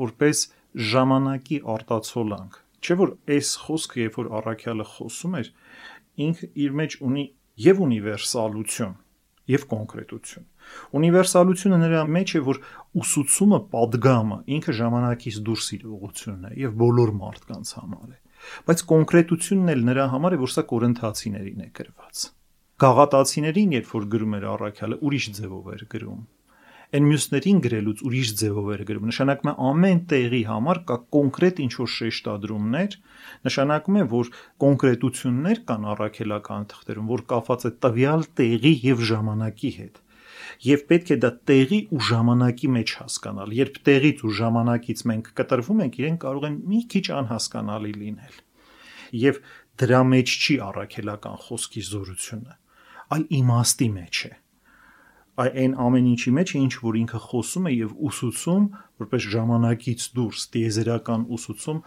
որպես 0.04 0.44
ժամանակի 0.92 1.58
արտացոլանք։ 1.74 2.60
Չէ 2.84 2.96
որ 3.00 3.16
այս 3.38 3.50
խոսքը, 3.64 4.00
երբ 4.04 4.20
որ 4.20 4.30
առաքյալը 4.44 4.88
խոսում 4.94 5.40
էր, 5.40 5.50
ինքը 6.28 6.50
իր 6.64 6.78
մեջ 6.84 6.98
ունի 7.08 7.26
եւ 7.64 7.84
ունիվերսալություն, 7.88 8.96
եւ 9.52 9.64
կոնկրետություն։ 9.74 10.46
Ունիվերսալությունը 11.00 11.80
նրա 11.84 12.04
մեջ 12.16 12.34
է, 12.34 12.42
որ 12.48 12.60
ուսուցումը 13.04 13.60
падգամը 13.74 14.38
ինքը 14.58 14.76
ժամանակից 14.80 15.40
դուրս 15.50 15.68
իր 15.78 15.84
ուղությունն 15.94 16.46
է 16.48 16.54
եւ 16.64 16.78
բոլոր 16.84 17.12
մարդկանց 17.20 17.74
համար 17.80 18.08
է։ 18.14 18.18
Բայց 18.68 18.86
կոնկրետությունն 18.94 19.74
էլ 19.74 19.84
նրա 19.90 20.06
համար 20.14 20.36
է, 20.36 20.40
որ 20.44 20.54
սա 20.54 20.64
կորընթացիներին 20.72 21.64
է 21.64 21.68
գրված։ 21.80 22.24
Գաղատացիներին, 22.84 23.76
երբ 23.80 23.92
որ 23.94 24.08
գրում 24.14 24.34
էր 24.40 24.48
առաքյալը, 24.54 24.98
ուրիշ 25.08 25.28
ձևով 25.38 25.68
էր 25.74 25.84
գրում 25.94 26.24
այն 26.94 27.08
մյուսներին 27.10 27.60
գրելուց 27.64 28.02
ուրիշ 28.06 28.32
ձևով 28.40 28.68
էր 28.74 28.82
գրում։ 28.90 29.06
Նշանակում 29.10 29.50
է 29.50 29.54
ամեն 29.70 30.02
տեղի 30.12 30.42
համար 30.50 30.80
կա 30.90 30.98
կոնկրետ 31.16 31.62
ինչ 31.64 31.74
որ 31.80 31.90
շեշտադրումներ, 31.94 32.98
նշանակում 33.48 33.98
է, 33.98 34.04
որ 34.14 34.30
կոնկրետություններ 34.64 35.62
կան 35.72 35.88
առաքելական 35.94 36.68
թղթերում, 36.74 37.08
որ 37.14 37.24
կապված 37.34 37.66
է 37.66 37.72
տվյալ 37.86 38.26
տեղի 38.38 38.74
եւ 38.94 39.06
ժամանակի 39.10 39.72
հետ 39.80 40.02
եւ 40.64 40.84
պետք 40.90 41.12
է 41.14 41.18
դա 41.24 41.30
տեղի 41.50 41.80
ու 41.96 42.02
ժամանակի 42.08 42.70
մեջ 42.78 42.94
հասկանալ։ 43.00 43.54
Երբ 43.58 43.80
տեղից 43.88 44.24
ու 44.28 44.34
ժամանակից 44.40 45.04
մենք 45.12 45.32
կտրվում 45.40 45.84
ենք, 45.88 45.98
իրեն 46.04 46.20
կարող 46.24 46.48
են 46.50 46.58
մի 46.74 46.82
քիչ 46.94 47.06
անհասկանալի 47.20 47.94
լինել։ 48.04 48.38
Եվ 49.24 49.42
դրա 49.84 50.02
մեջ 50.14 50.38
չի 50.44 50.56
առաքելական 50.68 51.38
խոսքի 51.48 51.84
զորությունը, 51.90 52.56
այլ 53.18 53.28
իմաստի 53.40 53.90
մեջ 53.98 54.24
է 54.30 54.34
այն 55.42 55.76
ամեն 55.88 56.10
ինչի 56.14 56.32
մեջ 56.38 56.56
ինչ 56.62 56.74
որ 56.86 56.98
ինքը 57.04 57.22
խոսում 57.28 57.70
է 57.70 57.74
եւ 57.74 57.94
ուսուցում 58.10 58.66
որպես 59.04 59.30
ժամանակից 59.36 60.08
դուրս 60.18 60.48
դիեզերական 60.56 61.28
ուսուցում 61.38 61.84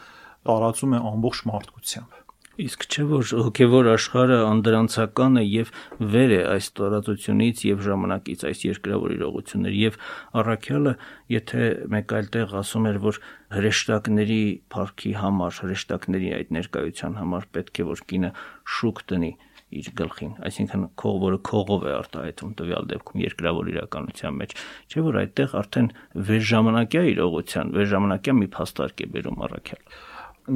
տարածում 0.50 0.96
է 0.96 1.02
ամբողջ 1.14 1.42
մարդկությամբ 1.50 2.22
Իսկ 2.56 2.84
չէ 2.88 3.02
որ 3.10 3.30
հոգևոր 3.36 3.88
աշխարհը 3.92 4.36
անդրանցական 4.48 5.34
է 5.36 5.42
եւ 5.44 5.72
վեր 6.12 6.30
է 6.32 6.38
այս 6.54 6.68
տարածությունից 6.78 7.64
եւ 7.68 7.82
ժամանակից 7.84 8.44
այս 8.48 8.62
երկրավոր 8.64 9.12
իրողություններ 9.16 9.76
եւ 9.76 9.98
առաքյալը 10.40 10.94
եթե 11.34 11.66
մեկ 11.92 12.14
այլ 12.16 12.30
տեղ 12.36 12.54
ասում 12.62 12.88
էր 12.90 13.00
որ 13.04 13.20
հրեշտակների 13.58 14.40
парքի 14.72 15.12
համար 15.20 15.60
հրեշտակների 15.66 16.32
այդ 16.38 16.56
ներկայության 16.56 17.20
համար 17.20 17.48
պետք 17.58 17.82
է 17.84 17.86
որ 17.92 18.02
կինը 18.14 18.32
շուկ 18.78 19.04
տնի 19.12 19.32
իր 19.74 19.88
գլխին, 19.98 20.34
այսինքն 20.46 20.84
քող, 21.00 21.16
որը 21.22 21.38
քողով 21.46 21.86
է 21.86 21.92
արտահայտվում 21.96 22.52
տվյալ 22.60 22.84
դեպքում 22.92 23.22
երկրավոր 23.22 23.70
իրականության 23.72 24.36
մեջ, 24.40 24.52
չէ՞ 24.86 25.02
որ 25.06 25.18
այդտեղ 25.22 25.56
արդեն 25.60 25.88
վերժամանակյա 26.28 27.02
իրողության, 27.12 27.72
վերժամանակյա 27.76 28.36
մի 28.36 28.48
փաստարկ 28.56 29.02
է 29.02 29.08
բերում 29.16 29.42
առաքյալ։ 29.46 29.82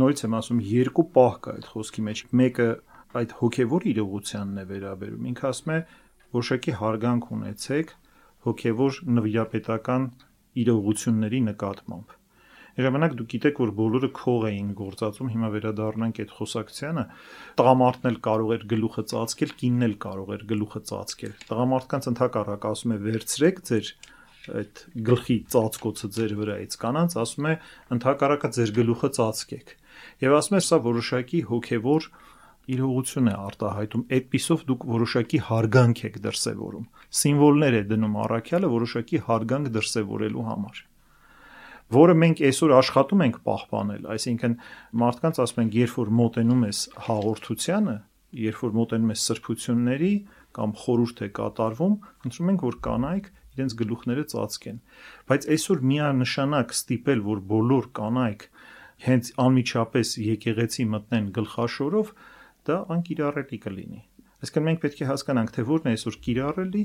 Նորից 0.00 0.22
եմ 0.22 0.36
ասում, 0.38 0.62
երկու 0.70 1.06
պահ 1.18 1.34
կա 1.42 1.56
այդ 1.58 1.66
խոսքի 1.74 2.04
մեջ։ 2.06 2.22
Մեկը 2.40 2.68
այդ 3.20 3.34
հոգևոր 3.40 3.86
իրողությանն 3.90 4.60
է 4.60 4.64
վերաբերում։ 4.70 5.26
Ինքը 5.30 5.46
ասում 5.50 5.74
է, 5.74 5.78
որոշակի 6.38 6.76
հարգանք 6.78 7.30
ունեցեք 7.34 7.92
հոգևոր 8.46 9.02
նվիրապետական 9.18 10.06
իրողությունների 10.60 11.40
նկատմամբ 11.50 12.19
Ժամանակ 12.78 13.16
դուք 13.18 13.30
գիտեք, 13.34 13.60
որ 13.60 13.72
բոլորը 13.80 14.10
քող 14.20 14.46
էին 14.50 14.70
գործածում, 14.78 15.30
հիմա 15.34 15.48
վերադառնանք 15.56 16.20
այդ 16.22 16.34
խոսակցությանը։ 16.38 17.04
Տղամարդն 17.60 18.10
էլ 18.10 18.18
կարող 18.30 18.54
էր 18.56 18.64
գլուխը 18.70 19.04
ծածկել, 19.10 19.52
կինն 19.60 19.86
էլ 19.90 19.96
կարող 20.06 20.32
էր 20.36 20.46
գլուխը 20.54 20.80
ծածկել։ 20.90 21.34
Տղամարդկանց 21.50 22.10
ընդհակառակ 22.14 22.66
ասում 22.70 22.94
է 22.94 22.98
վերցրեք 23.10 23.62
ձեր 23.70 23.92
այդ 24.48 24.82
գլխի 25.06 25.36
ծածկոցը 25.52 26.08
ձեր 26.16 26.32
վրայից 26.40 26.76
կանանց 26.80 27.16
ասում 27.20 27.48
է 27.50 27.54
ընդհակառակը 27.96 28.50
ձեր 28.56 28.72
գլուխը 28.78 29.10
ծածկեք 29.18 29.72
եւ 30.24 30.36
ասում 30.38 30.56
է 30.56 30.62
սա 30.66 30.78
որոշակի 30.86 31.40
հոգեվոր 31.50 32.08
իրողություն 32.70 33.30
է 33.30 33.34
արտահայտում 33.50 34.04
այդпիսով 34.16 34.64
դուք 34.70 34.86
որոշակի 34.94 35.42
հարգանք 35.50 36.04
եք 36.10 36.20
դրսևորում 36.26 36.86
սիմվոլներ 37.20 37.78
է 37.80 37.82
դնում 37.92 38.16
առաքյալը 38.24 38.72
որոշակի 38.76 39.22
հարգանք 39.28 39.72
դրսևորելու 39.76 40.46
համար 40.50 40.84
որը 41.90 42.14
մենք 42.20 42.40
այսօր 42.46 42.72
աշխատում 42.76 43.22
ենք 43.26 43.36
պահպանել, 43.46 44.06
այսինքն 44.14 44.54
մարդկանց 45.00 45.40
ասում 45.44 45.60
ենք, 45.64 45.76
երբ 45.80 45.94
որ 46.00 46.10
մոտենում 46.20 46.62
ես 46.68 46.80
հաղորդությանը, 47.06 47.96
երբ 48.40 48.60
որ 48.64 48.74
մոտենում 48.78 49.10
ես 49.10 49.24
սրբությունների 49.30 50.12
կամ 50.60 50.74
խորուրդ 50.80 51.22
է 51.26 51.28
կատարվում, 51.40 51.96
խնդրում 52.22 52.50
ենք, 52.50 52.64
որ 52.70 52.76
կանայք 52.86 53.30
իրենց 53.50 53.74
գլուխները 53.80 54.24
ծածկեն։ 54.30 54.78
Բայց 55.30 55.48
այսօր 55.50 55.82
միանշանակ 55.90 56.74
ստիպել, 56.78 57.24
որ 57.26 57.42
բոլոր 57.50 57.90
կանայք 57.98 58.46
հենց 59.10 59.32
անմիջապես 59.40 60.14
եկեղեցի 60.30 60.86
մտնեն 60.94 61.28
գլխաշորով, 61.40 62.14
դա 62.70 62.76
անկիրառելի 62.94 63.58
կլինի։ 63.66 64.00
Այսինքն 64.40 64.66
մենք 64.70 64.82
պետք 64.84 65.00
է 65.00 65.06
հասկանանք, 65.10 65.54
թե 65.56 65.62
որն 65.70 65.90
է 65.90 65.94
այսօր 65.96 66.18
կիրառելի 66.26 66.82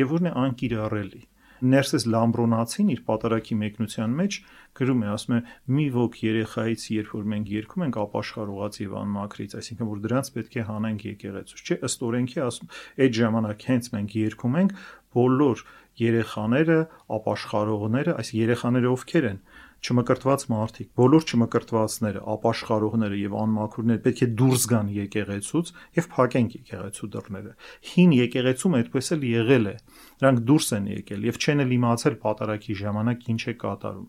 եւ 0.00 0.12
որն 0.16 0.28
է 0.30 0.32
անկիրառելի 0.46 1.22
Ներսես 1.56 2.04
Լամբրոնացին 2.12 2.90
իր 2.92 3.00
պատարակի 3.06 3.56
մեկնության 3.62 4.16
մեջ 4.20 4.38
գրում 4.76 5.00
է, 5.06 5.08
ասում 5.16 5.36
է՝ 5.36 5.40
մի 5.76 5.86
ոգ 5.96 6.18
երեխայից, 6.26 6.82
երբ 6.96 7.12
որ 7.16 7.24
մենք 7.32 7.52
երգում 7.56 7.84
ենք 7.86 7.98
ապաշխարողած 8.02 8.78
եւ 8.82 8.96
անմաքրից, 9.00 9.56
այսինքն 9.56 9.90
որ 9.90 10.02
դրանց 10.06 10.30
պետք 10.36 10.56
է 10.56 10.64
հանենք 10.70 11.06
եկեղեցուց, 11.06 11.62
չէ՞, 11.66 11.78
ըստ 11.86 12.04
օրենքի 12.06 12.42
ասում, 12.46 12.72
այդ 13.06 13.16
ժամանակ 13.16 13.66
հենց 13.70 13.90
մենք 13.96 14.16
երգում 14.26 14.58
ենք 14.60 14.76
բոլոր 15.16 15.64
երեխաները, 15.96 16.78
ապաշխարողները, 17.16 18.16
այս 18.20 18.30
երեխաները 18.36 18.90
ովքեր 18.92 19.28
են, 19.32 19.38
չմկրտված 19.84 20.44
մարդիկ, 20.50 20.88
բոլոր 20.98 21.26
չմկրտվածները, 21.26 22.20
ապաշխարողները 22.32 23.18
եւ 23.20 23.34
անմաքուրները 23.42 24.02
պետք 24.06 24.22
է 24.26 24.28
դուրս 24.40 24.64
գան 24.72 24.88
եկեղեցուց 24.96 25.72
եւ 25.98 26.08
փակեն 26.16 26.48
եկեղեցու 26.56 27.10
դռները։ 27.16 27.52
Հին 27.90 28.14
եկեղեցում 28.16 28.76
այդպես 28.80 29.10
էլ 29.16 29.26
եղել 29.30 29.66
է։ 29.66 29.74
Նրանք 30.16 30.42
դուրս 30.50 30.68
են 30.76 30.88
եկել 30.96 31.28
եւ 31.28 31.40
չեն 31.44 31.62
էլ 31.66 31.76
իմացել 31.76 32.18
պատարակի 32.26 32.78
ժամանակ 32.82 33.28
ինչ 33.36 33.42
է 33.46 33.54
կատարում։ 33.66 34.08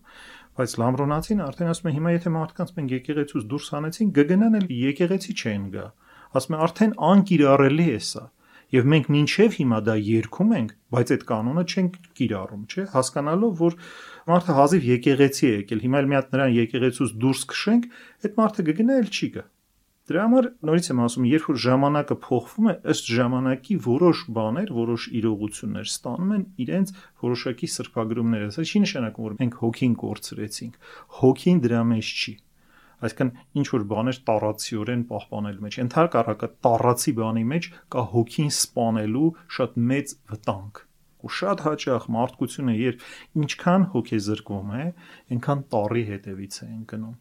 Բայց 0.58 0.72
Լամրոնացին 0.82 1.42
արդեն 1.44 1.68
ասում 1.70 1.88
է 1.88 1.92
հիմա 1.98 2.12
եթե 2.16 2.30
մարդկանց 2.34 2.70
մենք 2.78 2.94
եկեղեցուց 2.98 3.44
դուրս 3.52 3.68
հանեցին, 3.78 4.08
կգնան 4.16 4.58
էլ 4.58 4.66
եկեղեցի 4.74 5.34
չեն 5.38 5.68
գա։ 5.76 5.86
Ասում 6.38 6.56
է 6.56 6.62
արդեն 6.66 6.94
անկիրառելի 7.08 7.86
է 7.94 8.00
սա։ 8.08 8.24
Եվ 8.68 8.88
մենք 8.92 9.06
մինչև 9.14 9.54
հիմա 9.58 9.76
դա 9.86 9.94
երգում 10.04 10.50
ենք, 10.58 10.72
բայց 10.92 11.12
այդ 11.14 11.22
կանոնը 11.28 11.62
չենք 11.72 11.94
կիրառում, 12.18 12.64
չէ՞, 12.68 12.82
հասկանալով, 12.92 13.52
որ 13.64 13.76
մարդը 14.28 14.56
հազիվ 14.58 14.88
եկեղեցի 14.88 15.46
է 15.48 15.52
եկել, 15.54 15.80
հիմա 15.84 16.02
էլ 16.02 16.10
մի 16.10 16.18
հատ 16.18 16.34
նրան 16.36 16.56
եկեղեցուց 16.58 17.14
դուրս 17.22 17.44
քշենք, 17.52 17.86
այդ 18.28 18.36
մարդը 18.42 18.66
կգնա 18.68 18.98
էլ 18.98 19.08
չի 19.08 19.28
գա։ 19.38 19.44
Դրա 20.08 20.22
համար 20.24 20.46
նորից 20.64 20.86
եմ 20.88 21.00
ասում, 21.04 21.24
երբ 21.28 21.46
որ 21.48 21.58
ժամանակը 21.64 22.14
փոխվում 22.24 22.68
է, 22.68 22.74
ըստ 22.92 23.10
ժամանակի 23.12 23.74
որոշ 23.88 24.22
բաներ, 24.38 24.70
որոշ 24.78 25.08
իրողություններ 25.20 25.90
ստանում 25.92 26.32
են 26.38 26.44
իրենց 26.64 26.92
որոշակի 27.28 27.70
սրբագրումները։ 27.76 28.48
Սա 28.56 28.64
չի 28.68 28.84
նշանակում, 28.88 29.28
որ 29.28 29.36
մենք 29.44 29.58
հոգին 29.68 29.96
կորցրեցինք։ 30.08 30.92
Հոգին 31.20 31.64
դրա 31.68 31.82
մեջ 31.92 32.12
չի 32.24 32.34
այսինքն 32.98 33.30
ինչ 33.60 33.66
որ 33.74 33.84
բաներ 33.92 34.18
տարածիորեն 34.28 35.02
պահպանելու 35.12 35.64
մեջ 35.68 35.78
ընդհանրակ 35.84 36.18
առակը 36.22 36.48
տարածի 36.66 37.14
բանի 37.18 37.44
մեջ 37.52 37.70
կա 37.94 38.04
հոգին 38.14 38.52
սպանելու 38.54 39.28
շատ 39.58 39.78
մեծ 39.92 40.14
վտանգ 40.32 40.82
ու 41.18 41.32
շատ 41.38 41.62
հաճախ 41.66 42.04
մարդկությունը 42.14 42.74
երբ 42.78 43.06
ինչքան 43.42 43.86
հոգեզրկվում 43.94 44.74
է 44.78 44.84
այնքան 45.34 45.62
տարի 45.74 46.04
հետևից 46.10 46.58
է 46.58 46.68
ընկնում 46.78 47.16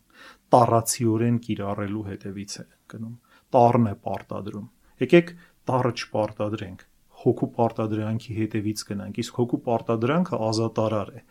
տարածիորեն 0.57 1.39
կիրառելու 1.47 2.03
հետևից 2.09 2.53
է 2.61 2.65
գնում 2.93 3.15
տարն 3.57 3.89
է 3.91 3.95
պարտադրում 4.07 4.67
եկեք 5.05 5.33
տարը 5.71 5.93
չպարտադրենք 5.97 6.85
հոգու 7.23 7.49
պարտադրանքի 7.57 8.37
հետևից 8.37 8.83
գնանք 8.91 9.17
իսկ 9.23 9.39
հոգու 9.41 9.61
պարտադրանքը 9.67 10.39
ազատ 10.47 10.81
արար 10.83 11.11
է 11.17 11.23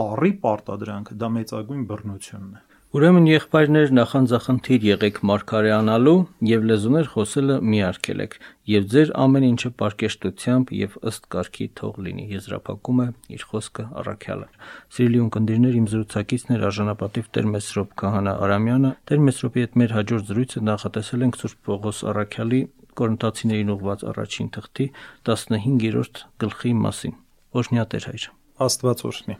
տարի 0.00 0.32
պարտադրանքը 0.44 1.18
դա 1.22 1.30
մեծագույն 1.38 1.84
բռնությունն 1.90 2.54
է 2.60 2.73
Ուրեմն 2.94 3.24
եղբայրներ 3.26 3.88
նախանձախնդիր 3.98 4.84
եղեք 4.86 5.16
մարգարեանալու 5.26 6.18
եւ 6.46 6.66
լեզուներ 6.70 7.08
խոսելը 7.10 7.54
միարկելեք 7.70 8.34
եւ 8.70 8.84
ձեր 8.92 9.08
ամեն 9.22 9.46
ինչը 9.48 9.70
պարկեշտությամբ 9.80 10.68
եւ 10.78 10.92
ըստ 11.10 11.24
կարգի 11.34 11.66
թող 11.80 11.96
լինի 12.06 12.26
եզրափակում 12.34 13.00
է 13.02 13.06
իր 13.34 13.42
խոսքը 13.50 13.86
առաքյալը 14.02 14.46
Սիրելի 14.94 15.20
ունկնդիրներ 15.24 15.78
իմ 15.80 15.88
զրուցակիցն 15.90 16.54
էր 16.54 16.66
արժանապատիվ 16.70 17.26
Տեր 17.34 17.48
Մեսրոպ 17.54 17.96
Քահանա 18.04 18.34
Արամյանը 18.46 18.92
Տեր 19.10 19.24
Մեսրոպի 19.26 19.64
հետ 19.64 19.74
մեր 19.82 19.96
հաջորդ 19.98 20.30
զրույցը 20.30 20.62
նախատեսել 20.70 21.26
ենք 21.26 21.40
Սուրբ 21.42 21.58
Պողոս 21.66 22.04
Առաքյալի 22.14 22.60
Կորինթացիներին 22.94 23.74
ուղված 23.74 24.06
առաջին 24.14 24.52
թղթի 24.54 24.86
15-րդ 25.32 26.22
գլխի 26.46 26.76
մասին 26.84 27.18
Օրհնյա 27.58 27.88
Տեր 27.90 28.08
հայր 28.12 28.28
Աստված 28.68 29.04
օրհնի 29.10 29.38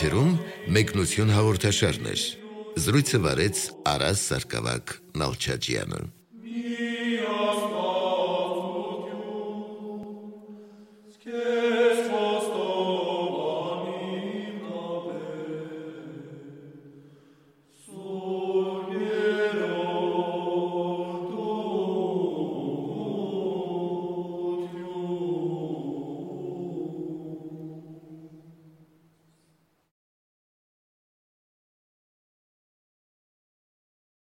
եթերում 0.00 0.30
մեկնություն 0.72 1.32
հաղորդաշարներ։ 1.34 2.20
Զրույցը 2.80 3.18
վարեց 3.26 3.58
Արաս 3.90 4.22
Սարգսակյան 4.30 4.94
Նալչաջյանը։ 5.20 6.00